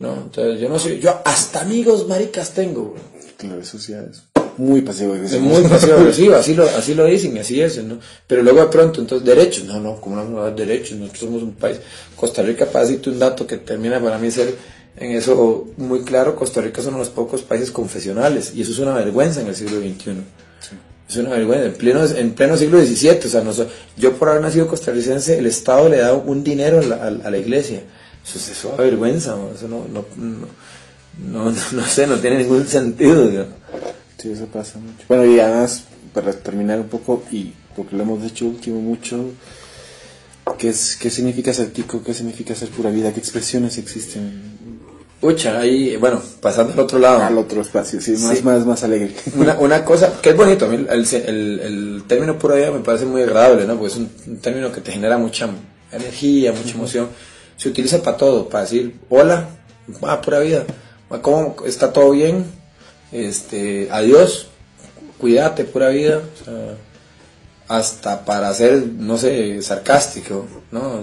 ¿No? 0.00 0.14
Entonces 0.14 0.60
yo 0.60 0.68
no 0.68 0.80
sé, 0.80 0.98
yo 0.98 1.20
hasta 1.24 1.60
amigos 1.60 2.08
maricas 2.08 2.50
tengo, 2.50 2.96
Claro, 3.38 3.60
eso 3.60 3.78
sí 3.78 3.92
es 3.92 4.35
muy 4.58 4.82
pasivo 4.82 5.14
agresivo. 5.14 5.40
Es 5.40 5.62
muy 5.62 5.68
pasivo 5.70 5.96
agresivo, 5.96 6.34
así 6.34 6.54
lo, 6.54 6.64
así 6.64 6.94
lo 6.94 7.04
dicen 7.04 7.36
y 7.36 7.40
así 7.40 7.60
es, 7.60 7.82
¿no? 7.82 7.98
Pero 8.26 8.42
luego 8.42 8.60
de 8.60 8.68
pronto, 8.68 9.00
entonces, 9.00 9.26
derechos, 9.26 9.64
no, 9.64 9.80
no, 9.80 10.00
¿cómo 10.00 10.16
no 10.16 10.24
vamos 10.24 10.40
a 10.40 10.44
dar 10.44 10.56
derechos? 10.56 10.98
Nosotros 10.98 11.20
somos 11.20 11.42
un 11.42 11.52
país, 11.52 11.78
Costa 12.14 12.42
Rica, 12.42 12.66
para 12.66 12.84
decirte 12.84 13.10
un 13.10 13.18
dato 13.18 13.46
que 13.46 13.58
termina 13.58 14.00
para 14.00 14.18
mí 14.18 14.30
ser 14.30 14.54
en 14.98 15.12
eso 15.12 15.68
muy 15.76 16.02
claro, 16.02 16.34
Costa 16.36 16.62
Rica 16.62 16.80
es 16.80 16.86
uno 16.86 16.98
de 16.98 17.04
los 17.04 17.12
pocos 17.12 17.42
países 17.42 17.70
confesionales 17.70 18.52
y 18.54 18.62
eso 18.62 18.72
es 18.72 18.78
una 18.78 18.94
vergüenza 18.94 19.42
en 19.42 19.48
el 19.48 19.54
siglo 19.54 19.78
XXI. 19.78 20.12
Es 21.08 21.16
una 21.16 21.30
vergüenza, 21.30 21.66
en 21.66 21.74
pleno, 21.74 22.04
en 22.04 22.32
pleno 22.32 22.56
siglo 22.56 22.80
XVII, 22.80 23.20
o 23.26 23.28
sea, 23.28 23.42
no, 23.42 23.52
yo 23.96 24.14
por 24.14 24.30
haber 24.30 24.42
nacido 24.42 24.66
costarricense, 24.66 25.38
el 25.38 25.46
Estado 25.46 25.88
le 25.88 25.98
da 25.98 26.14
un 26.14 26.42
dinero 26.42 26.80
a 26.80 26.82
la, 26.82 26.96
a, 27.24 27.30
la 27.30 27.38
iglesia. 27.38 27.82
Eso, 28.26 28.38
es 28.38 28.64
una 28.64 28.76
vergüenza, 28.76 29.36
eso 29.54 29.68
no, 29.68 29.86
no, 29.86 30.04
no, 30.16 31.52
no, 31.72 31.86
sé, 31.86 32.06
no 32.08 32.16
tiene 32.16 32.38
ningún 32.38 32.66
sentido. 32.66 33.46
Sí, 34.18 34.30
eso 34.30 34.46
pasa 34.46 34.78
mucho. 34.78 35.04
Bueno, 35.08 35.26
y 35.26 35.38
además, 35.38 35.84
para 36.14 36.32
terminar 36.32 36.80
un 36.80 36.88
poco, 36.88 37.22
y 37.30 37.52
porque 37.74 37.96
lo 37.96 38.02
hemos 38.02 38.24
hecho 38.24 38.46
último 38.46 38.80
mucho, 38.80 39.30
¿qué, 40.58 40.70
es, 40.70 40.96
qué 40.96 41.10
significa 41.10 41.52
ser 41.52 41.70
tico? 41.70 42.02
¿Qué 42.02 42.14
significa 42.14 42.54
ser 42.54 42.70
pura 42.70 42.90
vida? 42.90 43.12
¿Qué 43.12 43.20
expresiones 43.20 43.76
existen? 43.78 44.56
Pucha, 45.20 45.58
ahí, 45.58 45.96
bueno, 45.96 46.20
pasando 46.40 46.74
al 46.74 46.80
otro 46.80 46.98
lado. 46.98 47.22
Al 47.22 47.38
otro 47.38 47.62
espacio, 47.62 48.00
sí, 48.00 48.12
más, 48.18 48.44
más, 48.44 48.66
más 48.66 48.84
alegre. 48.84 49.14
Una, 49.36 49.56
una 49.60 49.84
cosa 49.84 50.20
que 50.20 50.30
es 50.30 50.36
bonito, 50.36 50.70
el, 50.70 50.88
el, 50.88 51.60
el, 51.60 52.02
término 52.06 52.38
pura 52.38 52.56
vida 52.56 52.70
me 52.70 52.80
parece 52.80 53.06
muy 53.06 53.22
agradable, 53.22 53.66
¿no? 53.66 53.78
Porque 53.78 53.94
es 53.94 53.98
un, 53.98 54.38
término 54.40 54.70
que 54.70 54.82
te 54.82 54.92
genera 54.92 55.16
mucha 55.16 55.48
energía, 55.90 56.52
mucha 56.52 56.74
emoción. 56.74 57.08
Se 57.56 57.70
utiliza 57.70 58.02
para 58.02 58.16
todo, 58.16 58.48
para 58.48 58.64
decir, 58.64 58.98
hola, 59.08 59.48
ah, 60.02 60.20
pura 60.20 60.40
vida, 60.40 60.64
¿cómo 61.22 61.56
está 61.64 61.92
todo 61.92 62.10
bien? 62.10 62.44
Este, 63.24 63.88
adiós, 63.90 64.48
cuídate, 65.18 65.64
pura 65.64 65.88
vida, 65.88 66.20
hasta 67.68 68.24
para 68.24 68.52
ser, 68.54 68.86
no 68.98 69.16
sé, 69.16 69.60
sarcástico, 69.62 70.46
¿no? 70.70 71.00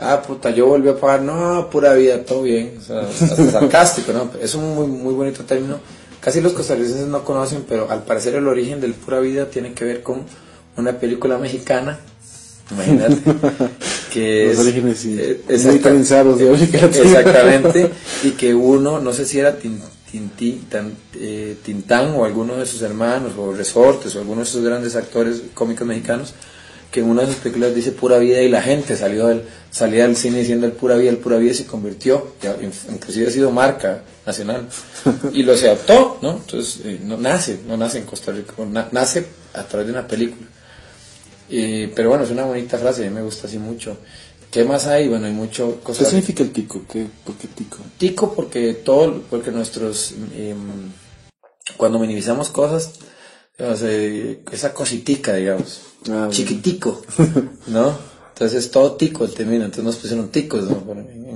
Ah, 0.00 0.22
puta, 0.22 0.50
yo 0.50 0.66
volví 0.66 0.88
a 0.88 0.96
pagar, 0.96 1.22
no, 1.22 1.68
pura 1.70 1.94
vida, 1.94 2.24
todo 2.24 2.42
bien, 2.42 2.74
o 2.78 2.82
sea, 2.82 3.00
hasta 3.00 3.50
sarcástico, 3.50 4.12
¿no? 4.12 4.30
Es 4.40 4.54
un 4.54 4.74
muy, 4.74 4.86
muy 4.86 5.14
bonito 5.14 5.44
término. 5.44 5.80
Casi 6.20 6.40
los 6.40 6.52
costarricenses 6.52 7.06
no 7.06 7.24
conocen, 7.24 7.64
pero 7.68 7.90
al 7.90 8.02
parecer 8.02 8.34
el 8.34 8.48
origen 8.48 8.80
del 8.80 8.94
pura 8.94 9.20
vida 9.20 9.46
tiene 9.46 9.72
que 9.72 9.84
ver 9.84 10.02
con 10.02 10.24
una 10.76 10.98
película 10.98 11.38
mexicana, 11.38 11.98
imagínate, 12.70 13.16
que 14.12 14.46
los 14.46 14.54
es, 14.54 14.60
orígenes 14.60 14.98
sí, 14.98 15.16
eh, 15.18 15.40
exactamente, 15.48 17.90
y 18.22 18.32
que 18.32 18.54
uno, 18.54 19.00
no 19.00 19.12
sé 19.12 19.24
si 19.24 19.38
era 19.38 19.56
Tintán, 20.10 20.94
eh, 21.14 21.56
Tintán 21.62 22.14
o 22.16 22.24
alguno 22.24 22.56
de 22.56 22.66
sus 22.66 22.82
hermanos, 22.82 23.32
o 23.36 23.52
Resortes, 23.52 24.14
o 24.16 24.20
alguno 24.20 24.42
de 24.42 24.48
esos 24.48 24.64
grandes 24.64 24.96
actores 24.96 25.42
cómicos 25.54 25.86
mexicanos, 25.86 26.32
que 26.90 27.00
en 27.00 27.06
una 27.06 27.22
de 27.22 27.28
sus 27.28 27.36
películas 27.36 27.74
dice 27.74 27.92
pura 27.92 28.18
vida 28.18 28.40
y 28.40 28.48
la 28.48 28.62
gente 28.62 28.96
salió 28.96 29.26
del, 29.26 29.42
salía 29.70 30.04
del 30.04 30.16
cine 30.16 30.38
diciendo 30.38 30.66
el 30.66 30.72
pura 30.72 30.96
vida, 30.96 31.10
el 31.10 31.18
pura 31.18 31.36
vida 31.36 31.52
y 31.52 31.54
se 31.54 31.66
convirtió, 31.66 32.34
inclusive 32.90 33.28
ha 33.28 33.30
sido 33.30 33.50
marca 33.50 34.02
nacional, 34.24 34.66
y 35.32 35.42
lo 35.42 35.56
se 35.56 35.68
adoptó, 35.68 36.18
¿no? 36.22 36.38
Entonces, 36.38 36.80
eh, 36.84 37.00
no 37.02 37.18
nace, 37.18 37.60
no 37.66 37.76
nace 37.76 37.98
en 37.98 38.04
Costa 38.04 38.32
Rica, 38.32 38.54
nace 38.90 39.26
a 39.52 39.64
través 39.64 39.88
de 39.88 39.92
una 39.92 40.06
película. 40.06 40.48
pero 41.48 42.08
bueno, 42.08 42.24
es 42.24 42.30
una 42.30 42.44
bonita 42.44 42.78
frase, 42.78 43.06
a 43.06 43.10
mí 43.10 43.14
me 43.14 43.22
gusta 43.22 43.46
así 43.46 43.58
mucho. 43.58 43.98
¿Qué 44.50 44.64
más 44.64 44.86
hay? 44.86 45.08
Bueno, 45.08 45.26
hay 45.26 45.32
mucho 45.32 45.80
cosas. 45.82 46.04
¿Qué 46.04 46.10
significa 46.10 46.42
el 46.42 46.52
tico? 46.52 46.82
¿Qué, 46.90 47.06
¿Por 47.24 47.34
qué 47.36 47.48
tico? 47.48 47.78
Tico 47.98 48.34
porque 48.34 48.74
todo, 48.74 49.22
porque 49.28 49.50
nuestros, 49.50 50.14
em, 50.34 50.90
cuando 51.76 51.98
minimizamos 51.98 52.48
cosas, 52.48 52.94
esa 53.58 54.72
cositica, 54.72 55.34
digamos, 55.34 55.82
ah, 56.10 56.28
chiquitico, 56.30 57.02
¿no? 57.66 57.98
Entonces 58.28 58.64
es 58.64 58.70
todo 58.70 58.92
tico 58.92 59.24
el 59.24 59.34
término, 59.34 59.64
entonces 59.64 59.84
nos 59.84 59.96
pusieron 59.96 60.28
ticos 60.28 60.64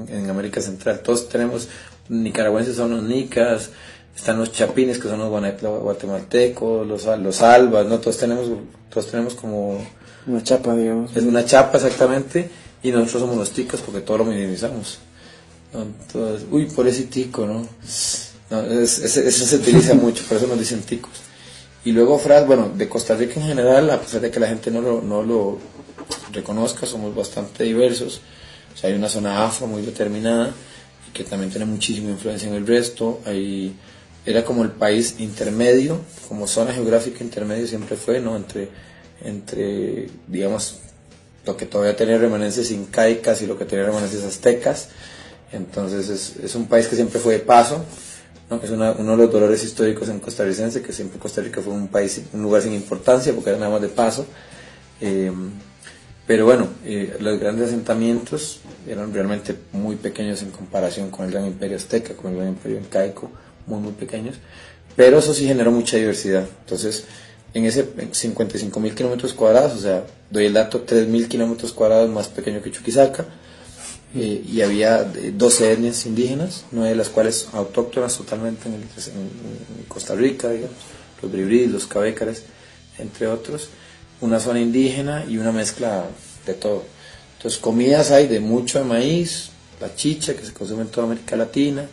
en, 0.08 0.30
América 0.30 0.60
Central. 0.60 1.00
Todos 1.00 1.28
tenemos, 1.28 1.68
nicaragüenses 2.08 2.76
son 2.76 2.92
los 2.92 3.02
nicas, 3.02 3.70
están 4.14 4.38
los 4.38 4.52
chapines 4.52 4.98
que 4.98 5.08
son 5.08 5.18
los 5.18 5.28
guatemaltecos, 5.28 6.86
los, 6.86 7.04
los 7.18 7.42
albas, 7.42 7.86
¿no? 7.86 7.98
Todos 7.98 8.18
tenemos, 8.18 8.46
todos 8.88 9.08
tenemos 9.08 9.34
como... 9.34 9.84
Una 10.26 10.42
chapa, 10.44 10.76
digamos. 10.76 11.16
Es 11.16 11.24
una 11.24 11.44
chapa 11.44 11.78
exactamente 11.78 12.48
y 12.82 12.90
nosotros 12.90 13.22
somos 13.22 13.36
los 13.36 13.50
ticos 13.50 13.80
porque 13.80 14.00
todo 14.00 14.18
lo 14.18 14.24
minimizamos. 14.24 14.98
Entonces, 15.72 16.46
uy, 16.50 16.66
por 16.66 16.86
ese 16.86 17.04
tico, 17.04 17.46
¿no? 17.46 17.66
eso 18.50 19.08
se 19.08 19.56
utiliza 19.56 19.94
mucho, 19.94 20.24
por 20.24 20.36
eso 20.36 20.46
nos 20.46 20.58
dicen 20.58 20.82
ticos. 20.82 21.12
Y 21.84 21.92
luego, 21.92 22.18
Fras, 22.18 22.46
bueno, 22.46 22.70
de 22.74 22.88
Costa 22.88 23.16
Rica 23.16 23.40
en 23.40 23.46
general, 23.46 23.90
a 23.90 24.00
pesar 24.00 24.20
de 24.20 24.30
que 24.30 24.38
la 24.38 24.48
gente 24.48 24.70
no 24.70 24.80
lo, 24.80 25.00
no 25.00 25.22
lo 25.22 25.58
reconozca, 26.32 26.86
somos 26.86 27.14
bastante 27.14 27.64
diversos. 27.64 28.20
O 28.72 28.76
sea, 28.76 28.90
hay 28.90 28.96
una 28.96 29.08
zona 29.08 29.44
afro 29.44 29.66
muy 29.66 29.82
determinada 29.82 30.52
y 31.08 31.12
que 31.12 31.24
también 31.24 31.50
tiene 31.50 31.66
muchísima 31.66 32.10
influencia 32.10 32.48
en 32.48 32.54
el 32.54 32.66
resto. 32.66 33.20
Hay, 33.26 33.74
era 34.24 34.44
como 34.44 34.62
el 34.62 34.70
país 34.70 35.16
intermedio, 35.18 36.00
como 36.28 36.46
zona 36.46 36.72
geográfica 36.72 37.24
intermedio 37.24 37.66
siempre 37.66 37.96
fue, 37.96 38.20
¿no? 38.20 38.36
Entre, 38.36 38.68
entre 39.24 40.08
digamos, 40.28 40.76
lo 41.44 41.56
que 41.56 41.66
todavía 41.66 41.96
tenía 41.96 42.18
remanencias 42.18 42.70
incaicas 42.70 43.42
y 43.42 43.46
lo 43.46 43.58
que 43.58 43.64
tenía 43.64 43.84
remanencias 43.84 44.22
aztecas. 44.24 44.88
Entonces 45.52 46.08
es, 46.08 46.36
es 46.42 46.54
un 46.54 46.66
país 46.66 46.86
que 46.88 46.96
siempre 46.96 47.18
fue 47.18 47.34
de 47.34 47.40
paso, 47.40 47.84
¿no? 48.48 48.60
es 48.62 48.70
uno 48.70 48.94
de 48.94 49.16
los 49.16 49.32
dolores 49.32 49.62
históricos 49.64 50.08
en 50.08 50.20
costarricense, 50.20 50.82
que 50.82 50.92
siempre 50.92 51.18
Costa 51.18 51.42
Rica 51.42 51.60
fue 51.60 51.72
un 51.72 51.88
país, 51.88 52.22
un 52.32 52.42
lugar 52.42 52.62
sin 52.62 52.72
importancia 52.72 53.32
porque 53.34 53.50
era 53.50 53.58
nada 53.58 53.70
más 53.70 53.82
de 53.82 53.88
paso. 53.88 54.26
Eh, 55.00 55.32
pero 56.26 56.44
bueno, 56.44 56.68
eh, 56.84 57.16
los 57.20 57.38
grandes 57.38 57.68
asentamientos 57.68 58.60
eran 58.86 59.12
realmente 59.12 59.56
muy 59.72 59.96
pequeños 59.96 60.42
en 60.42 60.50
comparación 60.50 61.10
con 61.10 61.26
el 61.26 61.32
gran 61.32 61.46
imperio 61.46 61.76
azteca, 61.76 62.14
con 62.14 62.30
el 62.30 62.36
gran 62.38 62.48
imperio 62.50 62.78
incaico, 62.78 63.30
muy 63.66 63.80
muy 63.80 63.92
pequeños, 63.92 64.36
pero 64.94 65.18
eso 65.18 65.34
sí 65.34 65.46
generó 65.46 65.72
mucha 65.72 65.96
diversidad. 65.96 66.46
Entonces, 66.60 67.04
en 67.54 67.66
ese 67.66 67.86
55 68.12 68.80
mil 68.80 68.94
kilómetros 68.94 69.34
cuadrados, 69.34 69.74
o 69.74 69.80
sea, 69.80 70.04
doy 70.30 70.46
el 70.46 70.52
dato, 70.54 70.80
3 70.80 71.06
mil 71.08 71.28
kilómetros 71.28 71.72
cuadrados 71.72 72.08
más 72.08 72.28
pequeño 72.28 72.62
que 72.62 72.70
Chuquisaca, 72.70 73.26
eh, 74.14 74.44
y 74.46 74.60
había 74.60 75.04
12 75.04 75.72
etnias 75.72 76.04
indígenas, 76.04 76.64
nueve 76.70 76.90
de 76.90 76.96
las 76.96 77.08
cuales 77.08 77.48
autóctonas 77.52 78.16
totalmente 78.16 78.68
en, 78.68 78.82
Costa 79.88 80.14
Rica, 80.14 80.50
digamos, 80.50 80.76
los 81.20 81.32
bribris, 81.32 81.70
los 81.70 81.86
cabécares, 81.86 82.44
entre 82.98 83.26
otros, 83.26 83.68
una 84.20 84.38
zona 84.40 84.60
indígena 84.60 85.24
y 85.28 85.38
una 85.38 85.52
mezcla 85.52 86.04
de 86.46 86.54
todo. 86.54 86.84
Entonces, 87.36 87.58
comidas 87.58 88.10
hay 88.10 88.28
de 88.28 88.40
mucho 88.40 88.78
de 88.78 88.84
maíz, 88.84 89.50
la 89.80 89.94
chicha 89.94 90.34
que 90.34 90.44
se 90.44 90.52
consume 90.52 90.82
en 90.82 90.88
toda 90.88 91.06
América 91.06 91.36
Latina, 91.36 91.86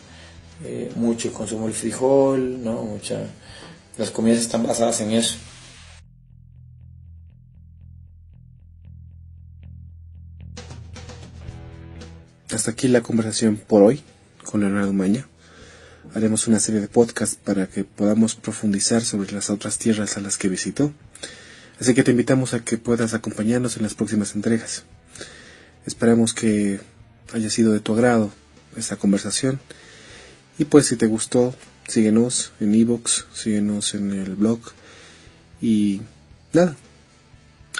eh, 0.64 0.90
mucho 0.96 1.32
consumo 1.32 1.66
del 1.66 1.74
frijol, 1.74 2.62
¿no? 2.62 2.82
Mucha, 2.82 3.18
las 3.96 4.10
comidas 4.10 4.40
están 4.40 4.62
basadas 4.62 5.00
en 5.00 5.12
eso. 5.12 5.36
Hasta 12.60 12.72
aquí 12.72 12.88
la 12.88 13.00
conversación 13.00 13.56
por 13.56 13.82
hoy 13.82 14.02
con 14.44 14.60
Leonardo 14.60 14.92
Maña. 14.92 15.26
Haremos 16.14 16.46
una 16.46 16.60
serie 16.60 16.82
de 16.82 16.88
podcasts 16.88 17.38
para 17.42 17.66
que 17.66 17.84
podamos 17.84 18.34
profundizar 18.34 19.02
sobre 19.02 19.32
las 19.32 19.48
otras 19.48 19.78
tierras 19.78 20.18
a 20.18 20.20
las 20.20 20.36
que 20.36 20.50
visitó. 20.50 20.92
Así 21.80 21.94
que 21.94 22.02
te 22.02 22.10
invitamos 22.10 22.52
a 22.52 22.62
que 22.62 22.76
puedas 22.76 23.14
acompañarnos 23.14 23.78
en 23.78 23.82
las 23.84 23.94
próximas 23.94 24.34
entregas. 24.34 24.84
Esperamos 25.86 26.34
que 26.34 26.80
haya 27.32 27.48
sido 27.48 27.72
de 27.72 27.80
tu 27.80 27.94
agrado 27.94 28.30
esta 28.76 28.96
conversación. 28.96 29.58
Y 30.58 30.66
pues 30.66 30.84
si 30.84 30.96
te 30.96 31.06
gustó, 31.06 31.54
síguenos 31.88 32.52
en 32.60 32.74
iVoox, 32.74 33.24
síguenos 33.32 33.94
en 33.94 34.12
el 34.12 34.36
blog. 34.36 34.60
Y 35.62 36.02
nada, 36.52 36.76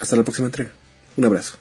hasta 0.01 0.17
la 0.17 0.23
próxima 0.23 0.47
entrega. 0.47 0.73
Un 1.19 1.27
abrazo. 1.27 1.60